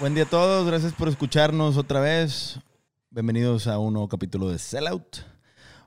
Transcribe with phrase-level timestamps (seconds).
[0.00, 2.58] Buen día a todos, gracias por escucharnos otra vez.
[3.10, 5.18] Bienvenidos a un nuevo capítulo de Sellout.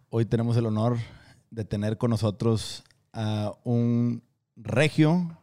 [0.10, 1.00] Hoy tenemos el honor
[1.50, 4.22] de tener con nosotros a un
[4.56, 5.36] regio,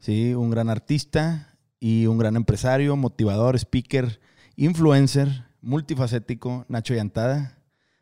[0.00, 0.34] ¿sí?
[0.34, 4.20] un gran artista y un gran empresario, motivador, speaker,
[4.56, 7.58] influencer, multifacético, Nacho Yantada.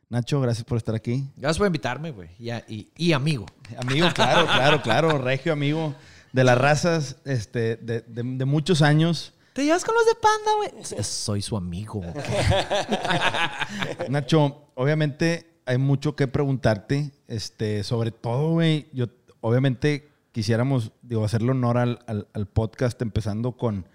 [0.08, 1.28] Nacho, gracias por estar aquí.
[1.36, 2.28] Gracias por invitarme, güey.
[2.38, 3.44] Y, y- y amigo.
[3.78, 5.94] Amigo, claro, claro, claro, regio amigo
[6.32, 9.32] de las razas este, de, de- de muchos años.
[9.52, 10.50] ¿Te llevas con los de Panda,
[10.92, 11.02] güey?
[11.04, 12.00] Soy su amigo.
[12.00, 12.12] güey.
[14.10, 19.06] Nacho, obviamente hay mucho que preguntarte, este, sobre todo, güey, yo
[19.40, 23.88] obviamente quisiéramos, digo, hacerle honor al, al- al podcast empezando con,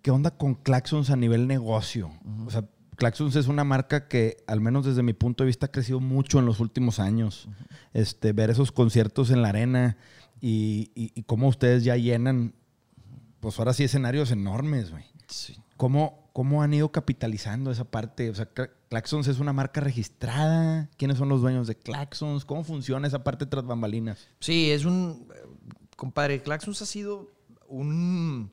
[0.00, 2.12] ¿qué onda con Claxons a nivel negocio?
[2.46, 5.72] O sea, Claxons es una marca que, al menos desde mi punto de vista, ha
[5.72, 7.48] crecido mucho en los últimos años.
[7.92, 9.96] este, ver esos conciertos en la arena
[10.40, 12.54] y, y, y cómo ustedes ya llenan,
[13.40, 15.06] pues ahora sí, escenarios enormes, güey.
[15.76, 18.28] ¿Cómo, ¿Cómo han ido capitalizando esa parte?
[18.28, 20.90] O sea, Cla- Claxons es una marca registrada.
[20.98, 22.44] ¿Quiénes son los dueños de Claxons?
[22.44, 24.28] ¿Cómo funciona esa parte tras bambalinas?
[24.40, 25.28] Sí, es un.
[25.34, 25.48] eh,
[25.96, 27.30] Compadre, Claxons ha sido
[27.68, 28.52] un.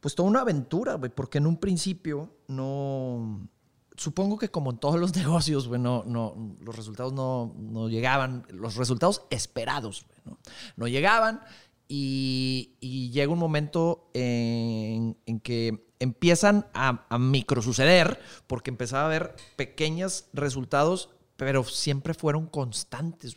[0.00, 3.48] Pues toda una aventura, güey, porque en un principio no.
[3.96, 8.44] Supongo que como en todos los negocios, güey, no, no, los resultados no, no llegaban,
[8.50, 10.38] los resultados esperados, güey, ¿no?
[10.74, 11.40] No llegaban
[11.88, 20.26] y, llega un momento en, que empiezan a, a microsuceder porque empezaba a haber pequeños
[20.32, 23.36] resultados, pero siempre fueron constantes.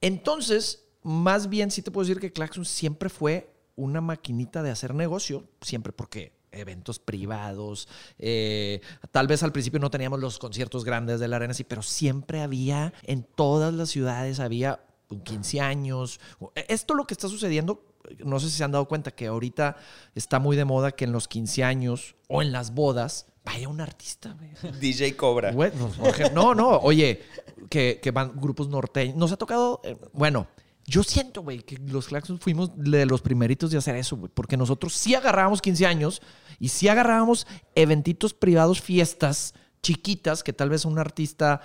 [0.00, 4.94] Entonces, más bien sí te puedo decir que Claxon siempre fue una maquinita de hacer
[4.94, 11.20] negocio, siempre porque eventos privados, eh, tal vez al principio no teníamos los conciertos grandes
[11.20, 14.80] de la arena, sí, pero siempre había, en todas las ciudades había
[15.10, 16.20] un 15 años.
[16.68, 17.84] Esto lo que está sucediendo,
[18.24, 19.76] no sé si se han dado cuenta que ahorita
[20.14, 23.80] está muy de moda que en los 15 años o en las bodas vaya un
[23.80, 24.50] artista, güey.
[24.80, 25.52] DJ Cobra.
[25.52, 27.22] Güey, no, por ejemplo, no, no, oye,
[27.68, 29.16] que, que van grupos norteños.
[29.16, 30.46] Nos ha tocado, eh, bueno,
[30.86, 34.56] yo siento, güey, que los Claxons fuimos de los primeritos de hacer eso, güey, porque
[34.56, 36.22] nosotros sí agarrábamos 15 años
[36.58, 41.60] y sí agarrábamos eventitos privados, fiestas chiquitas, que tal vez un artista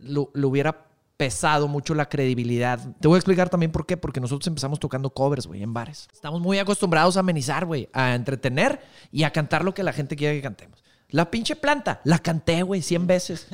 [0.00, 0.85] lo, lo hubiera
[1.16, 2.78] pesado mucho la credibilidad.
[3.00, 6.08] Te voy a explicar también por qué, porque nosotros empezamos tocando covers, güey, en bares.
[6.12, 10.16] Estamos muy acostumbrados a amenizar, güey, a entretener y a cantar lo que la gente
[10.16, 10.82] quiere que cantemos.
[11.08, 13.46] La pinche planta, la canté, güey, 100 veces.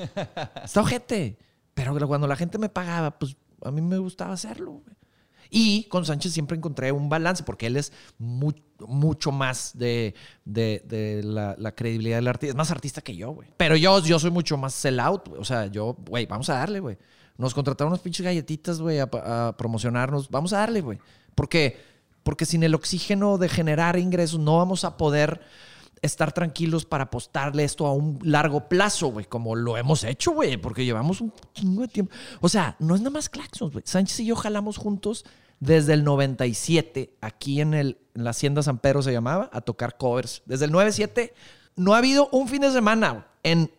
[0.64, 1.38] Está ojete.
[1.74, 4.96] Pero cuando la gente me pagaba, pues a mí me gustaba hacerlo, güey.
[5.54, 8.52] Y con Sánchez siempre encontré un balance, porque él es mu-
[8.86, 10.14] mucho más de,
[10.46, 12.52] de- de la, la credibilidad del artista.
[12.52, 13.50] Es más artista que yo, güey.
[13.58, 15.40] Pero yo, yo soy mucho más sell out, güey.
[15.40, 16.96] O sea, yo, güey, vamos a darle, güey.
[17.38, 20.30] Nos contrataron unas pinches galletitas, güey, a, promocionarnos.
[20.30, 20.98] Vamos a darle, güey.
[21.34, 21.80] Porque,
[22.22, 25.40] porque sin el oxígeno de generar ingresos no vamos a poder
[26.02, 30.56] estar tranquilos para apostarle esto a un largo plazo, güey, como lo hemos hecho, güey,
[30.56, 32.12] porque llevamos un chingo de tiempo.
[32.40, 33.84] O sea, no es nada más Claxons, güey.
[33.86, 35.24] Sánchez y yo jalamos juntos
[35.60, 39.96] desde el 97, aquí en, el, en la Hacienda San Pedro se llamaba, a tocar
[39.96, 40.42] covers.
[40.44, 41.34] Desde el 97,
[41.76, 43.70] no ha habido un fin de semana en...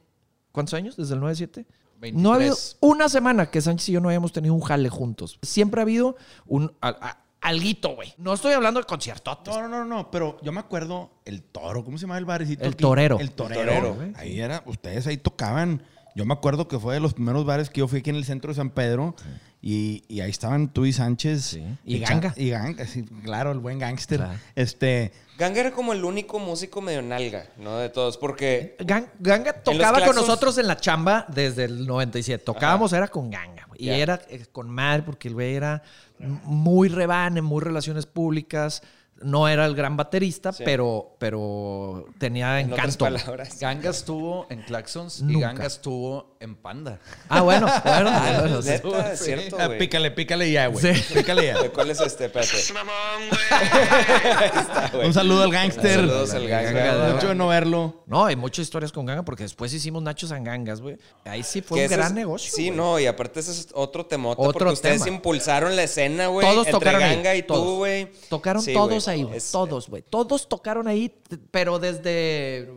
[0.54, 0.96] ¿Cuántos años?
[0.96, 1.66] Desde el 97.
[2.14, 2.78] No ha habido 23.
[2.82, 5.40] una semana que Sánchez y yo no hayamos tenido un jale juntos.
[5.42, 6.16] Siempre ha habido
[6.46, 6.74] un...
[6.82, 8.14] a- a- alguito, güey.
[8.18, 9.54] No estoy hablando de conciertotes.
[9.54, 12.64] No, no, no, no, pero yo me acuerdo el toro, ¿cómo se llama el barecito?
[12.64, 12.82] El aquí?
[12.82, 13.20] Torero.
[13.20, 13.62] El torero.
[13.62, 14.12] El Torero.
[14.18, 15.84] Ahí era, ustedes ahí tocaban.
[16.16, 18.26] Yo me acuerdo que fue de los primeros bares que yo fui aquí en el
[18.26, 19.16] centro de San Pedro
[19.62, 21.58] y, y ahí estaban tú y Sánchez.
[21.86, 22.34] Y Ganga.
[22.38, 24.20] Y Ganga, sí, claro, el buen gángster.
[24.20, 24.40] Claro.
[24.56, 27.78] Este, Ganga era como el único músico medio nalga, ¿no?
[27.78, 32.44] De todos, porque Gan- Ganga tocaba con nosotros en la chamba desde el 97.
[32.44, 33.68] Tocábamos, era con Ganga.
[33.76, 35.82] Y era eh, con madre, porque el güey era
[36.20, 38.84] muy rebane, muy relaciones públicas.
[39.24, 40.64] No era el gran baterista, Sí.
[40.66, 43.06] pero, pero tenía en encanto.
[43.06, 43.60] palabras.
[43.60, 45.48] Ganga estuvo en Claxons y Nunca.
[45.48, 47.00] Ganga estuvo en Panda.
[47.30, 48.66] Ah, bueno, bueno, Ah, bueno, es
[49.20, 49.26] sí.
[49.26, 50.94] cierto, ah, pícale, pícale ya, güey.
[50.94, 51.14] Sí.
[51.14, 51.62] Pícale ya.
[51.62, 52.26] ¿De ¿Cuál es este?
[52.26, 52.52] Espérate.
[55.06, 55.96] Un saludo al gángster.
[55.96, 56.72] Saludos al Ganga.
[56.72, 57.14] Ganga.
[57.14, 58.04] Mucho de no verlo.
[58.06, 60.98] No, hay muchas historias con Ganga porque después hicimos Nachos en Gangas, güey.
[61.26, 62.52] Ahí sí fue un gran es- negocio.
[62.54, 66.46] Sí, no, y aparte ese es otro temota Otro porque ustedes impulsaron la escena, güey.
[66.46, 67.64] Todos entre tocaron ahí, Ganga y todos.
[67.66, 68.12] tú, güey.
[68.30, 69.13] Tocaron Sí, todos güey.
[69.14, 69.38] Ahí, güey.
[69.38, 70.02] Es- Todos, güey.
[70.04, 71.14] Todos tocaron ahí,
[71.52, 72.70] pero desde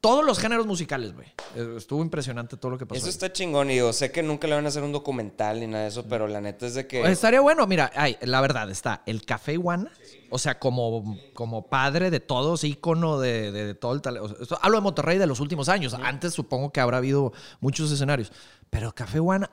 [0.00, 1.28] Todos los géneros musicales, güey.
[1.54, 2.96] Eh, Estuvo impresionante todo lo que pasó.
[2.98, 3.10] Eso ahí.
[3.10, 3.70] está chingón.
[3.70, 6.04] Y digo, sé que nunca le van a hacer un documental ni nada de eso,
[6.08, 6.98] pero la neta es de que.
[7.00, 9.92] Pues estaría bueno, mira, ay, la verdad, está el Café Iguana,
[10.30, 14.34] o sea, como, como padre de todos, ícono de, de- de todo el talento.
[14.60, 15.94] Hablo de Monterrey de los últimos años.
[15.94, 18.32] Antes supongo que habrá habido muchos escenarios.
[18.70, 19.48] Pero Café Iguana,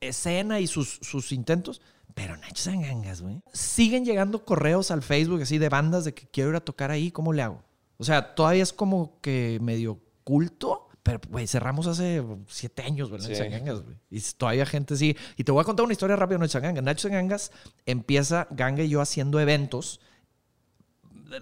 [0.00, 1.80] escena y sus, sus intentos.
[2.14, 3.42] Pero Nacho Zangangas, güey.
[3.52, 7.10] Siguen llegando correos al Facebook así de bandas de que quiero ir a tocar ahí,
[7.10, 7.62] ¿cómo le hago?
[7.98, 10.88] O sea, todavía es como que medio culto.
[11.02, 13.40] Pero, güey, cerramos hace siete años, güey, Nacho Sí.
[13.42, 13.96] Zangangas, güey.
[14.10, 15.14] Y todavía gente sí.
[15.36, 16.82] Y te voy a contar una historia rápida de Nacho Zangangas.
[16.84, 17.52] Nacho Zangangas
[17.84, 20.00] empieza, Ganga y yo, haciendo eventos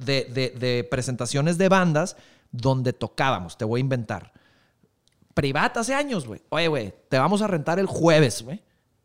[0.01, 2.17] de, de- de presentaciones de bandas
[2.51, 3.57] donde tocábamos.
[3.57, 4.33] Te voy a inventar.
[5.35, 6.43] Privata hace años, güey.
[6.51, 8.63] Oye, güey, te vamos a rentar el jueves, güey.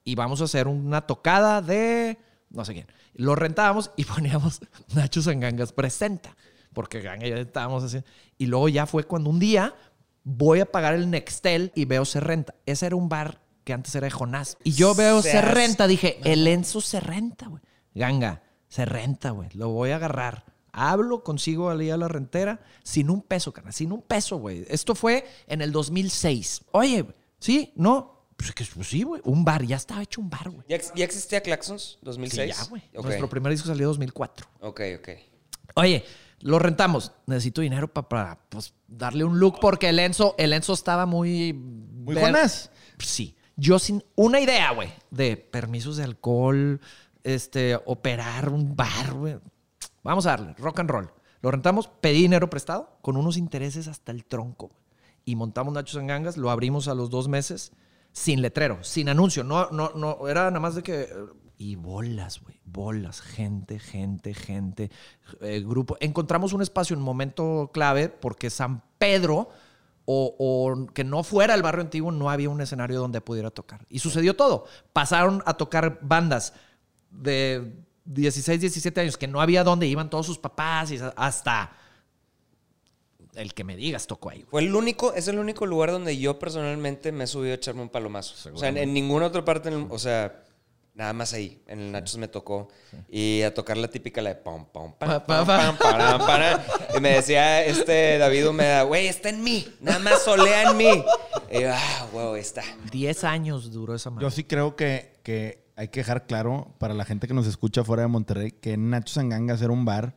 [0.08, 2.18] Y vamos a hacer una tocada de
[2.50, 2.88] no sé quién.
[3.14, 4.62] Lo rentábamos y poníamos
[4.96, 6.34] Nacho Zangangas presenta.
[6.74, 8.08] Porque Ganga y yo estábamos haciendo.
[8.38, 9.76] Y luego ya fue cuando un día
[10.24, 12.56] voy a pagar el Nextel y veo Se Renta.
[12.66, 14.58] Ese era un bar que antes era de Jonás.
[14.64, 15.88] Y yo veo Se Renta.
[15.88, 17.62] Dije, el Enzo se renta, güey.
[17.94, 19.50] Ganga, se renta, güey.
[19.56, 20.46] Lo voy a agarrar.
[20.72, 23.74] Hablo, consigo al a la rentera sin un peso, carnal.
[23.74, 24.66] Sin un peso, güey.
[24.70, 26.62] Esto fue en el 2006.
[26.72, 27.06] Oye,
[27.40, 27.74] ¿sí?
[27.76, 28.17] ¿No?
[28.38, 29.22] Pues, que, pues sí, güey.
[29.26, 29.64] Un bar.
[29.66, 30.64] Ya estaba hecho un bar, güey.
[30.70, 31.98] ¿Ya, ex- ya existía Claxons?
[32.02, 32.48] Sí, ¿2006?
[32.48, 32.84] ya, güey.
[32.94, 34.48] Nuestro primer disco salió en 2004.
[34.62, 35.10] Ok, ok.
[35.76, 36.06] Oye,
[36.42, 37.12] lo rentamos.
[37.26, 41.52] Necesito dinero pa- para pues, darle un look porque el Enzo, el Enzo estaba muy...
[41.54, 42.36] Muy ver-.
[43.00, 43.36] Sí.
[43.56, 46.80] Yo sin una idea, güey, de permisos de alcohol,
[47.24, 49.40] este, operar un bar, güey.
[50.04, 51.12] Vamos a darle, rock and roll.
[51.42, 54.68] Lo rentamos, pedí dinero prestado con unos intereses hasta el tronco.
[54.68, 54.80] güey.
[55.26, 57.72] Y montamos Nachos en Gangas, lo abrimos a los dos meses
[58.18, 59.44] sin letrero, sin anuncio.
[59.44, 61.08] No, no, no, era nada más de que...
[61.60, 64.92] Y bolas, güey, bolas, gente, gente, gente,
[65.42, 65.98] eh, grupo.
[66.00, 69.50] Encontramos un espacio en un momento clave porque San Pedro
[70.06, 73.86] o, o que no fuera el barrio antiguo, no había un escenario donde pudiera tocar.
[73.90, 74.66] Y sucedió todo.
[74.94, 76.54] Pasaron a tocar bandas
[77.12, 77.72] de
[78.06, 81.72] 16, 17 años que no había donde iban todos sus papás y hasta
[83.38, 84.40] el que me digas tocó ahí.
[84.40, 84.50] güey.
[84.50, 87.82] Fue el único, es el único lugar donde yo personalmente me he subido a echarme
[87.82, 88.52] un palomazo.
[88.54, 90.44] O sea, en, en ninguna otra parte, en el- o sea,
[90.94, 91.62] nada más ahí.
[91.68, 92.70] En el Nachos me tocó.
[93.10, 96.20] Y a tocar la típica, la de pam, pam, pam, Pa, pam, pa, pam, param,
[96.26, 96.62] param.
[96.98, 99.68] Y me decía este David Humeda, güey, está en mí.
[99.80, 101.04] Nada más solea en mí.
[101.52, 102.64] Y yo, ah, wow, está.
[102.92, 104.24] 10 años duró esa madre.
[104.24, 107.84] Yo sí creo que, que hay que dejar claro para la gente que nos escucha
[107.84, 110.16] fuera de Monterrey que Nacho Sangangas era un bar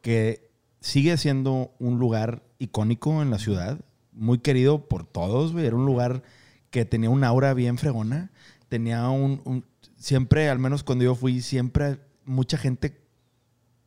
[0.00, 0.45] que
[0.86, 3.78] sigue siendo un lugar icónico en la ciudad,
[4.12, 5.66] muy querido por todos, güey.
[5.66, 6.22] Era un lugar
[6.70, 8.30] que tenía un aura bien fregona,
[8.68, 9.64] tenía un, un-
[9.96, 13.00] siempre, al menos cuando yo fui, siempre mucha gente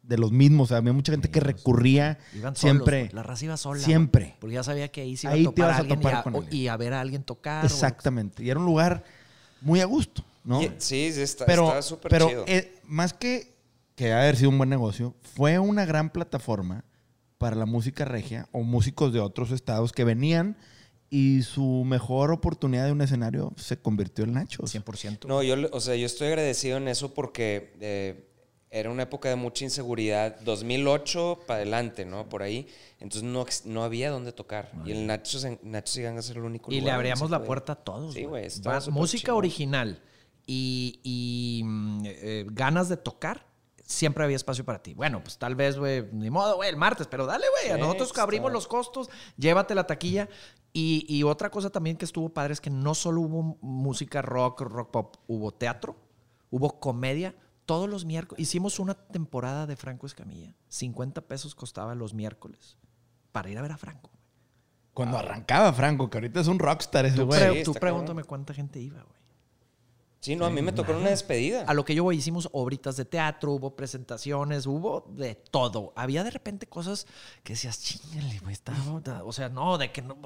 [0.04, 3.10] de los mismos, o sea, había mucha gente que recurría Iban solos, siempre.
[3.14, 3.80] La raza iba sola.
[3.82, 4.36] Siempre.
[4.40, 6.00] Porque ya sabía que ahí se iba Ahí a te topar ibas a a alguien
[6.00, 7.64] topar y, a, con o- y a ver a alguien tocar.
[7.66, 8.44] Exactamente.
[8.44, 9.04] Y era un lugar
[9.62, 10.62] muy a gusto, ¿no?
[10.64, 12.44] Y- sí, sí, está pero, está súper pero chido.
[12.48, 13.58] eh, más que
[13.96, 16.86] que haber sido un buen negocio, fue una gran plataforma
[17.40, 20.56] para la música regia o músicos de otros estados que venían
[21.10, 24.72] y su mejor oportunidad de un escenario se convirtió en Nachos.
[24.76, 25.26] 100%.
[25.28, 28.28] No, yo, le- o sea, yo estoy agradecido en eso porque eh,
[28.70, 32.30] era una época de mucha inseguridad, 2008 para adelante, ¿no?
[32.30, 32.68] Por ahí.
[33.00, 34.72] Entonces no, no había dónde tocar.
[34.86, 35.44] y el Nachos
[35.98, 38.14] y Gangas era el único Y lugar le abríamos la puerta a todos.
[38.14, 38.46] Sí, güey,
[38.92, 39.38] Música chingón.
[39.38, 40.02] original
[40.46, 43.48] y, y, mm, eh, ganas de tocar,
[43.90, 44.94] siempre había espacio para ti.
[44.94, 48.10] Bueno, pues tal vez, güey, ni modo, güey, el martes, pero dale, güey, a nosotros
[48.10, 48.22] está.
[48.22, 50.30] abrimos los costos, llévate la taquilla.
[50.72, 54.62] Y, y otra cosa también que estuvo padre es que no solo hubo música rock,
[54.62, 55.96] rock pop, hubo teatro,
[56.52, 57.36] hubo comedia.
[57.66, 60.56] Todos los miércoles, hicimos una temporada de Franco Escamilla.
[60.70, 62.78] 50 pesos costaba los miércoles
[63.32, 64.12] para ir a ver a Franco.
[64.94, 67.40] Cuando arrancaba Franco, que ahorita es un rockstar ese Tú, güey.
[67.40, 69.19] pre- Sí, tú está pregúntame cuánta gente iba, güey.
[70.22, 71.64] Sí, no, a mí me tocó una despedida.
[71.66, 75.94] A lo que yo voy, hicimos obritas de teatro, hubo presentaciones, hubo de todo.
[75.96, 77.08] Había de repente cosas
[77.44, 78.74] que decías, chingale, güey, está-
[79.24, 80.18] O sea, no, de que no.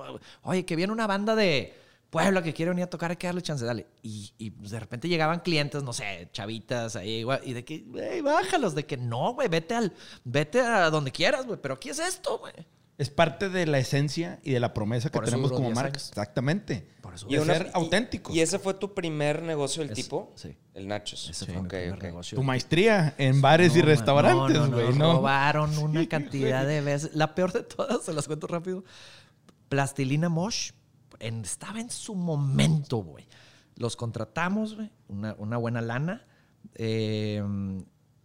[0.41, 1.73] Oye, que viene una banda de
[2.09, 3.88] Puebla que quiere venir a tocar, hay que darle chance, dale.
[4.03, 8.75] Y, y, de repente llegaban clientes, no sé, chavitas ahí, y de que, güey, bájalos,
[8.75, 12.38] de que no, güey, vete al, vete a donde quieras, güey, pero aquí es esto,
[12.38, 12.53] güey.
[12.97, 15.97] Es parte de la esencia y de la promesa que tenemos como 10 marca.
[15.97, 16.88] Exactamente.
[17.01, 17.25] Por eso.
[17.27, 18.35] Y una- ser auténticos.
[18.35, 20.31] ¿Y ese fue tu primer negocio del Es- tipo?
[20.35, 20.55] sí.
[20.75, 21.27] El Nachos.
[21.29, 22.35] Ese Sí, fue mi ok, primer negocio.
[22.38, 25.13] Tu maestría en bares y No, restaurantes, no, no, güey, nos ¿no?
[25.13, 27.15] robaron una cantidad de veces.
[27.15, 28.83] La peor de todas, se las cuento rápido.
[29.69, 30.71] Plastilina Mosh
[31.19, 33.27] en- estaba en su momento, güey.
[33.75, 34.91] Los contratamos, güey.
[35.07, 36.27] Una, una buena lana.
[36.75, 37.43] Eh,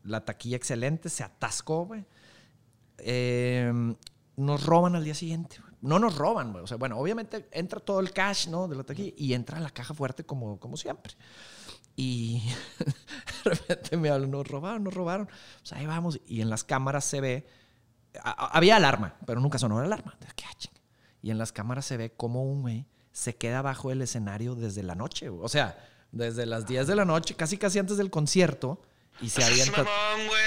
[0.04, 1.08] la taquilla excelente.
[1.08, 2.04] Se atascó, güey.
[2.98, 3.72] Eh,
[4.38, 6.54] nos roban al día siguiente, no nos roban.
[6.57, 8.68] O sea, bueno, obviamente entra todo el cash, ¿no?
[8.68, 11.14] De la taquilla y entra la caja fuerte como, como siempre.
[11.97, 12.42] Y
[13.45, 15.28] de repente me hablan, nos robaron, nos robaron.
[15.61, 16.21] Pues ahí vamos.
[16.26, 17.47] Y en las cámaras se ve,
[18.23, 20.12] a- a- había alarma, pero nunca sonó la alarma.
[20.14, 20.80] Entonces, ¿qué, ah?
[21.21, 24.85] Y en las cámaras se ve como un güey se queda bajo el escenario desde
[24.85, 25.28] la noche.
[25.28, 25.76] O sea,
[26.12, 28.80] desde las 10 de la noche, casi casi antes del concierto,
[29.20, 29.84] y se avienta,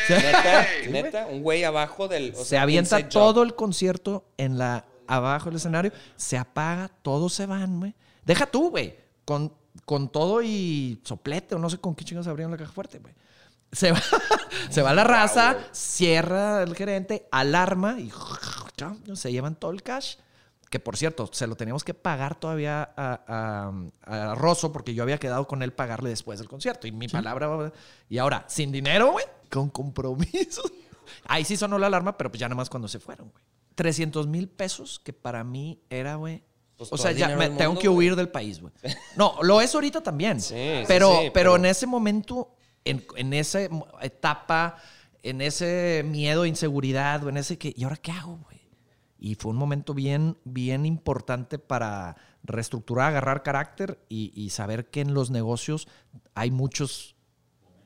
[0.10, 2.34] Neta, neta, un güey abajo del.
[2.36, 7.34] o se sea, avienta todo el concierto en la abajo del escenario, se apaga, todos
[7.34, 7.96] se van, güey.
[8.25, 9.54] Deja tú, güey, con,
[9.86, 13.13] con todo y soplete o no sé con qué chingados abrieron la caja fuerte, güey.
[13.72, 14.01] Se va,
[14.70, 18.12] se va la raza, cierra el gerente, alarma y
[19.16, 20.16] se llevan todo el cash.
[20.72, 23.72] Que por cierto, se lo teníamos que pagar todavía a,
[24.08, 26.88] a, a Rosso porque yo había quedado con él pagarle después del concierto.
[26.88, 27.72] Y mi palabra.
[28.10, 30.63] Y ahora, sin dinero, güey, con compromiso.
[31.28, 33.44] Ahí sí sonó la alarma, pero pues ya nada más cuando se fueron, güey.
[33.75, 36.42] 300 mil pesos que para mí era, güey.
[36.78, 38.74] Pues o sea, ya me tengo que huir del país, güey.
[39.18, 40.40] No, lo es ahorita también.
[40.40, 43.60] Sí, sí, pero, sí, pero, pero- en ese momento, en, en esa
[44.01, 44.78] etapa,
[45.22, 48.61] en ese miedo, inseguridad, o en ese que, ¿y ahora qué hago, güey?
[49.24, 55.00] Y fue un momento bien, bien importante para reestructurar, agarrar carácter y, y saber que
[55.01, 55.88] en los negocios
[56.34, 57.16] hay muchos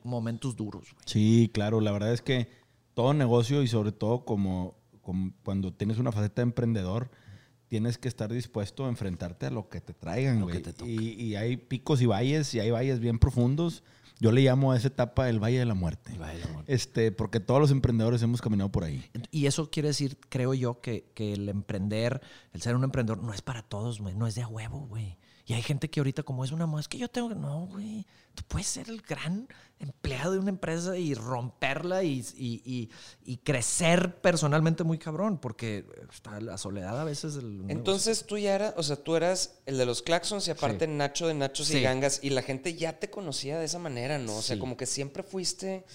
[0.04, 1.04] momentos duros, güey.
[1.06, 2.48] Sí, claro, la verdad es que
[2.94, 7.12] todo negocio y sobre todo como, como cuando tienes una faceta de emprendedor,
[7.68, 10.58] tienes que estar dispuesto a enfrentarte a lo que te traigan, Lo güey.
[10.58, 10.90] que te toque.
[10.90, 13.84] Y, y hay picos y valles y hay valles bien profundos.
[14.20, 16.18] Yo le llamo a esa etapa el Valle de la Muerte.
[16.68, 19.04] Este, porque todos los emprendedores hemos caminado por ahí.
[19.32, 22.22] Y eso quiere decir, creo yo, que, que el emprender,
[22.54, 24.16] el ser un emprendedor, no es para todos, güey.
[24.16, 25.18] No es de a huevo, güey.
[25.48, 27.36] Y hay gente que ahorita, como es una más que yo tengo que.
[27.36, 28.06] No, güey.
[28.34, 29.48] Tú puedes ser el gran
[29.80, 32.90] empleado de una empresa y romperla y, y- y-
[33.24, 37.36] y crecer personalmente muy cabrón, porque está la soledad a veces.
[37.36, 37.66] negocio.
[37.70, 41.28] Entonces tú ya eras, o sea, tú eras el de los claxons y aparte Nacho
[41.28, 41.78] de Nachos Sí.
[41.78, 44.36] y Gangas y la gente ya te conocía de esa manera, ¿no?
[44.38, 44.60] O sea, Sí.
[44.60, 45.86] como que siempre fuiste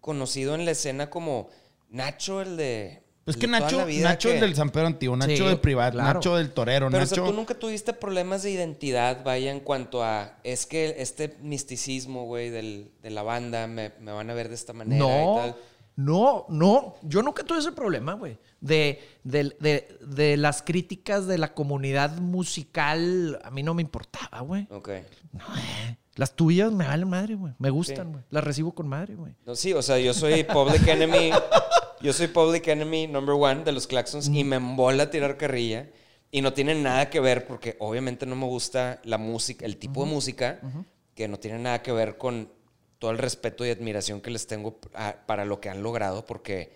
[0.00, 1.48] conocido en la escena como
[1.88, 3.02] Nacho el de...
[3.24, 6.14] Pues que Nacho, Nacho que- el del San Pedro Antiguo, Nacho Sí, del privado, claro.
[6.14, 7.14] Nacho del torero, Pero o Nacho.
[7.14, 10.38] sea, tú nunca tuviste problemas de identidad, vaya, en cuanto a...
[10.42, 14.54] Es que este misticismo, güey, del- de la banda, me, me van a ver de
[14.54, 15.56] esta manera y No, tal.
[15.96, 16.94] no, no.
[17.02, 18.38] Yo nunca tuve ese problema, güey.
[18.60, 24.40] De, de, de- de las críticas de la comunidad musical, a mí no me importaba,
[24.40, 24.66] güey.
[24.70, 24.88] Ok.
[25.32, 25.96] No, eh.
[26.16, 27.54] Las tuyas me valen madre, güey.
[27.58, 28.12] Me gustan, Sí.
[28.12, 28.24] güey.
[28.30, 29.34] Las recibo con madre, güey.
[29.46, 31.30] No, sí, o sea, yo soy Public Enemy.
[32.02, 35.88] yo soy Public Enemy number one de los Claxons y me embola tirar carrilla.
[36.32, 40.04] Y no tiene nada que ver, porque obviamente no me gusta la música, el tipo
[40.04, 40.60] de música,
[41.14, 42.52] que no tiene nada que ver con
[43.00, 46.72] todo el respeto y admiración que les tengo a- para lo que han logrado, porque,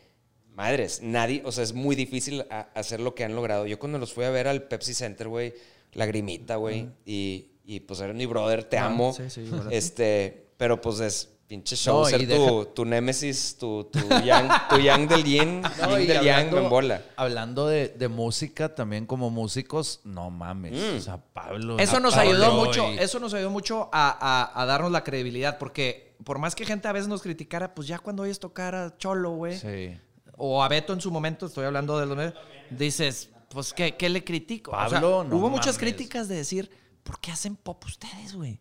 [0.54, 3.64] madres, nadie, o sea, es muy difícil a- hacer lo que han logrado.
[3.66, 5.54] Yo cuando los fui a ver al Pepsi Center, güey,
[5.92, 9.12] lagrimita, güey, y, y pues era mi brother, te Ah, amo.
[9.12, 9.44] sí, sí.
[9.70, 14.48] Este, pero pues es pinche show No, ser tu, deja- tu némesis, tu, tu yang,
[14.70, 17.02] tu yang del yin, No, yin y del yang, hablando- me embola.
[17.16, 20.72] Hablando de, de música, también como músicos, no mames.
[20.72, 20.96] Mm.
[20.96, 21.78] O sea, Pablo.
[21.78, 25.04] Eso nos Pablo ayudó y- mucho, eso nos ayudó mucho a, a- a darnos la
[25.04, 28.74] credibilidad, porque por más que gente a veces nos criticara, pues ya cuando oyes tocar
[28.74, 29.98] a Cholo, güey, Sí.
[30.36, 32.32] o a Beto en su momento, estoy hablando de los
[32.70, 34.70] dices, pues, ¿qué, qué le critico?
[34.70, 36.70] O sea, Pablo, no hubo muchas críticas de decir,
[37.02, 38.58] ¿por qué hacen pop ustedes, güey?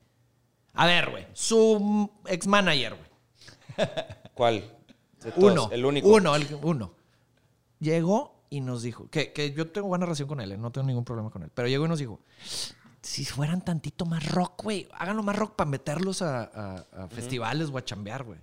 [0.73, 3.87] A ver, güey, su ex manager, güey.
[4.33, 4.63] ¿Cuál?
[5.23, 5.69] De todos, Uno.
[5.71, 6.07] El único.
[6.09, 6.93] Uno, el, uno.
[7.79, 10.87] Llegó y nos dijo, que, que yo tengo buena relación con él, eh, no tengo
[10.87, 12.19] ningún problema con él, pero llegó y nos dijo,
[13.01, 17.69] si fueran tantito más rock, güey, háganlo más rock para meterlos a, a- a festivales
[17.69, 18.39] o a chambear, güey.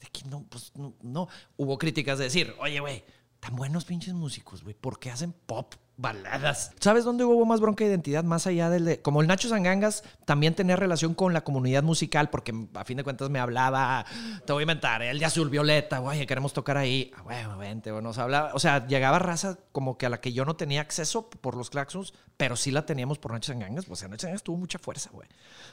[0.00, 1.28] De que no, pues no, no.
[1.56, 3.04] Hubo críticas de decir, oye, güey,
[3.40, 5.74] tan buenos pinches músicos, güey, ¿por qué hacen pop?
[5.96, 6.72] Baladas.
[6.80, 8.24] ¿Sabes dónde hubo más bronca de identidad?
[8.24, 9.00] Más allá del de.
[9.00, 13.04] Como el Nacho Zangangas también tenía relación con la comunidad musical, porque a fin de
[13.04, 14.04] cuentas me hablaba,
[14.44, 17.12] te voy a inventar, el de azul violeta, güey, queremos tocar ahí.
[17.16, 18.50] Ah, Bueno, vente, bueno, nos hablaba.
[18.54, 21.70] O sea, llegaba raza como que a la que yo no tenía acceso por los
[21.70, 23.86] claxons, pero sí la teníamos por Nacho Zangangas.
[23.88, 25.28] O sea, Nacho Zangangas tuvo mucha fuerza, güey.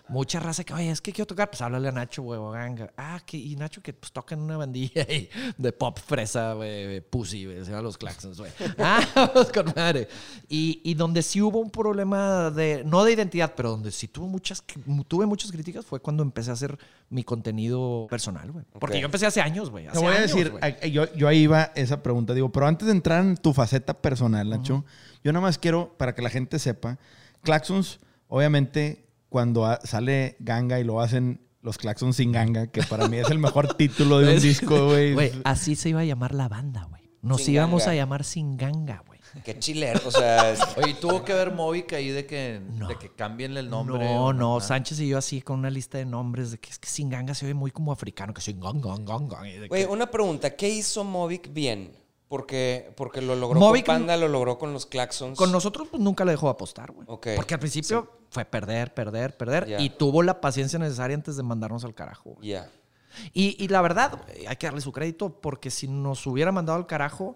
[0.08, 2.94] Mucha raza que, oye, es que quiero tocar, pues háblale a Nacho, güey, o Ganga.
[2.96, 5.04] Ah, que, y Nacho que pues toca en una bandilla
[5.58, 8.52] de pop fresa, güey, pussy, güey, se llama los claxons, güey.
[8.78, 10.08] Ah, vamos con madre.
[10.50, 14.28] Y, y donde sí hubo un problema de, no de identidad, pero donde sí tuvo
[14.28, 14.64] muchas,
[15.08, 16.78] tuve muchas críticas fue cuando empecé a hacer
[17.10, 18.66] mi contenido personal, güey.
[18.80, 19.88] Porque yo empecé hace años, güey.
[19.88, 20.54] Te voy a decir,
[20.92, 24.50] yo, yo ahí iba esa pregunta, digo, pero antes de entrar en tu faceta personal,
[24.50, 24.84] Nacho,
[25.24, 27.00] yo nada más quiero, para que la gente sepa,
[27.44, 33.18] Claxons, obviamente, cuando sale Ganga y lo hacen los Claxons sin Ganga, que para mí
[33.18, 35.14] es el mejor título de un disco, güey.
[35.14, 37.02] Güey, así se iba a llamar la banda, güey.
[37.22, 37.92] Nos Sin íbamos ganga.
[37.92, 39.11] a llamar Sin Ganga, güey.
[39.46, 40.00] Qué chilero.
[40.06, 42.88] O sea, es- Oye, ¿y tuvo que ver Movic ahí de que, No.
[42.88, 44.04] de que cambien el nombre?
[44.04, 44.62] No, no, nada?
[44.68, 47.46] Sánchez y yo así con una lista de nombres de que es que Singanga se
[47.46, 48.96] oye muy como africano, que Singanga,
[49.70, 50.50] Güey, una pregunta.
[50.56, 51.96] ¿Qué hizo Movic bien?
[52.28, 55.38] Porque, porque lo logró Movic- con Panda, lo logró con los Claxons.
[55.38, 57.06] Con nosotros pues, nunca le dejó apostar, güey.
[57.10, 57.28] Ok.
[57.36, 59.76] Porque al principio fue perder, perder, perder.
[59.82, 62.36] Y tuvo la paciencia necesaria antes de mandarnos al carajo.
[62.36, 62.50] güey.
[62.50, 62.70] Ya.
[63.34, 66.88] Y, y la verdad, hay que darle su crédito porque si nos hubiera mandado al
[66.88, 67.36] carajo,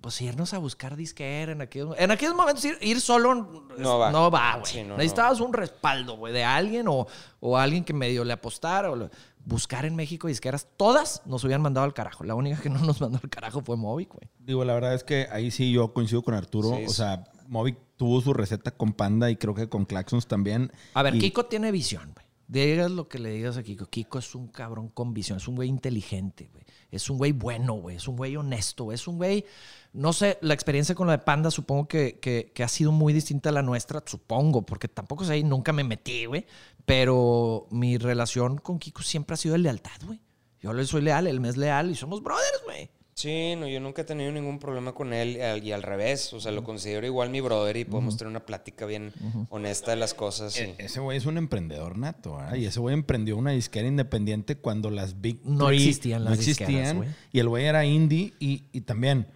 [0.00, 3.34] pues irnos a buscar disquera en aquellos, en aquellos momentos, ir, ir solo
[3.78, 4.10] No va.
[4.12, 4.66] no va, güey.
[4.72, 7.06] Sí, no, Necesitabas un respaldo, güey, de alguien o,
[7.40, 8.90] o alguien que medio le apostara.
[8.90, 9.10] O lo-
[9.44, 12.22] buscar en México disqueras, todas nos hubieran mandado al carajo.
[12.24, 14.28] La única que no nos mandó al carajo fue Movic, güey.
[14.38, 16.76] Digo, la verdad es que ahí sí yo coincido con Arturo.
[16.76, 20.70] Sí, o sea, Movic tuvo su receta con Panda y creo que con Claxons también.
[20.94, 22.26] A ver, Y- Kiko tiene visión, güey.
[22.46, 23.86] Digas lo que le digas a Kiko.
[23.86, 26.64] Kiko es un cabrón con visión, es un güey inteligente, güey.
[26.90, 27.96] Es un güey bueno, güey.
[27.96, 28.92] Es un güey honesto.
[28.92, 29.44] Es un güey.
[29.92, 33.12] No sé, la experiencia con la de Panda supongo que, que- que ha sido muy
[33.12, 36.46] distinta a la nuestra, supongo, porque tampoco sé, nunca me metí, güey.
[36.86, 40.20] Pero mi relación con Kiko siempre ha sido de lealtad, güey.
[40.60, 42.90] Yo le soy leal, él me es leal y somos brothers, güey.
[43.18, 46.32] Sí, no, yo nunca he tenido ningún problema con él y al, y al revés.
[46.34, 49.12] O sea, lo considero igual mi brother y podemos tener una plática bien
[49.50, 50.56] honesta de las cosas.
[50.56, 52.54] E- y- Ese güey es un emprendedor nato, ¿verdad?
[52.54, 56.68] Y ese güey emprendió una disquera independiente cuando las Big No existían las no existían.
[56.68, 57.08] disqueras, güey.
[57.32, 59.26] y el güey era indie y, y también...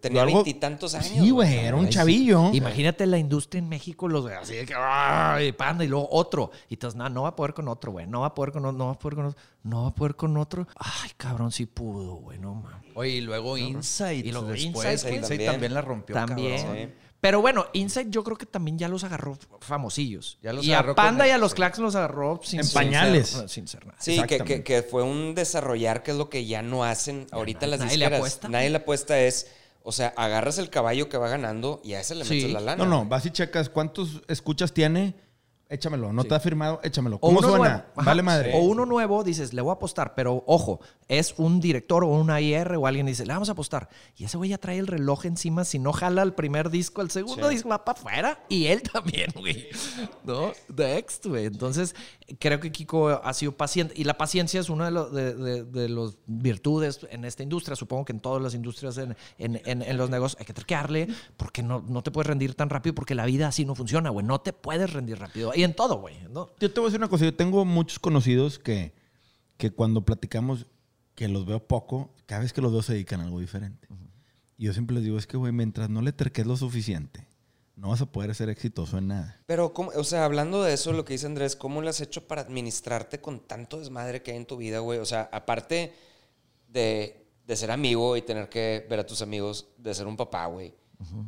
[0.00, 1.08] Tenía veintitantos años.
[1.08, 2.50] Sí, güey, era un chavillo.
[2.52, 5.52] Imagínate la industria en México, los así de que, ¡ay!
[5.52, 6.52] Panda, y luego otro.
[6.68, 8.06] Y entonces, no, no va a poder con otro, güey.
[8.06, 9.94] No va a poder con otro, no va a poder con otro, no va a
[9.94, 10.66] poder con otro.
[10.76, 12.92] Ay, cabrón, sí pudo, güey, no mames.
[12.94, 14.24] Oye, y luego Insight.
[14.24, 14.86] Y luego después.
[15.04, 15.50] Insight, también.
[15.50, 15.74] también.
[15.74, 16.14] la rompió.
[16.14, 16.62] También.
[16.62, 16.94] cabrón.
[17.20, 20.38] Pero bueno, Insight yo creo que también ya los agarró famosillos.
[20.42, 21.52] Ya los y a agarró con Panda y a los.
[21.54, 23.28] Claxons los agarró sin, En sin pañales.
[23.28, 23.98] ser- sin ser nada.
[24.00, 24.64] Sí, que, que, Exactamente.
[24.64, 27.98] que fue un desarrollar, que es lo que ya no hacen ahorita no- las nadie
[27.98, 28.48] le apuesta.
[28.48, 29.48] Nadie le apuesta es,
[29.82, 32.34] o sea, agarras el caballo que va ganando y a ese le Sí.
[32.34, 32.84] metes la lana.
[32.84, 35.14] No, no, vas y checas cuántos escuchas tiene.
[35.72, 36.12] Échamelo.
[36.12, 37.14] No te ha firmado, échamelo.
[37.18, 37.68] O ¿Cómo uno suena?
[37.68, 37.84] nuevo.
[37.94, 38.52] Vale madre.
[38.56, 42.40] O uno nuevo, dices, le voy a apostar, pero ojo, es un director o una
[42.40, 43.88] IR o alguien dice, le vamos a apostar.
[44.16, 47.12] Y ese güey ya trae el reloj encima, si no jala el primer disco, el
[47.12, 47.54] segundo Sí.
[47.54, 48.44] disco va para afuera.
[48.48, 49.68] Y él también, güey.
[50.24, 50.50] ¿No?
[50.76, 51.44] Next, güey.
[51.46, 51.94] Entonces,
[52.38, 53.94] creo que Kiko ha sido paciente.
[53.96, 57.76] Y la paciencia es una de, los de, de- de los virtudes en esta industria.
[57.76, 61.08] Supongo que en todas las industrias, en, en- en- en los negocios, hay que terquearle,
[61.36, 64.24] porque no, no te puedes rendir tan rápido, porque la vida así no funciona, güey.
[64.24, 65.52] No te puedes rendir rápido.
[65.54, 66.16] Y en todo, güey.
[66.30, 66.48] ¿no?
[66.60, 67.24] Yo te voy a decir una cosa.
[67.24, 68.92] Yo tengo muchos conocidos que,
[69.56, 70.66] que cuando platicamos,
[71.14, 73.88] que los veo poco, cada vez que los veo se dedican a algo diferente.
[74.56, 77.26] Y yo siempre les digo, es que, güey, mientras no le terques lo suficiente,
[77.76, 79.40] no vas a poder ser exitoso en nada.
[79.46, 82.26] Pero, ¿cómo- o sea, hablando de eso, lo que dice Andrés, ¿cómo lo has hecho
[82.28, 84.98] para administrarte con tanto desmadre que hay en tu vida, güey?
[84.98, 85.92] O sea, aparte
[86.68, 90.46] de, de ser amigo y tener que ver a tus amigos, de ser un papá,
[90.46, 90.74] güey,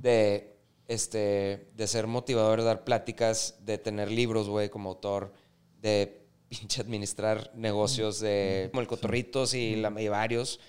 [0.02, 0.54] de,
[0.88, 5.32] este, de ser motivador, de dar pláticas, de tener libros, güey, como autor,
[5.80, 10.60] de pinche administrar negocios de como el Cotorritos y, la, y varios.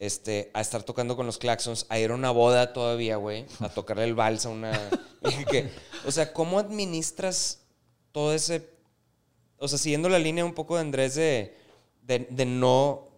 [0.00, 3.68] Este, a estar tocando con los Claxons, a ir a una boda todavía, güey, a
[3.74, 4.72] tocarle el vals a una...
[6.06, 7.60] o sea, ¿cómo administras
[8.12, 8.68] todo ese...
[9.58, 11.54] O sea, siguiendo la línea un poco de Andrés de,
[12.02, 13.08] de, no...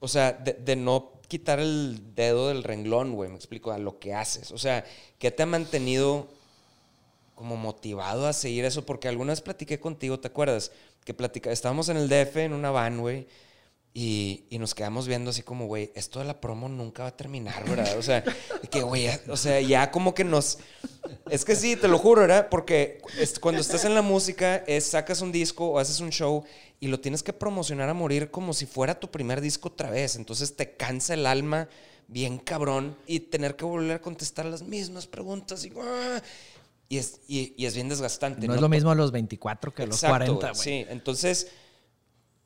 [0.00, 4.00] O sea, de, de no quitar el dedo del renglón, güey, me explico, a lo
[4.00, 4.50] que haces.
[4.50, 4.84] O sea,
[5.18, 6.26] ¿qué te ha mantenido
[7.36, 8.84] como motivado a seguir eso?
[8.84, 10.72] Porque alguna vez platiqué contigo, ¿te acuerdas?
[11.04, 13.28] Que platica, estábamos en el DF en una van, güey,
[13.92, 17.16] y, y nos quedamos viendo así como, güey, esto de la promo nunca va a
[17.16, 17.98] terminar, ¿verdad?
[17.98, 18.22] O sea,
[18.70, 20.58] que, güey, o sea, ya como que nos...
[21.28, 22.48] Es que sí, te lo juro, ¿verdad?
[22.50, 26.44] Porque es- cuando estás en la música, es, sacas un disco o haces un show
[26.78, 30.14] y lo tienes que promocionar a morir como si fuera tu primer disco otra vez.
[30.14, 31.68] Entonces te cansa el alma
[32.06, 35.72] bien cabrón y tener que volver a contestar las mismas preguntas y...
[35.80, 36.22] ¡ah!
[36.88, 38.46] Y es, y, y es bien desgastante.
[38.48, 40.52] No, es lo mismo a los 24 que a los Exacto, 40, güey.
[40.52, 40.62] güey.
[40.62, 41.48] Sí, entonces...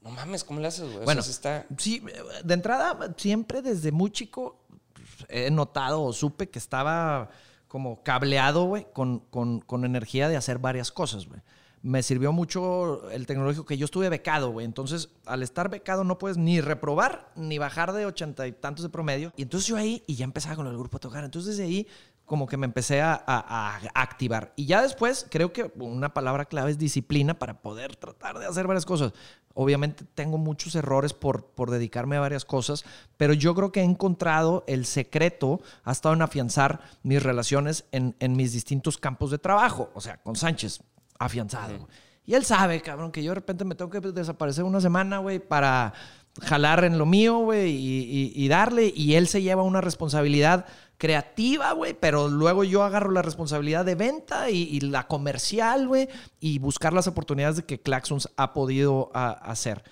[0.05, 0.93] No mames, ¿cómo le haces, güey?
[0.95, 1.67] O sea, Bueno, sí está...
[1.79, 2.05] sí,
[2.45, 4.61] de entrada, siempre desde muy chico
[4.93, 7.31] pues, he notado o supe que estaba
[7.69, 11.41] como cableado, güey, con, con- con energía de hacer varias cosas, güey.
[11.83, 14.65] Me sirvió mucho el tecnológico que yo estuve becado, güey.
[14.65, 18.89] Entonces, al estar becado no puedes ni reprobar ni bajar de ochenta y tantos de
[18.89, 19.33] promedio.
[19.37, 21.25] Y entonces yo ahí, y ya empezaba con el grupo a tocar.
[21.25, 21.87] Entonces, desde ahí,
[22.25, 24.55] como que me empecé a, a- a activar.
[24.57, 28.67] Y ya después, creo que una palabra clave es disciplina para poder tratar de hacer
[28.67, 29.13] varias cosas.
[29.55, 32.85] Obviamente tengo muchos errores por, por dedicarme a varias cosas,
[33.17, 38.17] pero yo creo que he encontrado el secreto, ha estado en afianzar mis relaciones en,
[38.19, 39.91] en mis distintos campos de trabajo.
[39.95, 40.81] O sea, con Sánchez,
[41.19, 41.89] afianzado.
[42.27, 45.39] Y él sabe, cabrón, que yo de repente me tengo que desaparecer una semana, güey,
[45.39, 45.93] para,
[46.41, 48.93] jalar en lo mío, güey, y, y- y darle.
[48.95, 50.67] Y él se lleva una responsabilidad
[50.99, 56.09] creativa, güey, pero luego yo agarro la responsabilidad de venta y, y la comercial, güey,
[56.41, 59.83] y buscar las oportunidades de que Claxons ha podido a- hacer.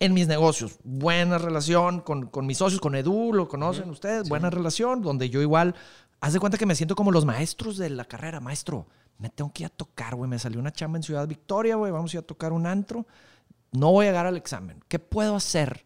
[0.00, 4.48] En mis negocios, buena relación con, con mis socios, con Edu, lo conocen ustedes, buena
[4.50, 5.74] relación, donde yo igual,
[6.20, 8.86] haz de cuenta que me siento como los maestros de la carrera, maestro,
[9.18, 11.90] me tengo que ir a tocar, güey, me salió una chamba en Ciudad Victoria, güey,
[11.90, 13.06] vamos a ir a tocar un antro,
[13.72, 14.84] no voy a llegar al examen.
[14.86, 15.84] ¿Qué puedo hacer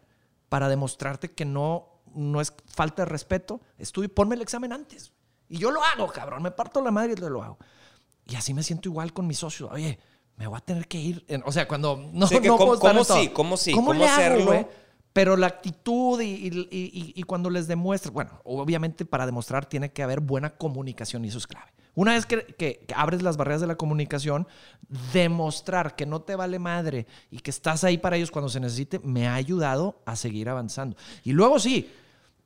[0.53, 3.59] para demostrarte que no, no es falta de respeto?
[3.79, 5.11] Estudio, ponme el examen antes.
[5.49, 6.43] Y yo lo hago, cabrón.
[6.43, 7.57] Me parto la madre y lo hago.
[8.27, 9.71] Y así me siento igual con mis socios.
[9.71, 9.97] Oye,
[10.35, 11.25] me voy a tener que ir.
[11.43, 14.13] o sea, cuando no, Sí, que no cómo- cómo sí, cómo sí, ¿Cómo, cómo hago,
[14.13, 14.69] hacerlo?
[15.11, 19.65] Pero la actitud y, y- y- y- y cuando les demuestra, bueno, obviamente para demostrar
[19.65, 21.71] tiene que haber buena comunicación y eso es clave.
[21.95, 24.47] Una vez que, abres las barreras de la comunicación,
[25.13, 28.99] demostrar que no te vale madre y que estás ahí para ellos cuando se necesite,
[28.99, 30.95] me ha ayudado a seguir avanzando.
[31.23, 31.91] Y luego sí,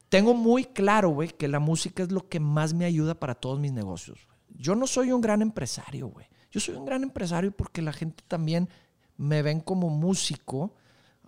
[0.09, 3.59] tengo muy claro, güey, que la música es lo que más me ayuda para todos
[3.59, 4.27] mis negocios.
[4.49, 6.27] Yo no soy un gran empresario, güey.
[6.51, 8.69] Yo soy un gran empresario porque la gente también
[9.15, 10.75] me ven como músico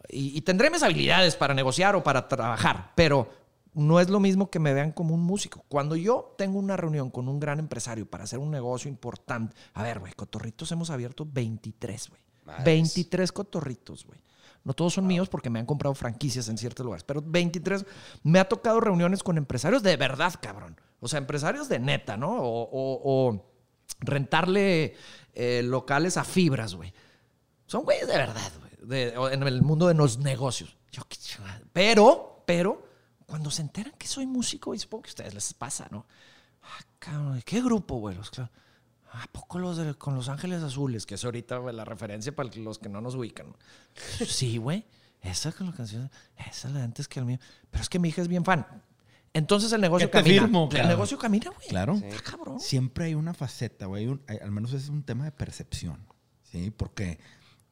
[0.09, 3.38] y, y tendré mis habilidades para negociar o para trabajar, pero
[3.73, 5.63] no es lo mismo que me vean como un músico.
[5.69, 9.83] Cuando yo tengo una reunión con un gran empresario para hacer un negocio importante, a
[9.83, 12.21] ver, güey, cotorritos hemos abierto 23, güey.
[12.45, 12.65] Madres.
[12.65, 14.19] 23 cotorritos, güey.
[14.63, 17.85] No todos son míos porque me han comprado franquicias en ciertos lugares, pero 23.
[18.23, 20.75] Me ha tocado reuniones con empresarios de verdad, cabrón.
[20.99, 22.31] O sea, empresarios de neta, ¿no?
[22.41, 23.45] O, o- o
[23.99, 24.95] rentarle
[25.33, 26.93] eh, locales a fibras, güey.
[27.67, 29.33] Son güeyes de verdad, güey.
[29.33, 30.75] en el mundo de los negocios.
[30.91, 31.03] Yo,
[31.71, 32.83] pero, pero,
[33.29, 36.05] cuando se enteran que soy músico, y supongo que a ustedes les pasa, ¿no?
[36.63, 38.15] Ah, cabrón, ¿de ¿qué grupo, güey?
[38.15, 38.31] Los
[39.11, 41.05] ¿A poco los de- con Los Ángeles Azules?
[41.05, 43.55] Que es ahorita güey, la referencia para los que no nos ubican.
[44.27, 44.85] Sí, güey.
[45.21, 47.39] Esa con la canción, esa es la de antes que el mío.
[47.71, 48.65] Pero es que mi hija es bien fan.
[49.33, 50.41] Entonces el negocio ¿Qué te camina.
[50.43, 51.67] firmo, el negocio camina, güey.
[51.67, 51.93] Claro.
[51.95, 52.59] Está cabrón.
[52.59, 54.07] Siempre hay una faceta, güey.
[54.07, 56.05] un- hay- al menos es un tema de percepción.
[56.43, 56.71] ¿Sí?
[56.71, 57.19] Porque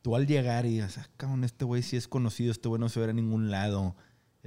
[0.02, 2.90] tú al llegar y dices, ah, cabrón, este güey sí es conocido, este güey no
[2.90, 3.96] se ve a ningún lado,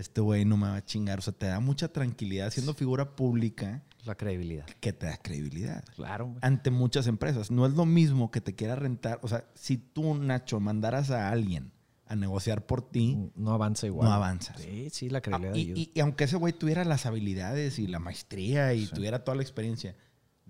[0.01, 1.19] este güey no me va a chingar.
[1.19, 4.67] O sea, te da mucha tranquilidad siendo figura pública La credibilidad.
[4.81, 7.51] que te da credibilidad Claro, ante muchas empresas.
[7.51, 9.19] No es lo mismo que te quiera rentar.
[9.23, 11.73] O sea, si tú, Nacho, mandaras a alguien
[12.07, 14.09] a negociar por ti, No avanza igual.
[14.09, 14.61] no avanzas.
[14.61, 15.79] Sí, sí, la Ah, credibilidad y, ayuda.
[15.81, 19.43] y- y aunque ese güey tuviera las habilidades y la maestría y tuviera toda la
[19.43, 19.95] experiencia,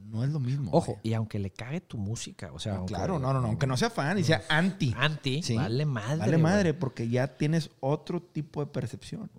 [0.07, 0.71] no es lo mismo.
[0.73, 1.01] Ojo, güey.
[1.05, 3.49] y aunque le cague tu música, o sea, No, aunque- claro, no, no, no.
[3.49, 4.93] Aunque no sea fan y sea anti.
[4.97, 6.17] Anti, Sí, vale madre.
[6.19, 6.43] Vale güey.
[6.43, 9.31] madre, porque ya tienes otro tipo de percepción.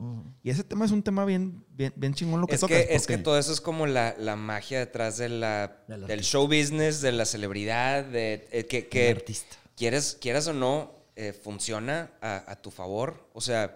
[0.44, 2.86] Y ese tema es un tema bien, bien, bien chingón lo que Es tocas.
[2.86, 6.12] que, es que todo eso es como la, la magia detrás de la, Del del
[6.12, 6.24] artista.
[6.32, 9.56] show business, de la celebridad, de eh, que, que El artista.
[9.76, 13.28] quieres, quieras o no, eh, funciona a, a tu favor.
[13.34, 13.76] O sea,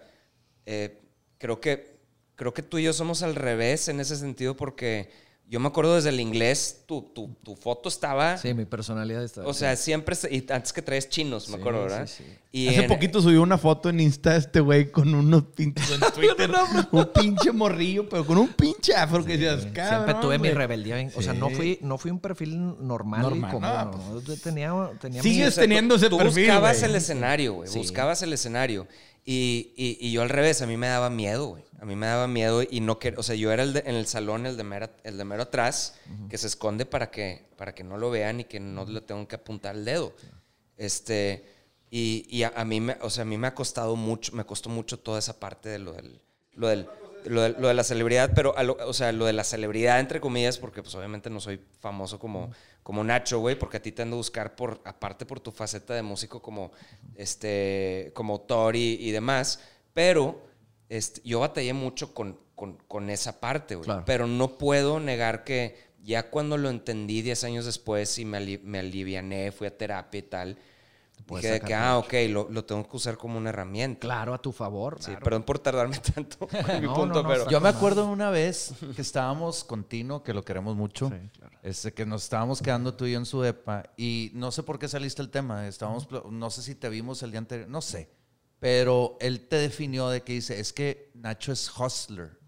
[0.64, 1.00] eh,
[1.38, 1.94] creo que
[2.36, 5.10] creo que tú y yo somos al revés en ese sentido porque
[5.48, 9.46] yo me acuerdo desde el inglés, tu, tu, tu foto estaba, Sí, mi personalidad está.
[9.46, 12.06] o sea, siempre, se- y antes que traes chinos, me Sí, acuerdo, sí, ¿verdad?
[12.08, 12.24] sí.
[12.50, 16.00] Y Hace en- poquito subió una foto en Insta este güey con unos pinches en
[16.14, 16.50] Twitter.
[16.90, 20.54] un pinche morrillo, pero con un pinche afro que decías, Siempre tuve mi güey".
[20.54, 21.08] rebeldía.
[21.14, 21.54] O sea, no Sí.
[21.54, 23.68] fui, no fui un perfil normal, Normal, y común.
[23.70, 24.24] no, No, pues.
[24.24, 26.90] Yo tenía, tenía Sigues mi- o sea, teniendo tú- ese tú perfil, buscabas güey.
[26.90, 27.68] el escenario, güey.
[27.68, 27.78] Sí.
[27.78, 28.88] Buscabas el escenario.
[29.28, 31.64] Y, y- y yo al revés, a mí me daba miedo, güey.
[31.80, 33.18] A mí me daba miedo y no quería...
[33.18, 35.42] O sea, yo era el de- en el salón, el de mero, el de mero
[35.42, 35.96] atrás,
[36.30, 39.26] que se esconde para que, para que no lo vean y que no le tengan
[39.26, 40.14] que apuntar el dedo.
[40.76, 41.44] Este...
[41.88, 44.44] Y, y a, a mí, me, o sea, a mí me ha costado mucho, me
[44.44, 46.20] costó mucho toda esa parte de lo del...
[46.52, 46.86] Lo del
[47.26, 49.98] lo de, lo de la celebridad, pero, a lo- o sea, lo de la celebridad,
[49.98, 52.52] entre comillas, porque pues obviamente no soy famoso como,
[52.86, 55.92] como Nacho, güey, porque a ti te han de buscar por, aparte por tu faceta
[55.92, 56.70] de músico como,
[57.16, 59.58] este, como autor y, y demás,
[59.92, 60.46] pero
[60.88, 63.86] este, yo batallé mucho con, con, con esa parte, güey.
[63.86, 64.04] Claro.
[64.06, 68.78] Pero no puedo negar que ya cuando lo entendí 10 años después y me, me
[68.78, 70.58] aliviané, fui a terapia y tal,
[71.28, 74.00] dije de que, ah, ok, lo, lo tengo que usar como una herramienta.
[74.00, 74.96] Claro, a tu favor.
[75.00, 75.24] Sí, claro.
[75.24, 76.50] perdón por tardarme tanto con
[76.80, 77.50] mi No, punto, no, no, pero...
[77.50, 81.58] Yo me acuerdo una vez que estábamos con Tino, que lo queremos mucho, Sí, claro.
[81.62, 84.78] este, que nos estábamos quedando tú y yo en su depa, y no sé por
[84.78, 88.10] qué saliste el tema, estábamos, no sé si te vimos el día anterior, no sé,
[88.58, 92.38] pero él te definió de que dice, es que Nacho es hustler.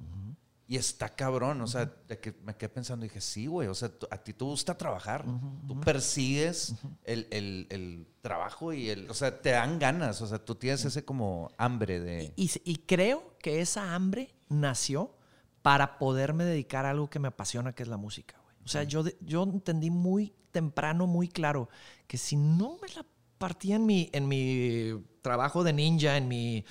[0.70, 3.90] Y está cabrón, o sea, de que me quedé pensando, dije, sí, güey, o sea,
[4.10, 5.24] a ti te gusta trabajar,
[5.66, 10.38] tú persigues el, el- el trabajo y el, o sea, te dan ganas, o sea,
[10.44, 12.34] tú tienes ese como hambre de...
[12.36, 15.16] Y, y creo que esa hambre nació
[15.62, 18.38] para poderme dedicar a algo que me apasiona, que es la música.
[18.44, 18.54] güey.
[18.62, 21.70] O sea, yo, yo entendí muy temprano, muy claro,
[22.06, 23.06] que si no me la
[23.38, 26.64] partía en mi, en mi trabajo de ninja, en mi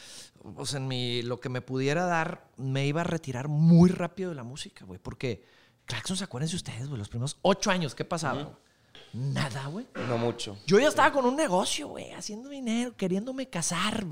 [0.55, 4.35] pues en mi, lo que me pudiera dar, me iba a retirar muy rápido de
[4.35, 4.99] la música, güey.
[4.99, 5.43] Porque
[5.85, 8.57] Claxons, acuérdense ustedes, güey, los primeros ocho años, ¿qué pasaba?
[9.13, 9.87] Nada, güey.
[10.07, 10.57] No mucho.
[10.67, 14.05] Yo ya estaba con un negocio, güey, haciendo dinero, queriéndome casar.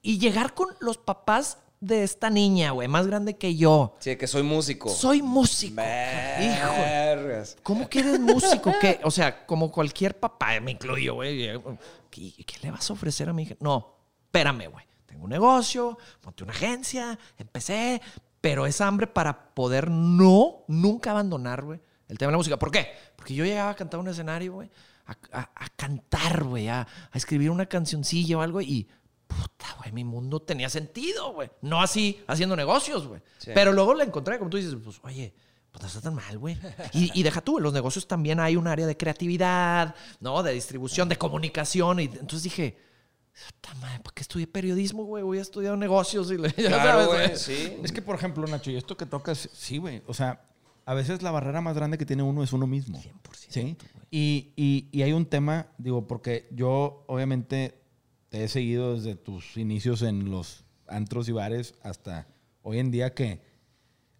[0.00, 3.96] Y llegar con los papás de esta niña, güey, más grande que yo.
[3.98, 4.88] Sí, que soy músico.
[4.88, 5.82] Soy músico.
[5.82, 6.72] Hijo.
[7.62, 8.72] ¿Cómo que eres músico?
[8.80, 9.00] ¿Qué?
[9.04, 11.48] O sea, como cualquier papá, me incluyo, güey.
[12.10, 13.56] ¿Qué, qué le vas a ofrecer a mi hija?
[13.60, 14.86] No, espérame, güey.
[15.16, 18.02] Tengo un negocio, monté una agencia, empecé,
[18.42, 22.58] pero es hambre para poder no, nunca abandonar, güey, el tema de la música.
[22.58, 22.88] ¿Por qué?
[23.16, 24.70] Porque yo llegaba a cantar un escenario, güey,
[25.06, 28.86] a, a- a cantar, güey, a, a escribir una cancioncilla o algo y...
[29.26, 31.50] Puta, güey, mi mundo tenía sentido, güey.
[31.62, 33.20] No así haciendo negocios, güey.
[33.38, 33.50] Sí.
[33.54, 35.34] Pero luego le encontré, como tú dices, pues, oye,
[35.72, 36.56] pues no está tan mal, güey.
[36.92, 40.44] Y, y deja tú, en los negocios también hay un área de creatividad, ¿no?
[40.44, 41.98] De distribución, de comunicación.
[41.98, 42.78] Y entonces dije,
[43.80, 45.22] madre, ¿para qué estudié periodismo, güey?
[45.22, 47.76] Voy a estudiar negocios y le, Claro, sabes, güey, sí.
[47.82, 50.02] Es que, por ejemplo, Nacho, y esto que tocas, sí, güey.
[50.06, 50.42] O sea,
[50.84, 52.98] a veces la barrera más grande que tiene uno es uno mismo.
[52.98, 53.10] 100%,
[53.48, 53.76] Sí.
[54.10, 57.80] Y, y- y hay un tema, digo, porque yo obviamente
[58.28, 62.26] te he seguido desde tus inicios en los antros y bares hasta
[62.62, 63.40] hoy en día que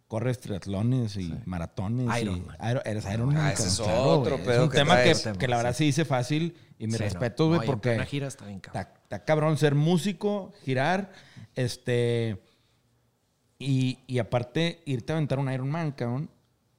[0.08, 2.08] corres triatlones y maratones.
[2.20, 2.22] y.
[2.22, 2.44] Iron-
[2.84, 3.36] eres Ironman.
[3.38, 5.84] Ah, ese es claro, otro pedo Es un que tema que, que la verdad se
[5.84, 7.04] dice fácil y mi Sí, no.
[7.04, 8.82] respeto, güey, No, porque plena gira está bien cabrón.
[8.82, 11.12] está, está cabrón ser músico, girar,
[11.54, 12.42] este...
[13.58, 16.28] Y, y aparte, irte a aventar un Ironman, cabrón.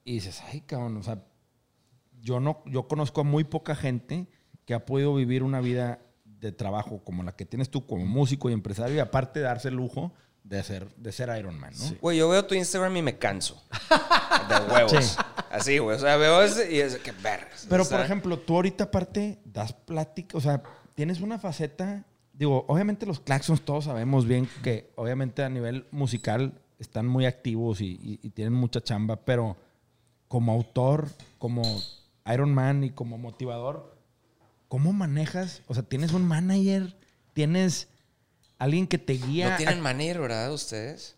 [0.04, 1.24] Y dices, ay, cabrón, o sea,
[2.22, 4.28] yo no, yo conozco a muy poca gente
[4.66, 8.50] que ha podido vivir una vida de trabajo como la que tienes tú como músico
[8.50, 10.13] y empresario y aparte darse el lujo
[10.44, 11.98] de ser, de ser Iron Man, ¿no?
[12.02, 13.63] Güey, yo veo tu Instagram y me canso.
[14.50, 14.92] De huevos.
[14.92, 15.18] Sí.
[15.50, 15.96] Así, güey.
[15.96, 17.66] O sea, veo ese y es que vergas.
[17.70, 20.62] Pero, O sea, por ejemplo, tú ahorita aparte das plática, o sea,
[20.96, 22.06] tienes una faceta,
[22.38, 27.82] digo, obviamente los Claxons todos sabemos bien que obviamente a nivel musical están muy activos
[27.82, 29.58] y, y- y tienen mucha chamba, pero
[30.28, 31.63] como autor, como
[32.32, 33.97] Iron Man y como motivador,
[34.67, 35.62] ¿cómo manejas?
[35.67, 36.95] O sea, tienes un manager,
[37.34, 37.88] tienes
[38.60, 39.52] alguien que te guía.
[39.52, 40.54] No tienen a- manager, ¿verdad?
[40.54, 41.15] Ustedes.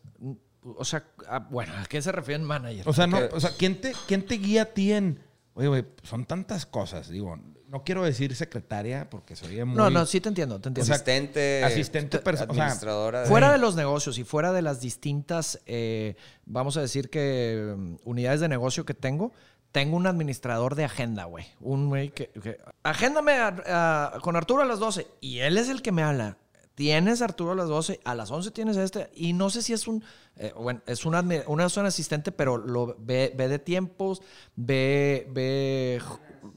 [0.64, 2.88] O sea, ah, bueno, ¿a qué se refieren manager?
[2.88, 5.20] O sea, no, o sea, ¿quién te, quién te guía a ti en,
[5.54, 7.38] oye, güey, son tantas cosas, digo,
[7.70, 9.76] no quiero decir secretaria porque soy muy...
[9.78, 10.92] no, no, sí te entiendo, te entiendo.
[10.94, 11.64] asistente.
[11.64, 13.26] asistente perso- o sea, administradora.
[13.26, 17.98] Fuera de los negocios y fuera de las distintas, eh, vamos a decir que um,
[18.04, 19.32] unidades de negocio que tengo,
[19.72, 21.46] tengo un administrador de agenda, güey.
[21.62, 25.06] Un güey que, que- Agéndame a- a- con Arturo a las 12.
[25.22, 26.38] Y él es el que me habla.
[26.80, 29.12] Tienes Arturo a las 12, a las 11 tienes este.
[29.14, 30.02] Y no sé si es un,
[30.38, 34.22] eh, bueno, es una, es un asistente, pero lo ve, ve de tiempos,
[34.56, 36.02] ve, ve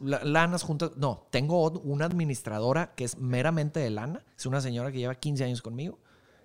[0.00, 0.92] lanas juntas.
[0.94, 4.24] No, tengo una administradora que es meramente de lana.
[4.38, 5.98] Es una señora que lleva 15 años conmigo.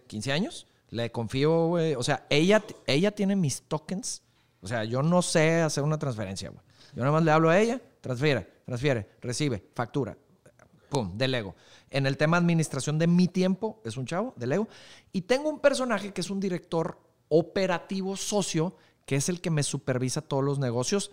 [0.08, 0.66] 15 años.
[0.90, 1.94] Le confío, güey.
[1.94, 4.24] O sea, ella, ella tiene mis tokens.
[4.62, 6.64] O sea, yo no sé hacer una transferencia, güey.
[6.96, 10.18] Yo nada más le hablo a ella, transfiere, transfiere, recibe, factura.
[10.90, 11.56] Pum, delego.
[11.90, 14.68] En el tema administración de mi tiempo, es un chavo, delego.
[15.12, 19.64] Y tengo un personaje que es un director operativo socio, que es el que me
[19.64, 21.12] supervisa todos los negocios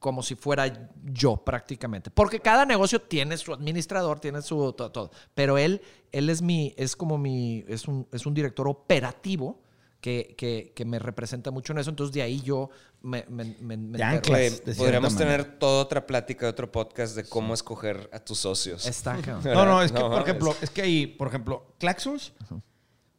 [0.00, 2.10] como si fuera yo prácticamente.
[2.10, 5.10] Porque cada negocio tiene su administrador, tiene su todo, todo.
[5.34, 9.60] Pero él, él es mi, es como mi, es un, es un director operativo
[10.00, 11.90] que, que, que me representa mucho en eso.
[11.90, 12.70] Entonces de ahí yo
[13.02, 15.36] me, me, de podríamos manera.
[15.42, 18.86] tener toda otra plática de otro podcast de cómo escoger a tus socios.
[18.86, 19.16] Está.
[19.44, 22.32] No, no, es que, No, por ejemplo, es que ahí, por ejemplo, Claxons,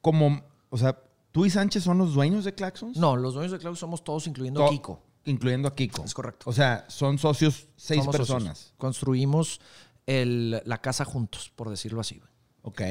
[0.02, 0.98] como, o sea,
[1.32, 2.98] tú y Sánchez son los dueños de Claxons.
[2.98, 5.02] No, los dueños de Cloud somos todos, incluyendo a Kiko.
[5.26, 6.04] Incluyendo a Kiko.
[6.04, 6.50] Es correcto.
[6.50, 8.36] O sea, son socios seis Somos socios.
[8.38, 8.74] personas.
[8.78, 9.62] Construimos
[10.08, 12.20] el- la casa juntos, por decirlo así.
[12.64, 12.82] Ok.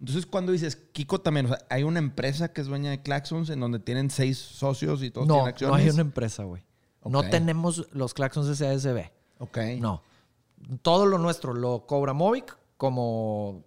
[0.00, 3.50] Entonces, cuando dices Kiko también, o sea, hay una empresa que es dueña de Claxons
[3.50, 5.80] en donde tienen seis socios y todos No, tienen no acciones.
[5.84, 6.64] hay una empresa, güey.
[7.04, 9.10] No tenemos los Claxons SASB.
[9.38, 9.58] Ok.
[9.78, 10.02] No.
[10.82, 13.64] Todo lo nuestro lo cobra Movic como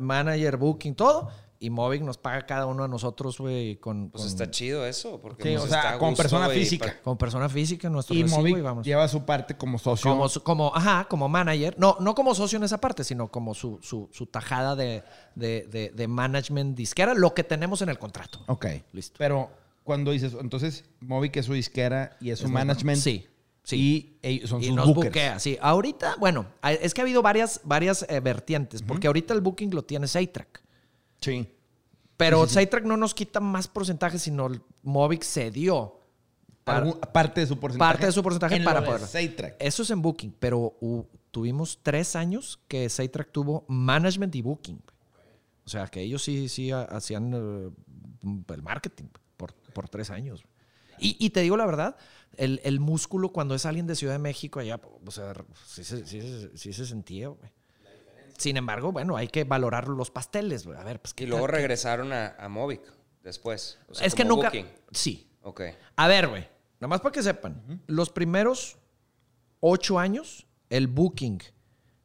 [0.00, 1.30] manager, booking, todo.
[1.64, 5.20] Y Movic nos paga cada uno de nosotros, güey, con, Pues con- está chido eso.
[5.20, 6.86] Porque Sí, o sea, está a como gusto persona física.
[6.86, 8.86] pa- como persona física, nuestro Y recibo Movic y vamos.
[8.86, 10.10] lleva su parte como socio.
[10.10, 11.74] Como, como, ajá, como manager.
[11.78, 15.02] No, no como socio en esa parte, sino como su, su, su tajada de,
[15.34, 18.40] de, de, de management disquera, lo que tenemos en el contrato.
[18.46, 18.66] Ok.
[18.92, 19.16] Listo.
[19.18, 19.50] Pero
[19.84, 23.00] cuando dices, entonces, Movic es su disquera y es su Es management.
[23.00, 23.26] Sí,
[23.62, 23.76] sí.
[23.76, 25.06] Y ellos son y sus nos bookers.
[25.08, 25.56] buquea, sí.
[25.62, 29.82] Ahorita, bueno, es que ha habido varias, varias eh, vertientes, porque ahorita el booking lo
[29.82, 30.62] tiene Saytrack.
[31.20, 31.48] Sí.
[32.16, 34.48] Pero Saytrack no nos quita más porcentaje, sino
[34.82, 35.24] Movic
[36.64, 37.92] para- Algún- parte de su porcentaje.
[37.92, 39.00] parte de su porcentaje en para poder.
[39.58, 44.80] Eso es en booking, pero uh, tuvimos tres años que Saytrack tuvo management y booking.
[45.66, 47.70] O sea, que ellos sí, sí ha- hacían eh,
[48.54, 50.44] el marketing por, por tres años.
[50.98, 51.96] Y, y te digo la verdad,
[52.36, 55.34] el, el músculo cuando es alguien de Ciudad de México allá, o sea,
[55.66, 57.50] sí se, sí se- sí se sentía, güey.
[58.38, 60.78] Sin embargo, bueno, hay que valorar los pasteles, güey.
[60.78, 61.56] A ver, pues Y ¿qué luego tal?
[61.56, 62.82] regresaron a, a Movic
[63.22, 63.78] después.
[63.88, 64.48] O sea, Es que nunca...
[64.48, 64.66] booking.
[64.92, 65.28] Sí.
[65.42, 65.62] Ok.
[65.96, 66.42] A ver, güey.
[66.80, 67.82] Nada más para que sepan.
[67.86, 68.76] Los primeros
[69.60, 71.40] ocho años, el booking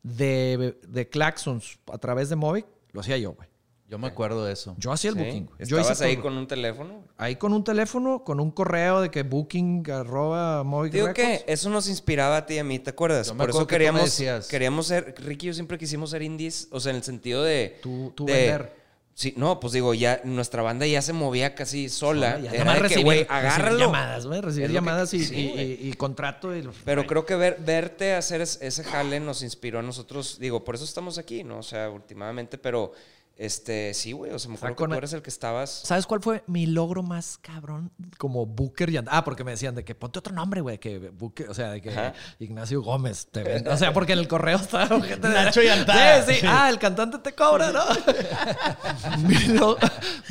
[0.04, 3.49] de, de Claxons a través de Movic lo hacía yo, güey.
[3.90, 4.76] Yo me acuerdo de eso.
[4.78, 5.24] Yo hacía el Sí.
[5.24, 5.46] booking.
[5.48, 5.58] güey.
[5.68, 6.24] Yo hice ¿Estabas ahí todo.
[6.24, 7.04] con un teléfono?
[7.18, 11.70] Ahí con un teléfono, con un correo de que booking arroba Movic Digo que eso
[11.72, 13.28] nos inspiraba a ti y a mí, ¿te acuerdas?
[13.28, 16.12] Yo me Por eso que tú me queríamos, queríamos ser, Ricky y yo siempre quisimos
[16.12, 17.80] ser indies, o sea, en el sentido de...
[17.82, 18.80] Tú- tú de- vender.
[19.16, 22.40] Sí, no, pues digo, ya nuestra banda ya se movía casi sola.
[22.40, 23.78] Ya, Era de que, recibir, güey, recibir agárralo.
[23.80, 24.40] llamadas, güey.
[24.40, 25.72] Recibir que- llamadas y, sí, y- güey.
[25.74, 26.56] y- y contrato.
[26.56, 27.08] y- Pero güey.
[27.10, 30.38] creo que ver, verte hacer es- ese jale nos inspiró a nosotros.
[30.40, 31.58] Digo, por eso estamos aquí, ¿no?
[31.58, 32.94] O sea, últimamente, pero
[33.42, 34.32] este, sí, güey.
[34.34, 35.70] O sea, me acuerdo que tú eres el que estabas.
[35.72, 38.90] ¿Sabes cuál fue mi logro más cabrón como Booker?
[38.90, 41.54] y and- Ah, porque me decían de que ponte otro nombre, güey, que Booker, o
[41.54, 42.14] sea, de que Ajá.
[42.40, 43.70] Ignacio Gómez te vende.
[43.70, 46.22] O sea, porque en el correo estaba gente de- Nacho Yantá.
[46.26, 46.46] Sí, sí.
[46.46, 47.82] Ah, el cantante te cobra, ¿no?
[49.28, 49.78] mi, lo-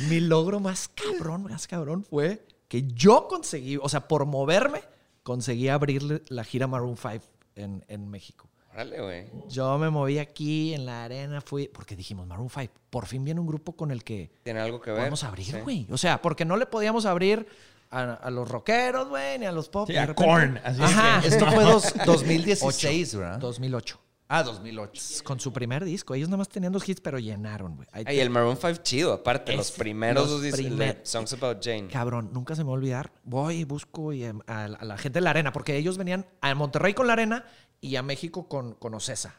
[0.08, 4.82] mi logro más cabrón, más cabrón fue que yo conseguí, o sea, por moverme,
[5.22, 8.48] conseguí abrirle la gira Maroon 5 en, en México.
[8.78, 9.26] Órale, güey.
[9.48, 13.40] Yo me moví aquí en la arena, fui, porque dijimos, Maroon 5, por fin viene
[13.40, 15.00] un grupo con el que Tiene algo que ver.
[15.00, 15.58] podemos abrir, Sí.
[15.60, 15.86] güey.
[15.90, 17.44] O sea, porque no le podíamos abrir
[17.90, 19.88] a, a los rockeros, güey, ni a los pop.
[19.88, 21.20] Sí, a repente- Korn, así Ajá.
[21.20, 23.38] que- Esto fue dos- 2016, ¿verdad?
[23.38, 23.98] 2008.
[24.30, 25.24] Ah, 2008.
[25.24, 26.14] Con su primer disco.
[26.14, 27.88] Ellos nada más tenían dos hits, pero llenaron, güey.
[28.04, 31.88] Te- el Maroon 5 chido, aparte, los primeros los primer- Songs About Jane.
[31.88, 33.10] Cabrón, nunca se me va a olvidar.
[33.24, 35.96] Voy y busco y, em, a, la- a la gente de la arena, porque ellos
[35.96, 37.44] venían a Monterrey con la arena
[37.80, 39.34] y a México con, con Ocesa.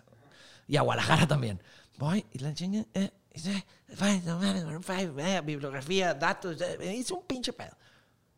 [0.68, 1.62] Y a Guadalajara también.
[2.00, 2.86] Voy y la enseño.
[2.96, 6.60] Eh, y dice, "Fine, no mames, Maroon five, eh, bibliografía, datos.
[6.62, 7.76] eh", hice un pinche pedo.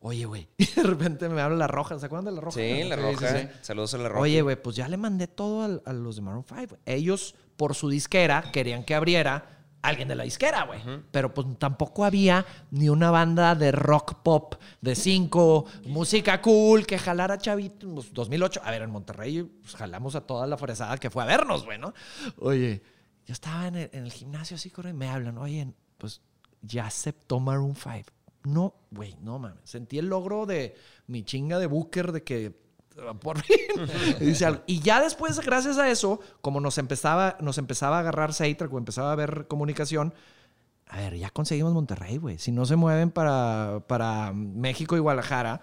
[0.02, 0.50] Oye, güey.
[0.58, 1.98] Y de repente me habla la roja.
[2.00, 2.60] ¿Se acuerdan de la roja?
[2.60, 3.30] Sí, la roja.
[3.30, 3.48] sí, sí.
[3.62, 4.22] Saludos a la roja.
[4.22, 6.78] Oye, güey, pues ya le mandé todo a, los de Maroon 5.
[6.86, 10.80] Ellos, por su disquera, querían que abriera alguien de la disquera, güey.
[11.12, 16.98] Pero pues tampoco había ni una banda de rock pop de cinco, música cool, que
[16.98, 17.94] jalara chavito.
[17.94, 18.62] Pues, 2008.
[18.64, 21.78] A ver, en Monterrey pues, jalamos a toda la fresada que fue a vernos, güey,
[21.78, 21.94] ¿no?
[22.38, 22.82] Oye,
[23.26, 26.22] yo estaba en el, en el gimnasio así, y me hablan, oye, pues
[26.62, 28.12] ya aceptó Maroon 5.
[28.43, 29.60] No, güey, no mames.
[29.63, 30.75] Sentí el logro de
[31.08, 32.56] mi chinga de Booker de que
[33.08, 33.58] ah, por fin
[34.19, 34.63] dice algo.
[34.67, 38.77] Y ya después, gracias a eso, como nos empezaba, nos empezaba a agarrar Seitrack o
[38.77, 40.13] empezaba a haber comunicación,
[40.88, 42.38] a ver, ya conseguimos Monterrey, güey.
[42.38, 45.62] Si no se mueven para, para México y Guadalajara,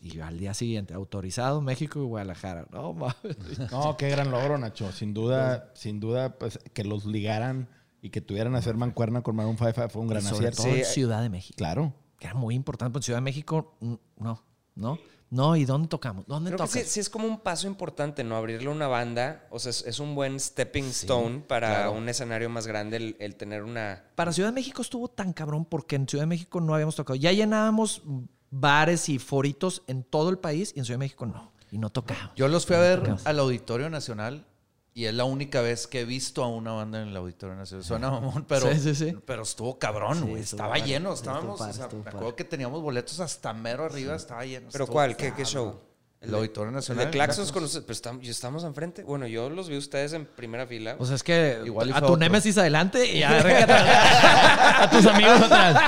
[0.00, 2.66] y al día siguiente, autorizado México y Guadalajara.
[2.72, 3.16] No mames.
[3.70, 4.90] No, qué gran logro, Nacho.
[4.92, 7.68] Sin duda, sin duda, pues que los ligaran
[8.00, 10.62] y que tuvieran a hacer mancuerna con Maroon 5 fue un gran Y sobre acierto.
[10.62, 11.56] todo Sí, en Ciudad de México.
[11.58, 11.92] Claro.
[12.20, 12.96] Que era muy importante.
[12.98, 14.44] En Ciudad de México, no,
[14.76, 14.98] no.
[15.30, 16.26] No, ¿y dónde tocamos?
[16.26, 16.82] ¿Dónde Creo que tocas?
[16.82, 18.36] sí, sí es como un paso importante, ¿no?
[18.36, 22.66] Abrirle una banda, o sea, es, es un buen stepping stone para un escenario más
[22.66, 24.04] grande el, el tener una...
[24.16, 27.14] Para Ciudad de México estuvo tan cabrón porque en Ciudad de México no habíamos tocado.
[27.14, 28.02] Ya llenábamos
[28.50, 31.52] bares y foritos en todo el país y en Ciudad de México no.
[31.70, 32.32] Y no tocaba.
[32.34, 33.24] Yo los fui a ver Tocamos.
[33.24, 34.44] al Auditorio Nacional
[34.92, 37.84] y es la única vez que he visto a una banda en el Auditorio Nacional.
[37.84, 39.16] Suena mamón, pero, Sí, sí, sí.
[39.24, 40.42] pero estuvo cabrón, güey.
[40.42, 44.14] estaba lleno, estábamos, padre, o sea, estuvo me acuerdo que teníamos boletos hasta mero arriba,
[44.14, 44.68] estaba lleno.
[44.72, 45.16] ¿Pero cuál?
[45.16, 45.80] ¿Qué, qué show?
[46.20, 47.06] El Auditorio El Nacional.
[47.06, 49.02] de Claxons con ustedes, pero estamos, ¿y estamos enfrente.
[49.04, 50.96] Bueno, yo los vi ustedes en primera fila.
[50.98, 52.16] O sea, es que Igual a tu otro.
[52.18, 54.82] némesis adelante y a.
[54.82, 55.80] A tus amigos atrás.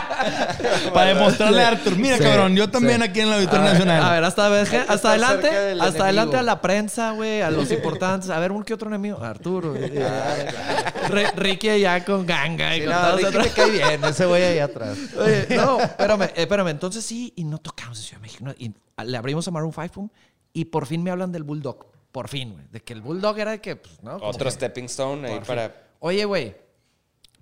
[0.95, 3.09] Para demostrarle a Arthur, mira, Sí, cabrón, yo también sí.
[3.11, 4.03] aquí en el Auditorio A ver, Nacional.
[4.05, 8.31] A ver, hasta, estar hasta adelante, hasta adelante a la prensa, güey, a los importantes.
[8.31, 9.23] A ver, un que otro enemigo.
[9.23, 9.75] Arturo.
[11.09, 13.47] Re- Ricky allá con ganga y Sí, con no, todos Ricky atrás.
[13.47, 14.97] me cae bien, ese güey ahí atrás.
[15.18, 16.68] Oye, no, espérame, eh, espérame.
[16.68, 18.45] Entonces sí, y no tocamos en Ciudad de México.
[18.47, 18.55] ¿no?
[18.57, 18.73] Y
[19.05, 20.09] le abrimos a Maroon 5, pum,
[20.53, 21.87] y por fin me hablan del Bulldog.
[22.12, 22.67] Por fin, güey.
[22.71, 24.17] De que el Bulldog era de que, pues, ¿no?
[24.17, 25.45] Otro que- stepping stone ahí fin.
[25.47, 25.75] para...
[26.01, 26.55] Oye, güey.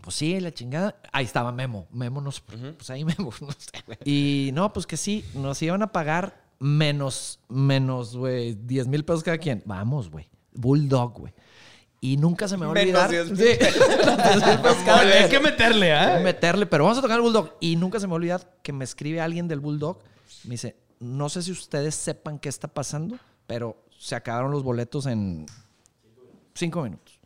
[0.01, 0.97] Pues sí, la chingada.
[1.13, 1.87] Ahí estaba Memo.
[1.91, 2.41] Memo nos.
[2.41, 3.99] Pues ahí Memo, no sé, güey.
[4.05, 9.23] Y no, pues que sí, nos iban a pagar menos, menos, güey, 10 mil pesos
[9.25, 9.63] cada quien.
[9.67, 10.29] Vamos, güey.
[10.53, 11.35] Bulldog, güey.
[12.01, 13.11] Y nunca se me va a olvidar.
[13.11, 13.59] 10,000 Sí,
[13.99, 16.21] menos 10 mil pesos cada Hay que meterle, Hay que ¿ah?
[16.23, 17.57] meterle, pero vamos a tocar el Bulldog.
[17.61, 19.99] Y nunca se me va a olvidar que me escribe alguien del Bulldog.
[20.45, 25.07] Me dice, no sé si ustedes sepan qué está pasando, pero se acabaron los boletos
[25.07, 25.47] en
[26.55, 27.19] cinco minutos.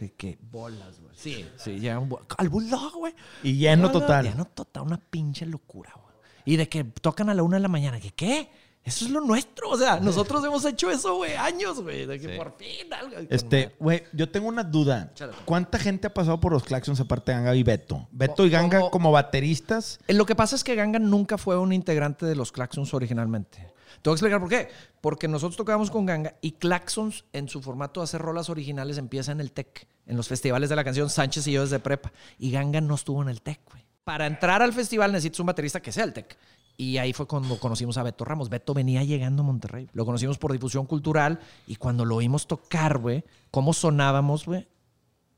[0.00, 1.14] De que bolas, güey.
[1.16, 3.14] Sí, sí, ya un al Bulldog, güey.
[3.44, 4.24] Y lleno No, no, total.
[4.24, 6.14] Lleno total, una pinche locura, güey.
[6.44, 8.00] Y de que tocan a la una de la mañana.
[8.00, 8.50] que ¿Qué?
[8.84, 9.70] Eso es lo nuestro.
[9.70, 12.04] O sea, nosotros hemos hecho eso, güey, años, güey.
[12.04, 13.16] De que por fin algo.
[13.30, 15.10] Este, güey, yo tengo una duda.
[15.12, 15.32] Échale.
[15.46, 18.06] ¿Cuánta gente ha pasado por los Claxons aparte de Ganga y Beto?
[18.12, 19.98] Beto y Ganga como- como bateristas.
[20.06, 23.72] Eh, Lo que pasa es que Ganga nunca fue un integrante de los Claxons originalmente.
[24.02, 24.68] Te voy a explicar por qué.
[25.00, 29.32] Porque nosotros tocábamos con Ganga y Claxons, en su formato de hacer rolas originales, empieza
[29.32, 32.12] en el TEC, en los festivales de la canción Sánchez y yo desde prepa.
[32.38, 33.82] Y Ganga no estuvo en el TEC, güey.
[34.04, 36.36] Para entrar al festival necesitas un baterista que sea el TEC.
[36.76, 38.48] Y ahí fue cuando conocimos a Beto Ramos.
[38.48, 39.88] Beto venía llegando a Monterrey.
[39.92, 44.66] Lo conocimos por difusión cultural y cuando lo oímos tocar, güey, cómo sonábamos, güey.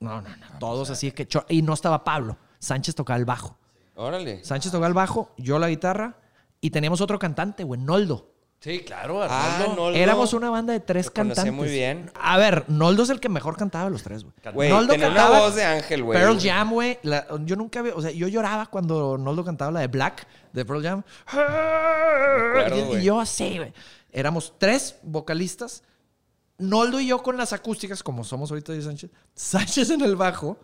[0.00, 0.58] No, no, no.
[0.58, 1.26] Todos así que...
[1.28, 2.38] cho- Y no estaba Pablo.
[2.58, 3.58] Sánchez tocaba el bajo.
[3.96, 4.42] Órale.
[4.44, 6.18] Sánchez tocaba el bajo, yo la guitarra
[6.60, 8.32] y teníamos otro cantante, güey, Noldo.
[8.66, 9.76] Sí, claro, Ah, Arnoldo.
[9.84, 9.96] Noldo.
[9.98, 11.52] Éramos una banda de tres Lo conocí cantantes.
[11.54, 12.10] muy bien.
[12.20, 14.34] A ver, Noldo es el que mejor cantaba de los tres, güey.
[14.52, 16.18] Güey, Noldo tenía una cantaba voz de ángel, güey.
[16.18, 16.98] Pearl Jam, güey.
[17.04, 20.64] la- Yo nunca vi, o sea, yo lloraba cuando Noldo cantaba la de Black de
[20.64, 21.02] Pearl Jam.
[21.26, 23.04] acuerdo, y, güey.
[23.04, 23.72] yo así, güey.
[24.12, 25.82] Éramos tres vocalistas.
[26.58, 29.10] Noldo y yo con las acústicas, como somos ahorita de Sánchez.
[29.34, 30.58] Sánchez en el bajo.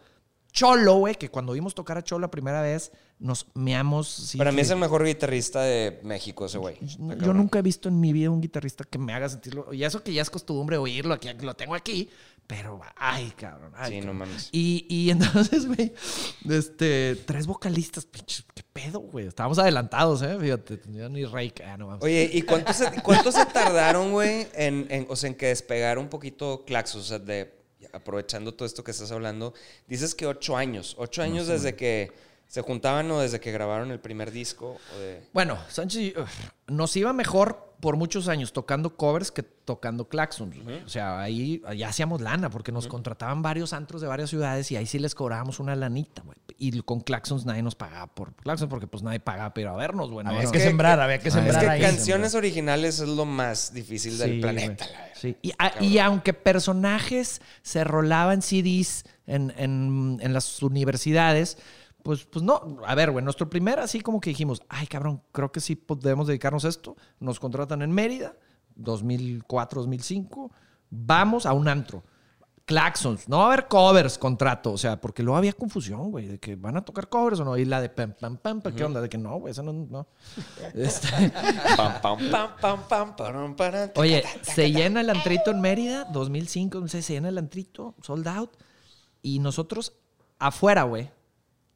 [0.53, 4.09] Cholo, güey, que cuando vimos tocar a Cholo la primera vez, nos meamos.
[4.09, 6.77] sí, Para mí es el mejor guitarrista de México, ese güey.
[7.21, 9.73] Yo nunca he visto en mi vida un guitarrista que me haga sentirlo.
[9.73, 12.11] Y eso que ya es costumbre oírlo, aquí lo tengo aquí.
[12.47, 13.73] Pero, ay, cabrón.
[13.77, 14.49] ay, Sí, no mames.
[14.53, 15.95] Y, y entonces, güey,
[16.51, 19.27] este, tres vocalistas, pinche, qué pedo, güey.
[19.29, 20.37] Estábamos adelantados, ¿eh?
[20.39, 22.03] Fíjate, ni rey, ah, no mames.
[22.05, 26.01] Oye, ¿y cuánto se, cuánto se tardaron, güey, en, en- o sea, en que despegara
[26.01, 27.03] un poquito Claxos?
[27.03, 27.62] O sea, de,
[27.93, 29.55] aprovechando todo esto que estás hablando,
[29.87, 30.95] dices que ocho años.
[30.99, 32.13] Ocho años desde que
[32.53, 34.77] se juntaban o desde que grabaron el primer disco.
[34.95, 35.23] O de...
[35.33, 36.27] Bueno, Sánchez ugh,
[36.67, 40.55] nos iba mejor por muchos años tocando covers que tocando claxons.
[40.85, 44.77] O sea, ahí ya hacíamos lana porque nos contrataban varios antros de varias ciudades y
[44.77, 46.37] ahí sí les cobrábamos una lanita, güey.
[46.59, 49.73] Y con claxons nadie nos pagaba por claxons porque pues nadie pagaba para ir a
[49.73, 50.27] vernos, güey.
[50.27, 50.65] Había No, que no.
[50.65, 51.81] sembrar, había que Ah, sembrar Es que ahí.
[51.81, 54.85] canciones originales es lo más difícil del Sí, planeta.
[54.93, 55.15] la.
[55.15, 55.37] Sí.
[55.41, 61.57] Y, a- y aunque personajes se rolaban CDs en, en- en las universidades,
[62.03, 62.79] pues, pues no.
[62.87, 66.27] A ver, güey, nuestro primer así como que dijimos, ay, cabrón, creo que sí podemos
[66.27, 66.97] dedicarnos a esto.
[67.21, 68.37] Nos contratan en Mérida,
[68.77, 70.51] 2004, 2005.
[70.91, 72.03] Vamos a un antro.
[72.65, 76.39] Claxons, no va a haber covers, contrato, o sea, porque luego había confusión, güey, de
[76.39, 78.85] que van a tocar covers o no, y la de pam, pam, pam, pam, ¿qué
[78.85, 79.01] onda?
[79.01, 80.07] De que no, güey, eso no, no.
[80.75, 81.09] Este,
[81.77, 83.57] Pam, pam, pam, pam, pam, param,
[83.93, 87.97] ta, Oye, se llena el antrito en Mérida, 2005, no sé, se llena el antrito,
[88.01, 88.51] sold out.
[89.23, 89.95] Y nosotros
[90.39, 91.11] afuera, güey.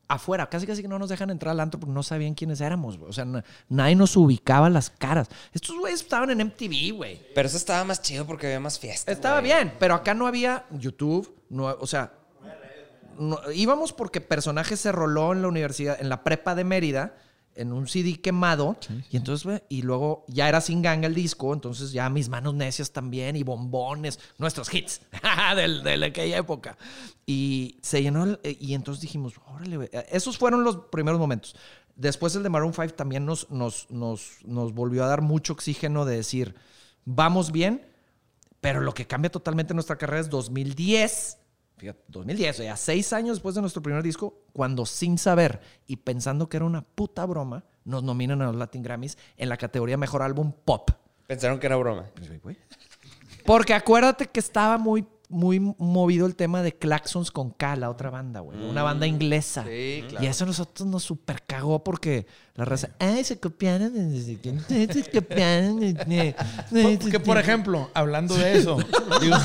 [0.09, 2.97] Afuera, casi casi que no nos dejan entrar al antro porque no sabían quiénes éramos,
[2.97, 3.11] güey.
[3.11, 5.29] O sea, na- nadie nos ubicaba las caras.
[5.53, 7.21] Estos güeyes estaban en MTV, güey.
[7.35, 9.13] Pero eso estaba más chido porque había más fiestas.
[9.15, 9.53] Estaba güey.
[9.53, 12.13] bien, pero acá no había YouTube, no, o sea,
[13.19, 17.15] no- íbamos porque personaje se roló en la universidad, en la prepa de Mérida,
[17.57, 18.77] en un CD quemado,
[19.11, 22.91] y entonces, y luego ya era sin ganga el disco, entonces ya mis manos necias
[22.93, 25.01] también, y bombones, nuestros hits
[25.57, 26.77] del- de, aquella época.
[27.27, 29.89] Y se llenó, el- y entonces dijimos, órale, güey.
[30.11, 31.57] esos fueron los primeros momentos.
[31.97, 36.05] Después el de Maroon 5 también nos, nos, nos, nos volvió a dar mucho oxígeno
[36.05, 36.55] de decir,
[37.05, 37.87] vamos bien,
[38.61, 41.39] pero lo que cambia totalmente nuestra carrera es 2010.
[41.79, 45.97] Fíjate, 2010, o sea, seis años después de nuestro primer disco, cuando sin saber y
[45.97, 49.97] pensando que era una puta broma, nos nominan a los Latin Grammys en la categoría
[49.99, 50.91] Mejor Álbum Pop.
[51.27, 52.07] Pensaron que era broma.
[53.45, 58.11] Porque acuérdate que estaba muy, muy movido el tema de Claxons con K, la otra
[58.11, 58.59] banda, güey.
[58.59, 59.64] Una banda inglesa.
[59.64, 60.24] Sí, claro.
[60.24, 63.93] Y eso a nosotros nos super cagó porque la raza, ay, se copiaron.
[63.93, 64.22] de-
[64.93, 68.79] se copiaron de- de- Que, por ejemplo, hablando de eso,
[69.20, 69.37] digo,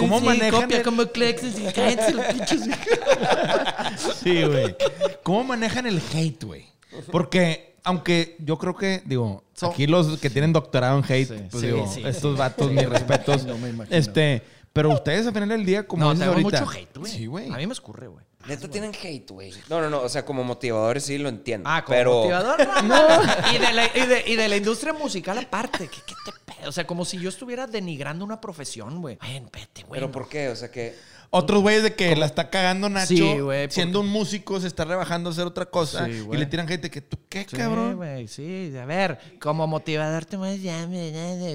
[0.00, 2.60] ¿cómo Sí, manejan Copia el- como Claxons y cállense los pinches.
[4.22, 4.74] Sí, güey.
[5.22, 6.66] ¿Cómo manejan el hate, güey?
[7.10, 11.34] Porque, aunque yo creo que, digo, So- aquí los que tienen doctorado en hate, Sí,
[11.50, 12.38] pues sí, digo, sí, estos sí.
[12.38, 13.42] vatos, Sí, mis me respetos.
[13.42, 13.96] imagino, me imagino.
[13.96, 14.42] Este,
[14.74, 16.64] pero ustedes al final del día, como No, dices tenemos ahorita.
[16.66, 17.12] mucho hate, güey.
[17.12, 17.50] Sí, güey.
[17.50, 18.24] A mí me escurre, güey.
[18.46, 19.52] Neta tienen hate, güey.
[19.70, 20.02] No, no, no.
[20.02, 21.66] O sea, como motivadores sí lo entiendo.
[21.70, 22.14] Ah, como pero...
[22.16, 22.84] motivador.
[22.84, 22.98] No,
[23.54, 25.88] Y, de la, y, de, y de la industria musical aparte.
[25.88, 26.68] ¿Qué, qué te pedo?
[26.68, 29.16] O sea, como si yo estuviera denigrando una profesión, güey.
[29.22, 29.98] Ven, vete, güey.
[29.98, 30.50] ¿Pero por qué?
[30.50, 30.94] O sea, que...
[31.36, 34.68] Otros güeyes de que la está cagando Nacho, Sí, güey, porque- siendo un músico, se
[34.68, 36.06] está rebajando a hacer otra cosa.
[36.06, 37.96] Sí, y le tiran gente que tú, ¿qué, Sí, cabrón?
[37.96, 38.72] güey, sí.
[38.80, 40.88] A ver, como motivador te vas ya,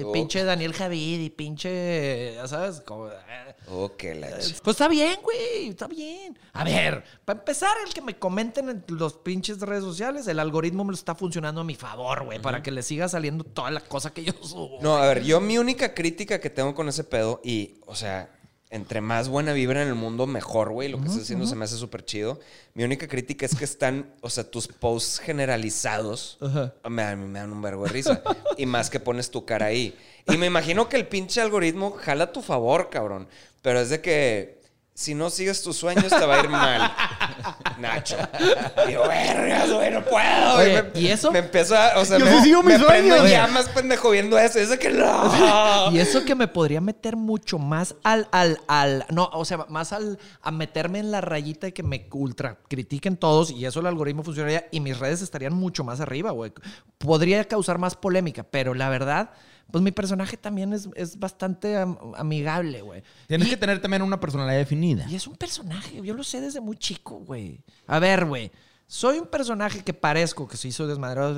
[0.04, 0.12] Oh.
[0.12, 3.12] pinche Daniel Javid y pinche, ya sabes, como, eh,
[3.72, 4.28] Oh, que la...
[4.30, 6.38] Pues está bien, güey, está bien.
[6.52, 10.82] A ver, para empezar, el que me comenten en los pinches redes sociales, el algoritmo
[10.84, 13.80] me lo está funcionando a mi favor, güey, para que le siga saliendo toda la
[13.80, 14.78] cosa que yo subo.
[14.82, 18.28] No, a ver, yo mi única crítica que tengo con ese pedo, y, o sea,
[18.70, 20.88] entre más buena vibra en el mundo, mejor, güey.
[20.88, 22.38] Lo que estás haciendo se me hace súper chido.
[22.74, 26.38] Mi única crítica es que están, o sea, tus posts generalizados
[26.88, 28.22] me, dan, me dan un vergo de risa.
[28.56, 29.96] y más que pones tu cara ahí.
[30.28, 33.26] Y me imagino que el pinche algoritmo jala a tu favor, cabrón.
[33.60, 34.60] Pero es de que
[34.94, 36.92] si no sigues tus sueños te va a ir mal.
[37.78, 38.16] Nacho.
[38.88, 40.54] Y yo, vergas, güey, no puedo.
[40.56, 40.92] Oye, güey.
[40.94, 41.30] Me- ¿y eso?
[41.32, 43.30] Me empieza, o sea, Yo me, sí sigo mis me prendo sueños.
[43.30, 44.58] llamas, pendejo, viendo eso.
[44.58, 45.90] Y es de que no.
[45.92, 49.92] Y eso que me podría meter mucho más al, al, al, no, o sea, más
[49.92, 53.86] al, a meterme en la rayita de que me ultra critiquen todos y eso el
[53.86, 56.52] algoritmo funcionaría y mis redes estarían mucho más arriba, güey.
[56.98, 59.30] Podría causar más polémica, pero la verdad,
[59.70, 63.02] pues mi personaje también es, es bastante am- amigable, güey.
[63.26, 65.06] Tienes Y- que tener también una personalidad definida.
[65.08, 67.60] Y es un personaje, yo lo sé desde muy chico, güey.
[67.86, 68.50] A ver, güey.
[68.86, 71.36] Soy un personaje que parezco que sí soy desmadrado,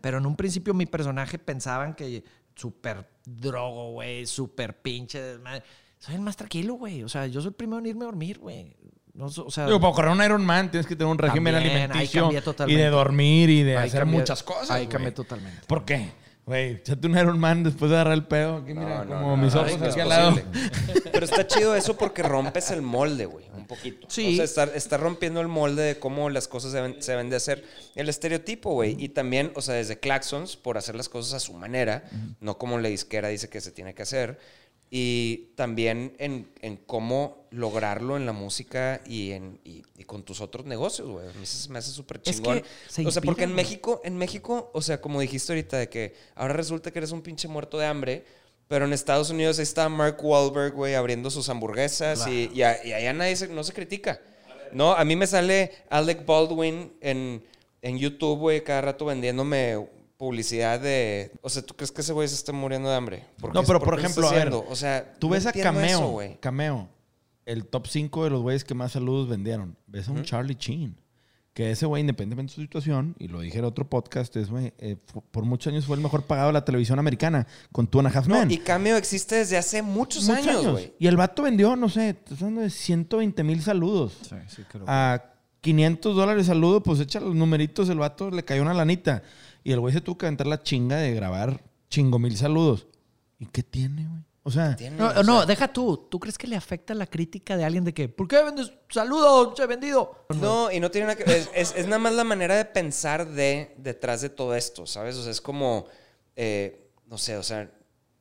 [0.00, 2.24] pero en un principio mi personaje pensaban que
[2.56, 5.62] súper drogo, güey, súper pinche desmadre.
[6.00, 7.04] Soy el más tranquilo, güey.
[7.04, 8.74] O sea, yo soy el primero en irme a dormir, güey.
[9.14, 11.74] No, o sea, Digo, para correr un Iron Man tienes que tener un régimen También,
[11.92, 12.30] ahí alimenticio
[12.68, 14.70] y de dormir y de ahí hacer cambié- muchas cosas.
[14.70, 15.60] Ahí cambié totalmente.
[15.66, 16.12] ¿Por qué?
[16.48, 18.56] Güey, échate un Iron Man después de agarrar el pedo.
[18.56, 20.30] Aquí, mira, No, no, como no, mis ojos es aquí al lado.
[20.34, 20.70] posible.
[21.12, 24.06] Pero está chido eso porque rompes el molde, güey, un poquito.
[24.10, 24.32] Sí.
[24.32, 27.28] O sea, está, está rompiendo el molde de cómo las cosas se deben, se deben
[27.28, 27.64] de hacer.
[27.94, 28.96] El estereotipo, güey.
[28.98, 32.04] Y también, o sea, desde Claxons, por hacer las cosas a su manera,
[32.40, 34.38] no como la disquera dice que se tiene que hacer.
[34.90, 40.40] Y también en, en cómo lograrlo en la música y, en, y, y con tus
[40.40, 41.28] otros negocios, güey.
[41.28, 42.60] A mí se me hace súper Es chingón.
[42.60, 43.54] que se o sea, porque en.
[43.54, 47.20] México, en México, o sea, como dijiste ahorita, de que ahora resulta que eres un
[47.20, 48.24] pinche muerto de hambre,
[48.66, 52.82] pero en Estados Unidos ahí está Mark Wahlberg, güey, abriendo sus hamburguesas y, y, a-
[52.84, 54.20] y allá nadie se- no se critica.
[54.72, 57.42] No, a mí me sale Alec Baldwin en,
[57.82, 59.86] en YouTube, güey, cada rato vendiéndome
[60.18, 61.32] publicidad de...
[61.40, 63.24] O sea, ¿tú crees que ese güey se esté muriendo de hambre?
[63.40, 66.36] ¿Por No, pero por ejemplo, a ver, o sea, Tú no ves a Cameo, eso.
[66.40, 66.88] Cameo,
[67.46, 69.76] el top 5 de los güeyes que más saludos vendieron.
[69.86, 70.96] Ves a un Charlie Sheen.
[71.54, 74.72] Que ese güey, independientemente de su situación, y lo dije en otro podcast, es, güey,
[74.78, 74.96] eh,
[75.32, 78.16] por muchos años fue el mejor pagado de la televisión americana, con Two and a
[78.16, 80.92] Half No, y Cameo existe desde hace muchos, Muchos años, güey.
[81.00, 84.18] Y el vato vendió, no sé, estás hablando de 120 mil saludos.
[84.28, 84.84] Sí, sí, creo.
[84.86, 89.22] A 500 dólares saludo, pues echa los numeritos, el vato le cayó una lanita.
[89.64, 92.86] Y el güey se tuvo que aventar la chinga de grabar chingo mil saludos.
[93.38, 94.22] ¿Y qué tiene, güey?
[94.42, 96.06] O sea, Tiene, No, o sea, no, deja tú.
[96.10, 99.52] ¿Tú crees que le afecta la crítica de alguien de que, ¿por qué vendes saludos?
[99.54, 100.24] Che, vendido.
[100.40, 103.28] No, y no tiene nada que es, es, es nada más la manera de pensar
[103.28, 105.16] de detrás de todo esto, ¿sabes?
[105.16, 105.84] O sea, es como,
[106.34, 107.70] eh, no sé, o sea,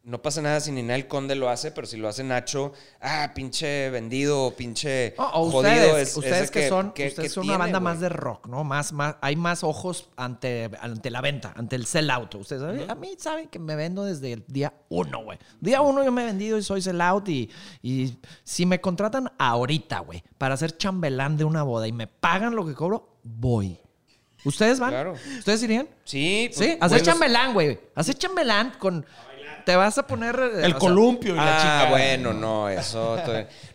[0.08, 3.89] no pasa nada si Ninel Conde lo hace, pero si lo hace Nacho, ah, pinche
[3.89, 5.60] vendido, pinche No, o jodido.
[5.60, 7.99] ustedes, es- es ustedes de que, son, que- ustedes que son tiene, una banda más
[7.99, 8.64] de rock, ¿no?
[8.64, 12.34] Más, más, hay más ojos ante, ante la venta, ante el sell out.
[12.36, 15.38] Ustedes a mí saben que me vendo desde el día uno, güey.
[15.60, 17.49] Día uno yo me he vendido y soy sell out y,
[17.82, 22.55] y si me contratan ahorita, güey, para ser chambelán de una boda y me pagan
[22.55, 23.78] lo que cobro, voy.
[24.45, 24.91] ¿Ustedes van?
[24.91, 25.16] Claro.
[25.39, 25.89] ¿Ustedes irían?
[26.05, 27.80] Sí, Sí, pues, hacer güey, chambelán, güey.
[27.95, 29.05] Hacer chambelán con...
[29.68, 30.34] Te vas a poner...
[30.39, 31.89] eh, el o sea, columpio y la Ah, chingada.
[31.89, 33.18] bueno, no, eso.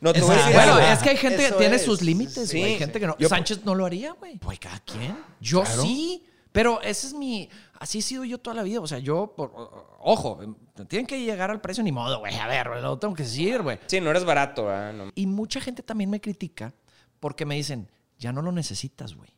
[0.01, 1.85] No, te voy a decir bueno, es que hay gente que tiene es.
[1.85, 2.63] sus límites, Sí.
[2.63, 3.15] Hay gente que no.
[3.19, 4.39] Yo- Sánchez no lo haría, güey.
[4.39, 5.15] Pues cada quien.
[5.39, 6.25] Yo sí.
[6.51, 7.51] Pero ese es mi.
[7.79, 8.81] Así he sido yo toda la vida.
[8.81, 9.35] O sea, yo.
[9.37, 9.53] por-
[10.01, 10.41] ojo,
[10.89, 12.35] tienen que llegar al precio ni modo, güey.
[12.37, 13.79] A ver, lo tengo que decir, güey.
[13.87, 14.69] Sí, no eres barato.
[15.15, 16.73] Y mucha gente también me critica
[17.21, 19.29] porque me dicen, ya no lo necesitas, güey.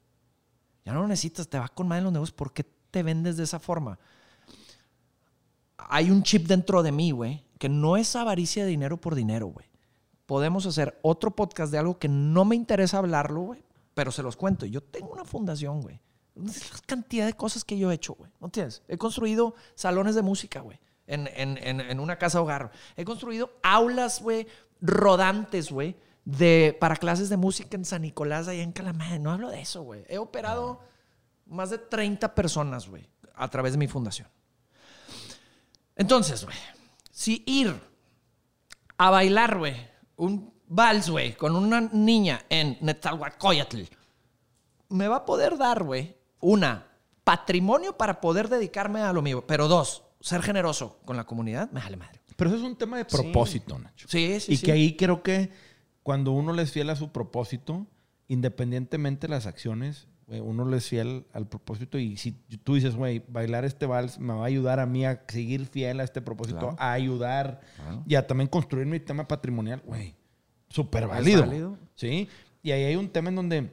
[0.84, 2.36] Ya no lo necesitas, te va con más en los negocios.
[2.36, 3.98] ¿Por qué te vendes de esa forma?
[5.78, 9.46] Hay un chip dentro de mí, güey, que no es avaricia de dinero por dinero,
[9.48, 9.66] güey.
[10.26, 13.62] Podemos hacer otro podcast de algo que no me interesa hablarlo, güey,
[13.94, 14.64] pero se los cuento.
[14.66, 16.00] Yo tengo una fundación, güey.
[16.34, 16.52] La
[16.86, 18.30] cantidad de cosas que yo he hecho, güey.
[18.40, 18.82] ¿No entiendes?
[18.88, 22.72] He construido salones de música, güey, en, en- en- en una casa hogar.
[22.96, 24.46] He construido aulas, güey,
[24.80, 29.20] rodantes, güey, de, para clases de música en San Nicolás, allá en Calamar.
[29.20, 30.04] No hablo de eso, güey.
[30.08, 30.80] He operado
[31.46, 34.28] más de 30 personas, güey, a través de mi fundación.
[35.96, 36.56] Entonces, güey,
[37.10, 37.74] si ir
[38.98, 39.74] a bailar, güey,
[40.16, 43.82] un vals, güey, con una niña en Nezahualcóyotl,
[44.88, 46.86] me va a poder dar, güey, una,
[47.22, 51.80] patrimonio para poder dedicarme a lo mío, pero dos, ser generoso con la comunidad, me
[51.80, 52.20] jale madre.
[52.36, 54.08] Pero eso es un tema de propósito, Nacho.
[54.08, 54.66] Sí, sí, y sí.
[54.66, 55.52] que ahí creo que
[56.02, 57.86] cuando uno le es fiel a su propósito,
[58.28, 61.98] independientemente de las acciones, uno le es fiel al propósito.
[61.98, 65.22] Y si tú dices, güey, bailar este vals me va a ayudar a mí a
[65.28, 66.76] seguir fiel a este propósito, Claro.
[66.78, 67.60] a ayudar
[68.06, 70.14] y a también construir mi tema patrimonial, güey,
[70.68, 71.42] súper válido.
[71.42, 71.78] válido.
[71.94, 72.28] ¿Sí?
[72.62, 73.70] Y ahí hay un tema en donde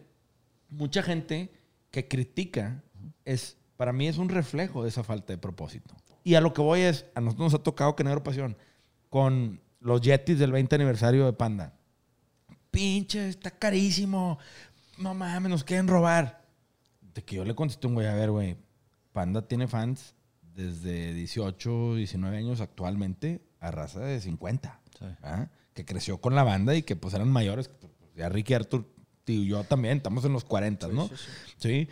[0.70, 1.50] mucha gente
[1.90, 2.84] que critica
[3.26, 5.96] es, para mí es un reflejo de esa falta de propósito.
[6.24, 8.56] Y a lo que voy es, a nosotros nos ha tocado que Negro Pasión,
[9.10, 11.74] con los Yetis del 20 aniversario de Panda.
[12.70, 14.38] Pinche, está carísimo.
[14.98, 16.41] No mames, nos quieren robar.
[17.14, 18.58] De que yo le contesté un güey, a ver, güey,
[19.12, 24.80] Panda tiene fans desde 18, 19 años actualmente a raza de 50.
[25.24, 25.48] ¿ah?
[25.74, 27.68] Que creció con la banda y que pues eran mayores.
[27.70, 28.86] Pues, ya Ricky Arthur
[29.26, 31.10] y yo también, estamos en los 40, ¿no?
[31.58, 31.88] Sí.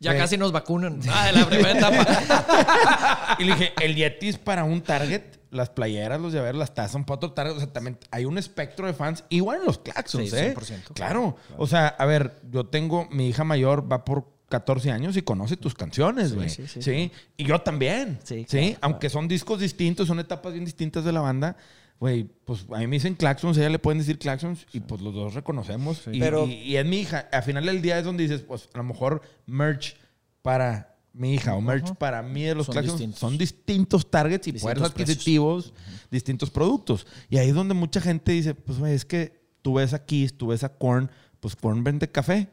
[0.00, 1.00] Ya Eh, casi nos vacunan.
[1.10, 3.36] Ah, de la primera etapa.
[3.38, 6.92] Y le dije, el Yeti es para un target, las playeras, los llaveros, las tazas
[6.92, 7.56] son para otro target.
[7.56, 10.54] O sea, también hay un espectro de fans, igual en los claxons, Sí, ¿eh?
[10.54, 10.92] 100%.
[10.94, 11.36] Claro.
[11.56, 15.56] O sea, a ver, yo tengo, mi hija mayor va por 14 años y conoce
[15.56, 16.48] tus canciones, güey.
[16.50, 17.10] Sí, sí, sí.
[17.36, 18.18] Y yo también.
[18.22, 21.56] Sí, Sí, claro, aunque son discos distintos, son etapas bien distintas de la banda.
[21.98, 25.00] Güey, pues a mí me dicen claxons, a ella le pueden decir claxons y pues
[25.00, 26.02] los dos reconocemos.
[26.12, 27.28] Y, Pero- y- y es mi hija.
[27.32, 29.96] Al final del día es donde dices, pues a lo mejor merch
[30.42, 33.20] para mi hija o merch para mí de los Son claxons distintos.
[33.20, 35.72] son distintos targets y Distintos poderes adquisitivos,
[36.10, 37.06] distintos productos.
[37.30, 40.36] Y ahí es donde mucha gente dice, pues güey, es que tú ves a Kiss,
[40.36, 42.48] tú ves a Korn, pues Korn vende café,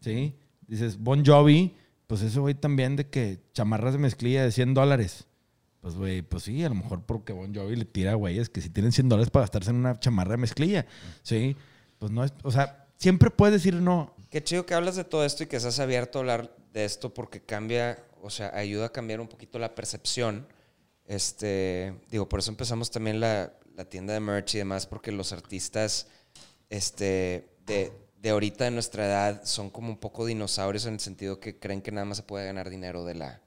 [0.00, 0.34] ¿sí?
[0.70, 1.74] Dices, Bon Jovi,
[2.06, 5.26] pues eso güey también de que chamarras de mezclilla de 100 dólares.
[5.80, 8.70] Pues, güey, pues sí, a lo mejor porque Bon Jovi le tira güeyes que si
[8.70, 10.86] tienen 100 dólares para gastarse en una chamarra de mezclilla,
[11.24, 11.56] ¿sí?
[11.98, 14.14] Pues no es, o sea, siempre puedes decir no.
[14.30, 17.12] Qué chido que hablas de todo esto y que estás abierto a hablar de esto
[17.12, 20.46] porque cambia, o sea, ayuda a cambiar un poquito la percepción.
[21.04, 25.32] Este, digo, por eso empezamos también la, la tienda de merch y demás, porque los
[25.32, 26.06] artistas,
[26.68, 31.40] este, de, de ahorita de nuestra edad son como un poco dinosaurios en el sentido
[31.40, 33.40] que creen que nada más se puede ganar dinero de la,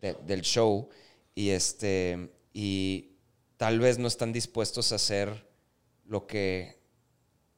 [0.00, 0.88] de- del show
[1.34, 3.10] y este, y
[3.58, 5.46] tal vez no están dispuestos a hacer
[6.06, 6.78] lo que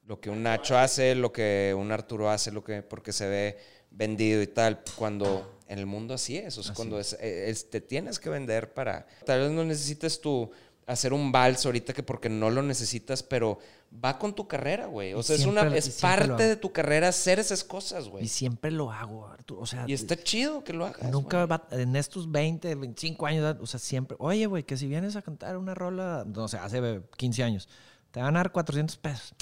[0.07, 3.59] lo que un Nacho hace, lo que un Arturo hace, lo que porque se ve
[3.92, 7.80] vendido y tal, cuando en el mundo así es, o sea, cuando es, es- te
[7.80, 10.51] tienes que vender para tal vez no necesites tú
[10.86, 13.61] hacer un vals ahorita que porque no lo necesitas, pero
[13.93, 15.14] va con tu carrera, güey.
[15.14, 18.09] O Y sea, es una y es parte de tu carrera hacer esas cosas, Y
[18.11, 18.28] güey.
[18.28, 19.61] siempre lo hago, Arturo.
[19.62, 21.11] O sea, Y está chido que lo hagas.
[21.11, 25.16] Nunca va, en estos 20, 25 años, o sea, siempre, oye, güey, que si vienes
[25.16, 27.68] a cantar una rola, no sé, hace 15 años,
[28.12, 29.34] te van a dar 400 pesos.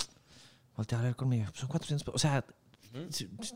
[0.76, 2.14] Voltea a hablar conmigo, son 400 pesos.
[2.14, 2.44] O sea,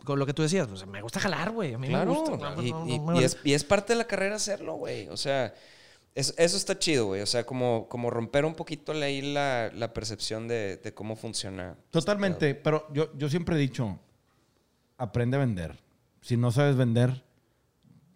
[0.04, 1.72] con lo que tú decías, pues, me gusta jalar, güey.
[1.74, 2.34] A mí Claro, me gusta.
[2.36, 3.24] y, No, no, y- no me y vale.
[3.24, 5.08] es, y es parte de la carrera hacerlo, güey.
[5.08, 5.54] O sea,
[6.14, 7.22] es- eso está chido, güey.
[7.22, 11.76] O sea, como, como romper un poquito ahí la, la percepción de, de cómo funciona.
[11.90, 13.98] Totalmente, pero yo, yo siempre he dicho,
[14.98, 15.78] aprende a vender.
[16.20, 17.24] Si no sabes vender,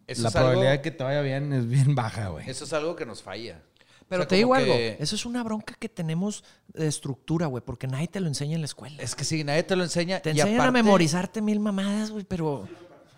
[0.07, 2.49] Eso la algo- probabilidad de que te vaya bien es bien baja, güey.
[2.49, 3.63] Eso es algo que nos falla.
[4.09, 7.65] Pero O sea, te digo algo, eso es una bronca que tenemos de estructura, güey,
[7.65, 9.03] porque nadie te lo enseña en la escuela.
[9.03, 10.21] Es que si nadie te lo enseña.
[10.21, 12.69] te y enseñan a memorizarte mil mamadas, güey, pero,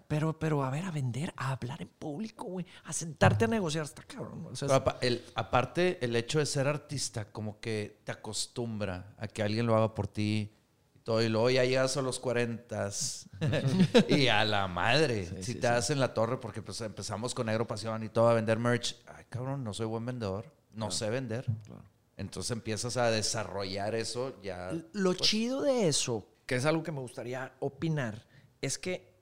[0.09, 3.85] pero, pero a ver, a vender, a hablar en público, güey, a sentarte a negociar,
[3.85, 4.47] está cabrón.
[4.51, 9.29] O sea, Pero el- aparte, el hecho de ser artista, como que te acostumbra a
[9.29, 10.55] que alguien lo haga por ti.
[10.95, 12.91] Y todo, y luego ya llegas a los 40
[14.09, 15.43] y a la madre.
[15.43, 18.35] si te das en la torre, porque pues empezamos con Negro Pasión y todo a
[18.35, 18.97] vender merch.
[19.07, 20.53] Ay, cabrón, no soy buen vendedor.
[20.73, 21.45] No sé vender.
[22.17, 24.73] Entonces empiezas a desarrollar eso ya.
[24.93, 28.27] Lo chido de eso, que es algo que me gustaría opinar,
[28.61, 29.18] es que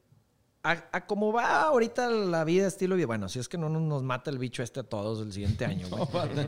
[0.67, 3.69] a, a como va ahorita la vida, estilo de vida, bueno, si es que no
[3.69, 6.07] nos, nos mata el bicho este a todos el siguiente año, güey.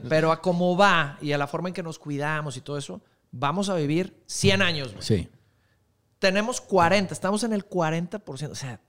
[0.08, 3.00] pero a cómo va y a la forma en que nos cuidamos y todo eso,
[3.30, 5.02] vamos a vivir 100 años, güey.
[5.02, 5.28] Sí.
[6.18, 8.80] Tenemos 40, estamos en el 40%, o sea,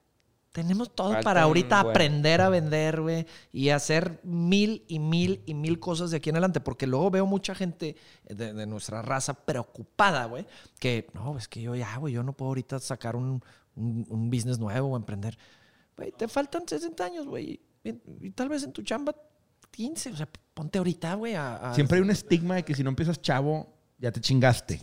[0.52, 5.44] tenemos todo Falta para un ahorita aprender a vender, güey, y hacer mil y mil
[5.46, 7.96] y mil cosas de aquí en adelante, porque luego veo mucha gente
[8.26, 10.46] de, de nuestra raza preocupada, güey,
[10.80, 13.44] que no, es que yo ya, güey, yo no puedo ahorita sacar un,
[13.76, 15.38] un- un business nuevo o emprender.
[15.96, 17.92] Güey, te faltan 60 años, güey, y,
[18.22, 19.16] y tal vez en tu chamba
[19.72, 22.84] 15, o sea, ponte ahorita, güey, a, a- Siempre hay un estigma de que si
[22.84, 24.80] no empiezas chavo, ya te chingaste.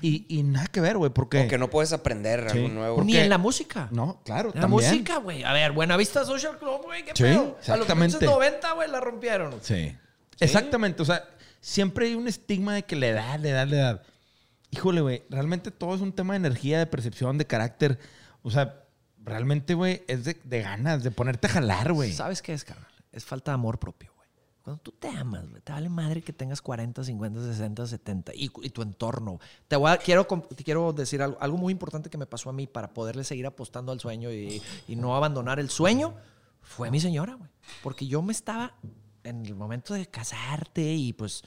[0.00, 1.44] y, y nada que ver, güey, porque...
[1.44, 2.58] O que no puedes aprender Sí.
[2.58, 2.96] algo nuevo.
[3.02, 3.88] Ni porque- en la música.
[3.90, 4.90] No, claro, En la también.
[4.90, 5.42] música, güey.
[5.44, 7.40] A ver, Buenavista Social Club, güey, qué Sí, pedo.
[7.40, 8.18] A los exactamente.
[8.18, 9.54] pinches 90, güey, la rompieron.
[9.62, 9.96] Sí.
[10.38, 11.02] Exactamente.
[11.02, 11.24] O sea,
[11.60, 14.02] siempre hay un estigma de que la edad, la edad, la edad.
[14.70, 15.22] Híjole, güey.
[15.30, 17.98] Realmente todo es un tema de energía, de percepción, de carácter.
[18.42, 18.84] O sea,
[19.18, 22.12] realmente, güey, es de, de ganas, de ponerte a jalar, güey.
[22.12, 22.86] ¿Sabes qué es, carnal?
[23.12, 24.09] Es falta de amor propio.
[24.62, 28.70] Cuando tú te amas, te vale madre que tengas 40, 50, 60, 70 y, y
[28.70, 29.40] tu entorno.
[29.68, 32.52] Te voy a, quiero, te quiero decir algo, algo muy importante que me pasó a
[32.52, 36.14] mí para poderle seguir apostando al sueño y, y no abandonar el sueño.
[36.60, 37.48] Fue mi señora, güey.
[37.82, 38.74] Porque yo me estaba
[39.24, 41.42] en el momento de casarte y pues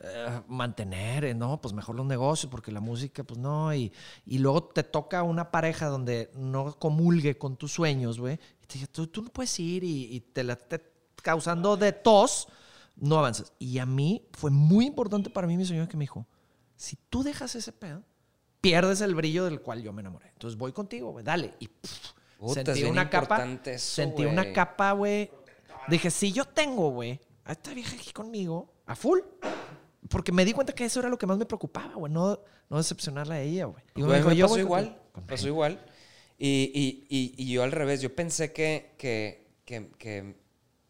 [0.00, 3.74] eh, mantener, eh, no, pues mejor los negocios porque la música, pues no.
[3.74, 3.92] Y,
[4.26, 8.38] y luego te toca una pareja donde no comulgue con tus sueños, güey.
[8.62, 10.93] Y te dice, tú, tú no puedes ir y, y te la esté
[11.24, 12.46] causando de tos
[12.96, 13.52] no avanzas.
[13.58, 16.28] Y a mí fue muy importante para mí mi señor que me dijo,
[16.76, 18.04] si tú dejas ese pedo,
[18.60, 20.28] pierdes el brillo del cual yo me enamoré.
[20.28, 21.54] Entonces voy contigo, güey, dale.
[21.58, 23.44] Y pff, Puta, sentí una capa.
[23.64, 25.30] eso, sentí una capa, güey.
[25.88, 29.18] Dije, si yo tengo, güey, a esta vieja aquí conmigo, a full.
[30.08, 32.12] Porque me di cuenta que eso era lo que más me preocupaba, güey.
[32.12, 33.82] No, no decepcionarla a ella, güey.
[33.96, 34.98] Y Güey, dijo, me yo pasó igual.
[35.16, 35.84] me pasó igual.
[36.38, 40.43] Y, y- y- y yo al revés, yo pensé que, que, que- que